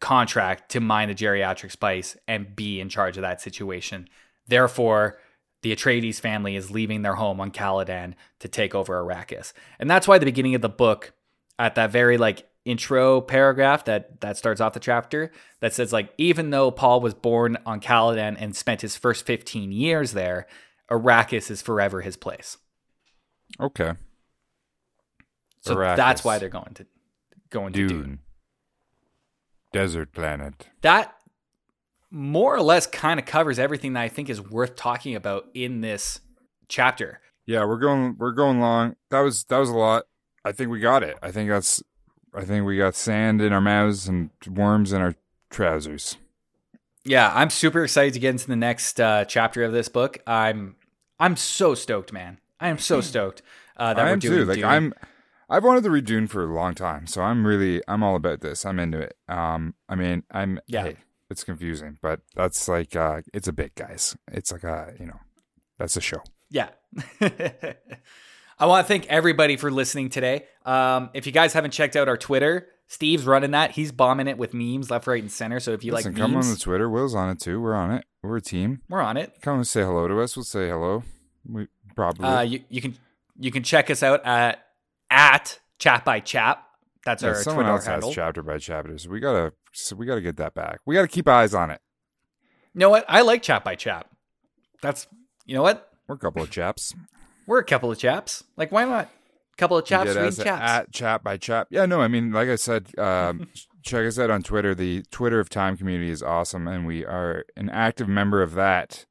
contract 0.00 0.72
to 0.72 0.80
mine 0.80 1.06
the 1.06 1.14
geriatric 1.14 1.70
spice 1.70 2.16
and 2.26 2.56
be 2.56 2.80
in 2.80 2.88
charge 2.88 3.16
of 3.16 3.22
that 3.22 3.40
situation. 3.40 4.08
Therefore, 4.48 5.20
the 5.64 5.74
Atreides 5.74 6.20
family 6.20 6.56
is 6.56 6.70
leaving 6.70 7.00
their 7.00 7.14
home 7.14 7.40
on 7.40 7.50
Caladan 7.50 8.12
to 8.38 8.48
take 8.48 8.74
over 8.74 9.02
Arrakis. 9.02 9.54
And 9.78 9.90
that's 9.90 10.06
why 10.06 10.18
the 10.18 10.26
beginning 10.26 10.54
of 10.54 10.60
the 10.60 10.68
book, 10.68 11.14
at 11.58 11.74
that 11.76 11.90
very 11.90 12.18
like 12.18 12.46
intro 12.66 13.22
paragraph 13.22 13.86
that 13.86 14.20
that 14.20 14.36
starts 14.36 14.60
off 14.60 14.74
the 14.74 14.80
chapter, 14.80 15.32
that 15.60 15.72
says 15.72 15.90
like 15.90 16.12
even 16.18 16.50
though 16.50 16.70
Paul 16.70 17.00
was 17.00 17.14
born 17.14 17.56
on 17.64 17.80
Caladan 17.80 18.36
and 18.38 18.54
spent 18.54 18.82
his 18.82 18.94
first 18.94 19.24
15 19.24 19.72
years 19.72 20.12
there, 20.12 20.46
Arrakis 20.90 21.50
is 21.50 21.62
forever 21.62 22.02
his 22.02 22.18
place. 22.18 22.58
Okay. 23.58 23.94
So 25.62 25.76
Arrakis. 25.76 25.96
that's 25.96 26.24
why 26.24 26.38
they're 26.38 26.50
going 26.50 26.74
to 26.74 26.86
going 27.48 27.72
to 27.72 27.88
Dune. 27.88 28.02
Dune. 28.02 28.18
Desert 29.72 30.12
planet. 30.12 30.68
that 30.82 31.16
more 32.14 32.54
or 32.54 32.62
less 32.62 32.86
kind 32.86 33.18
of 33.18 33.26
covers 33.26 33.58
everything 33.58 33.94
that 33.94 34.02
I 34.02 34.08
think 34.08 34.30
is 34.30 34.40
worth 34.40 34.76
talking 34.76 35.16
about 35.16 35.46
in 35.52 35.80
this 35.80 36.20
chapter. 36.68 37.20
Yeah, 37.44 37.64
we're 37.64 37.78
going 37.78 38.16
we're 38.18 38.32
going 38.32 38.60
long. 38.60 38.94
That 39.10 39.20
was 39.20 39.44
that 39.44 39.58
was 39.58 39.68
a 39.68 39.76
lot. 39.76 40.04
I 40.44 40.52
think 40.52 40.70
we 40.70 40.78
got 40.78 41.02
it. 41.02 41.18
I 41.22 41.32
think 41.32 41.50
that's 41.50 41.82
I 42.32 42.44
think 42.44 42.64
we 42.64 42.78
got 42.78 42.94
sand 42.94 43.42
in 43.42 43.52
our 43.52 43.60
mouths 43.60 44.06
and 44.08 44.30
worms 44.48 44.92
in 44.92 45.02
our 45.02 45.16
trousers. 45.50 46.16
Yeah, 47.04 47.30
I'm 47.34 47.50
super 47.50 47.82
excited 47.82 48.14
to 48.14 48.20
get 48.20 48.30
into 48.30 48.46
the 48.46 48.56
next 48.56 49.00
uh, 49.00 49.24
chapter 49.24 49.64
of 49.64 49.72
this 49.72 49.88
book. 49.88 50.18
I'm 50.26 50.76
I'm 51.18 51.36
so 51.36 51.74
stoked, 51.74 52.12
man. 52.12 52.38
I 52.60 52.68
am 52.68 52.78
so 52.78 53.00
stoked 53.00 53.42
uh, 53.76 53.92
that 53.92 54.06
I 54.06 54.10
we're 54.10 54.16
doing 54.16 54.38
too. 54.38 54.44
Like 54.44 54.56
Dune. 54.58 54.64
I'm 54.64 54.94
I've 55.50 55.64
wanted 55.64 55.82
to 55.82 55.90
read 55.90 56.06
Dune 56.06 56.28
for 56.28 56.44
a 56.44 56.54
long 56.54 56.74
time, 56.74 57.08
so 57.08 57.22
I'm 57.22 57.44
really 57.44 57.82
I'm 57.88 58.04
all 58.04 58.14
about 58.14 58.40
this. 58.40 58.64
I'm 58.64 58.78
into 58.78 59.00
it. 59.00 59.16
Um 59.28 59.74
I 59.88 59.96
mean, 59.96 60.22
I'm 60.30 60.60
Yeah. 60.68 60.84
hey, 60.84 60.96
it's 61.30 61.44
confusing, 61.44 61.98
but 62.02 62.20
that's 62.34 62.68
like 62.68 62.94
uh 62.96 63.22
it's 63.32 63.48
a 63.48 63.52
bit, 63.52 63.74
guys. 63.74 64.16
It's 64.32 64.52
like 64.52 64.64
a, 64.64 64.92
you 64.98 65.06
know, 65.06 65.20
that's 65.78 65.96
a 65.96 66.00
show. 66.00 66.22
Yeah. 66.50 66.68
I 68.58 68.66
want 68.66 68.86
to 68.86 68.88
thank 68.88 69.06
everybody 69.06 69.56
for 69.56 69.70
listening 69.70 70.10
today. 70.10 70.44
Um, 70.64 71.10
if 71.12 71.26
you 71.26 71.32
guys 71.32 71.52
haven't 71.52 71.72
checked 71.72 71.96
out 71.96 72.08
our 72.08 72.16
Twitter, 72.16 72.68
Steve's 72.86 73.24
running 73.24 73.50
that. 73.52 73.72
He's 73.72 73.90
bombing 73.90 74.28
it 74.28 74.38
with 74.38 74.54
memes 74.54 74.90
left, 74.90 75.06
right, 75.08 75.20
and 75.20 75.32
center. 75.32 75.58
So 75.58 75.72
if 75.72 75.82
you 75.82 75.92
Listen, 75.92 76.12
like 76.12 76.20
come 76.20 76.36
on 76.36 76.48
the 76.48 76.56
Twitter. 76.56 76.88
Will's 76.88 77.14
on 77.14 77.30
it 77.30 77.40
too. 77.40 77.60
We're 77.60 77.74
on 77.74 77.90
it. 77.90 78.04
We're 78.22 78.36
a 78.36 78.40
team. 78.42 78.82
we're 78.88 79.00
on 79.00 79.16
it. 79.16 79.34
Come 79.42 79.56
and 79.56 79.66
say 79.66 79.82
hello 79.82 80.06
to 80.06 80.20
us. 80.20 80.36
We'll 80.36 80.44
say 80.44 80.68
hello. 80.68 81.02
We 81.48 81.66
probably 81.96 82.26
Uh, 82.26 82.40
you, 82.42 82.60
you 82.68 82.80
can 82.80 82.96
you 83.38 83.50
can 83.50 83.62
check 83.64 83.90
us 83.90 84.02
out 84.02 84.24
at 84.24 84.64
at 85.10 85.58
chap 85.78 86.04
by 86.04 86.20
chap. 86.20 86.64
That's 87.04 87.22
Yeah, 87.22 87.30
our 87.30 87.34
someone 87.34 87.64
Twitter 87.64 87.74
else 87.76 87.86
handle. 87.86 88.08
has 88.10 88.14
chapter 88.14 88.42
by 88.42 88.58
chapter, 88.58 88.96
so 88.96 89.10
we 89.10 89.18
gotta 89.20 89.52
so 89.74 89.96
we 89.96 90.06
gotta 90.06 90.20
get 90.20 90.36
that 90.36 90.54
back. 90.54 90.80
We 90.86 90.94
gotta 90.94 91.08
keep 91.08 91.28
eyes 91.28 91.54
on 91.54 91.70
it. 91.70 91.80
you 92.74 92.80
know 92.80 92.90
what? 92.90 93.04
I 93.08 93.22
like 93.22 93.42
chap 93.42 93.64
by 93.64 93.74
chap. 93.74 94.08
That's 94.82 95.06
you 95.44 95.54
know 95.54 95.62
what? 95.62 95.90
We're 96.06 96.16
a 96.16 96.18
couple 96.18 96.42
of 96.42 96.50
chaps. 96.50 96.94
We're 97.46 97.58
a 97.58 97.64
couple 97.64 97.90
of 97.90 97.98
chaps. 97.98 98.44
Like 98.56 98.72
why 98.72 98.84
not? 98.84 99.08
A 99.52 99.56
couple 99.56 99.78
of 99.78 99.84
chaps 99.84 100.14
reading 100.14 100.32
chaps. 100.32 100.62
at 100.62 100.92
chap 100.92 101.22
by 101.22 101.36
chap. 101.36 101.68
Yeah, 101.70 101.86
no, 101.86 102.00
I 102.00 102.08
mean, 102.08 102.32
like 102.32 102.48
I 102.48 102.56
said, 102.56 102.98
um, 102.98 103.48
check 103.82 104.04
us 104.04 104.18
out 104.18 104.30
on 104.30 104.42
Twitter. 104.42 104.74
The 104.74 105.02
Twitter 105.10 105.38
of 105.38 105.48
Time 105.48 105.76
community 105.76 106.10
is 106.10 106.22
awesome, 106.22 106.66
and 106.66 106.86
we 106.86 107.04
are 107.04 107.44
an 107.56 107.70
active 107.70 108.08
member 108.08 108.42
of 108.42 108.54
that. 108.54 109.06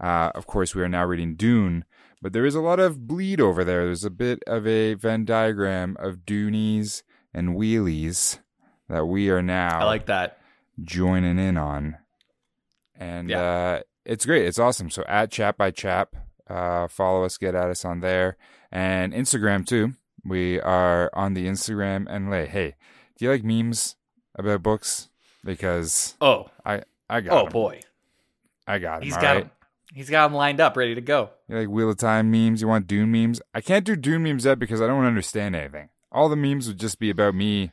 Uh, 0.00 0.30
of 0.36 0.46
course, 0.46 0.74
we 0.74 0.82
are 0.82 0.88
now 0.88 1.04
reading 1.04 1.34
Dune, 1.34 1.84
but 2.22 2.32
there 2.32 2.46
is 2.46 2.54
a 2.54 2.60
lot 2.60 2.78
of 2.78 3.08
bleed 3.08 3.40
over 3.40 3.64
there. 3.64 3.86
There's 3.86 4.04
a 4.04 4.10
bit 4.10 4.42
of 4.46 4.66
a 4.68 4.94
Venn 4.94 5.24
diagram 5.24 5.96
of 5.98 6.18
Doonies 6.24 7.02
and 7.34 7.56
Wheelies 7.56 8.38
that 8.88 9.06
we 9.06 9.30
are 9.30 9.42
now 9.42 9.80
I 9.80 9.84
like 9.84 10.06
that. 10.06 10.38
joining 10.82 11.38
in 11.38 11.56
on. 11.56 11.96
And 12.96 13.30
Yeah. 13.30 13.40
uh, 13.42 13.80
it's 14.04 14.26
great. 14.26 14.46
It's 14.46 14.58
awesome. 14.58 14.90
So 14.90 15.04
at 15.06 15.30
Chap 15.30 15.56
by 15.56 15.70
Chap, 15.70 16.14
uh, 16.48 16.88
follow 16.88 17.24
us, 17.24 17.36
get 17.38 17.54
at 17.54 17.68
us 17.70 17.84
on 17.84 18.00
there. 18.00 18.36
And 18.72 19.12
Instagram 19.12 19.66
too. 19.66 19.94
We 20.24 20.60
are 20.60 21.10
on 21.14 21.34
the 21.34 21.46
Instagram. 21.46 22.06
And 22.08 22.30
like, 22.30 22.48
hey, 22.48 22.74
do 23.16 23.24
you 23.24 23.30
like 23.30 23.44
memes 23.44 23.96
about 24.34 24.62
books? 24.62 25.08
Because 25.44 26.16
Oh, 26.20 26.50
I 26.64 26.82
I 27.08 27.20
got 27.20 27.32
oh 27.32 27.46
'em. 27.46 27.52
boy. 27.52 27.80
I 28.66 28.78
got 28.78 28.96
'em, 28.96 29.02
He's 29.02 29.14
got 29.16 29.22
right? 29.36 29.44
him. 29.44 29.50
He's 29.94 30.10
got 30.10 30.26
him 30.30 30.34
lined 30.36 30.60
up, 30.60 30.76
ready 30.76 30.94
to 30.94 31.00
go. 31.00 31.30
You 31.48 31.56
like 31.60 31.68
Wheel 31.68 31.90
of 31.90 31.96
Time 31.96 32.30
memes? 32.30 32.60
You 32.60 32.68
want 32.68 32.86
Dune 32.86 33.10
memes? 33.10 33.40
I 33.54 33.60
can't 33.62 33.84
do 33.86 33.96
Dune 33.96 34.22
memes 34.22 34.44
yet 34.44 34.58
because 34.58 34.82
I 34.82 34.86
don't 34.86 35.04
understand 35.06 35.56
anything. 35.56 35.88
All 36.12 36.28
the 36.28 36.36
memes 36.36 36.68
would 36.68 36.78
just 36.78 36.98
be 36.98 37.08
about 37.08 37.34
me 37.34 37.72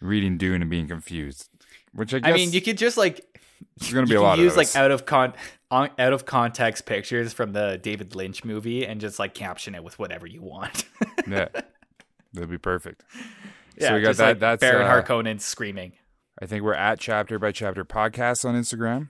reading 0.00 0.38
Dune 0.38 0.62
and 0.62 0.70
being 0.70 0.88
confused. 0.88 1.48
Which 1.92 2.14
I 2.14 2.20
guess 2.20 2.30
I 2.30 2.34
mean, 2.34 2.52
you 2.52 2.60
could 2.60 2.78
just 2.78 2.96
like 2.96 3.26
there's 3.78 3.92
going 3.92 4.06
to 4.06 4.10
be 4.10 4.16
a 4.16 4.22
lot 4.22 4.38
use 4.38 4.52
of 4.52 4.58
like 4.58 4.76
out 4.76 4.90
of 4.90 5.06
con 5.06 5.34
on, 5.70 5.90
out 5.98 6.12
of 6.12 6.24
context 6.24 6.86
pictures 6.86 7.32
from 7.32 7.52
the 7.52 7.78
David 7.82 8.14
Lynch 8.14 8.44
movie 8.44 8.86
and 8.86 9.00
just 9.00 9.18
like 9.18 9.34
caption 9.34 9.74
it 9.74 9.84
with 9.84 9.98
whatever 9.98 10.26
you 10.26 10.42
want. 10.42 10.84
yeah, 11.28 11.48
that'd 12.32 12.50
be 12.50 12.58
perfect. 12.58 13.04
yeah, 13.76 13.88
so 13.88 13.94
we 13.94 14.02
got 14.02 14.16
that. 14.16 14.26
like 14.26 14.38
that's 14.38 14.60
Baron 14.60 14.86
uh, 14.86 15.02
Harkonnen 15.02 15.40
screaming. 15.40 15.92
I 16.40 16.46
think 16.46 16.64
we're 16.64 16.74
at 16.74 16.98
chapter 16.98 17.38
by 17.38 17.52
chapter 17.52 17.84
podcast 17.84 18.44
on 18.44 18.54
Instagram. 18.54 19.08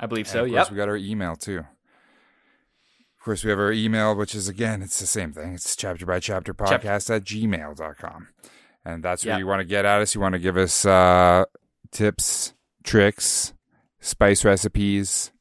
I 0.00 0.06
believe 0.06 0.26
so. 0.26 0.44
Yep. 0.44 0.70
we 0.70 0.76
got 0.76 0.88
our 0.88 0.96
email 0.96 1.36
too. 1.36 1.58
Of 1.58 3.24
course, 3.24 3.44
we 3.44 3.50
have 3.50 3.58
our 3.58 3.72
email, 3.72 4.14
which 4.14 4.34
is 4.34 4.48
again, 4.48 4.82
it's 4.82 5.00
the 5.00 5.06
same 5.06 5.32
thing. 5.32 5.54
It's 5.54 5.76
chapter 5.76 6.04
by 6.04 6.20
chapter 6.20 6.52
podcast 6.52 7.14
at 7.14 7.24
gmail.com. 7.24 8.28
And 8.84 9.02
that's 9.02 9.24
where 9.24 9.34
Yeah. 9.34 9.38
you 9.38 9.46
want 9.46 9.60
to 9.60 9.64
get 9.64 9.84
at 9.84 10.00
us. 10.02 10.14
You 10.14 10.20
want 10.20 10.34
to 10.34 10.38
give 10.38 10.56
us 10.56 10.84
uh, 10.84 11.44
tips, 11.90 12.52
tricks, 12.82 13.54
spice 14.00 14.44
recipes, 14.44 15.32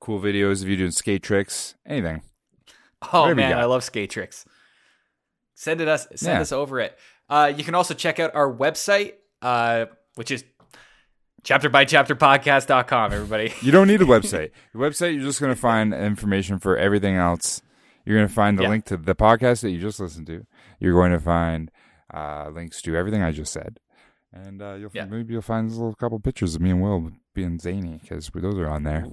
cool 0.00 0.20
videos 0.20 0.62
of 0.62 0.68
you 0.68 0.76
doing 0.76 0.90
skate 0.92 1.22
tricks, 1.22 1.74
anything. 1.86 2.22
Oh 3.12 3.22
Whatever 3.22 3.34
man. 3.36 3.58
I 3.58 3.64
love 3.64 3.84
skate 3.84 4.10
tricks. 4.10 4.44
Send 5.54 5.80
it 5.80 5.88
us. 5.88 6.06
Send 6.14 6.36
Yeah. 6.36 6.40
us 6.40 6.52
over 6.52 6.80
it. 6.80 6.96
Uh, 7.28 7.52
you 7.56 7.64
can 7.64 7.74
also 7.74 7.94
check 7.94 8.18
out 8.20 8.34
our 8.34 8.52
website, 8.52 9.14
uh, 9.42 9.86
which 10.14 10.30
is 10.30 10.44
chapter 11.42 11.68
by 11.68 11.84
chapter 11.84 12.14
podcast.com, 12.14 13.12
everybody. 13.12 13.52
You 13.62 13.72
don't 13.72 13.88
need 13.88 14.02
a 14.02 14.04
website. 14.06 14.50
The 14.72 14.78
website, 14.78 15.14
you're 15.14 15.22
just 15.24 15.40
going 15.40 15.54
to 15.54 15.60
find 15.60 15.92
information 15.94 16.58
for 16.58 16.76
everything 16.76 17.16
else. 17.16 17.60
You're 18.04 18.16
going 18.16 18.28
to 18.28 18.34
find 18.34 18.58
the 18.58 18.64
Yeah. 18.64 18.68
link 18.70 18.84
to 18.86 18.96
the 18.96 19.14
podcast 19.14 19.62
that 19.62 19.70
you 19.70 19.80
just 19.80 19.98
listened 20.00 20.26
to. 20.26 20.46
You're 20.78 20.92
going 20.94 21.12
to 21.12 21.20
find 21.20 21.70
uh, 22.14 22.50
links 22.54 22.80
to 22.82 22.94
everything 22.96 23.22
I 23.22 23.32
just 23.32 23.52
said. 23.52 23.80
And 24.32 24.60
uh, 24.62 24.74
you'll 24.74 24.90
Yeah. 24.94 25.04
maybe 25.06 25.32
you'll 25.32 25.42
find 25.42 25.68
a 25.70 25.72
little 25.72 25.94
couple 25.94 26.18
pictures 26.20 26.54
of 26.54 26.60
me 26.60 26.70
and 26.70 26.82
Will 26.82 27.12
being 27.34 27.58
zany 27.58 27.98
because 28.02 28.30
those 28.34 28.54
are 28.56 28.68
on 28.68 28.82
there. 28.84 29.06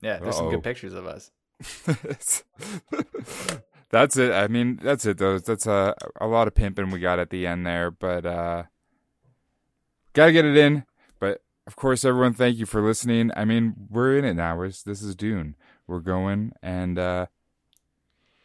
Yeah, 0.00 0.18
there's 0.18 0.36
some 0.36 0.46
Uh-oh. 0.46 0.52
good 0.52 0.64
pictures 0.64 0.94
of 0.94 1.06
us. 1.06 1.30
that's 3.90 4.16
it. 4.16 4.32
I 4.32 4.48
mean, 4.48 4.78
that's 4.82 5.06
it 5.06 5.18
though. 5.18 5.38
That's 5.38 5.66
a 5.66 5.94
a 6.20 6.26
lot 6.26 6.48
of 6.48 6.54
pimping 6.54 6.90
we 6.90 6.98
got 7.00 7.18
at 7.18 7.30
the 7.30 7.46
end 7.46 7.66
there, 7.66 7.90
but 7.90 8.24
uh 8.26 8.64
gotta 10.12 10.32
get 10.32 10.44
it 10.44 10.56
in. 10.56 10.84
But 11.20 11.42
of 11.66 11.76
course, 11.76 12.04
everyone, 12.04 12.32
thank 12.34 12.56
you 12.56 12.66
for 12.66 12.82
listening. 12.82 13.30
I 13.36 13.44
mean, 13.44 13.74
we're 13.90 14.18
in 14.18 14.24
it 14.24 14.34
now. 14.34 14.56
We're, 14.56 14.68
this 14.68 15.02
is 15.02 15.14
Dune. 15.14 15.54
We're 15.86 16.00
going, 16.00 16.52
and 16.62 16.98
uh 16.98 17.26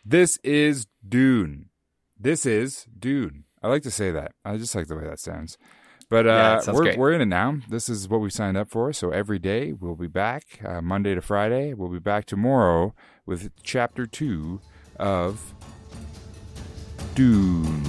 this 0.05 0.37
is 0.43 0.87
Dune. 1.07 1.69
This 2.19 2.45
is 2.45 2.85
Dune. 2.97 3.45
I 3.63 3.67
like 3.69 3.83
to 3.83 3.91
say 3.91 4.11
that. 4.11 4.33
I 4.45 4.57
just 4.57 4.75
like 4.75 4.87
the 4.87 4.95
way 4.95 5.03
that 5.05 5.19
sounds. 5.19 5.57
But 6.09 6.25
uh, 6.25 6.29
Yeah, 6.29 6.59
sounds 6.59 6.75
we're 6.77 6.83
great. 6.83 6.97
we're 6.97 7.11
in 7.13 7.21
it 7.21 7.25
now. 7.25 7.57
This 7.69 7.89
is 7.89 8.07
what 8.07 8.21
we 8.21 8.29
signed 8.29 8.55
up 8.55 8.69
for. 8.69 8.93
So 8.93 9.09
every 9.09 9.39
day 9.39 9.73
we'll 9.73 9.95
be 9.95 10.07
back, 10.07 10.59
uh, 10.63 10.81
Monday 10.81 11.15
to 11.15 11.21
Friday. 11.21 11.73
We'll 11.73 11.89
be 11.89 11.99
back 11.99 12.25
tomorrow 12.25 12.93
with 13.25 13.51
chapter 13.63 14.05
two 14.05 14.61
of 14.97 15.53
Dune. 17.15 17.83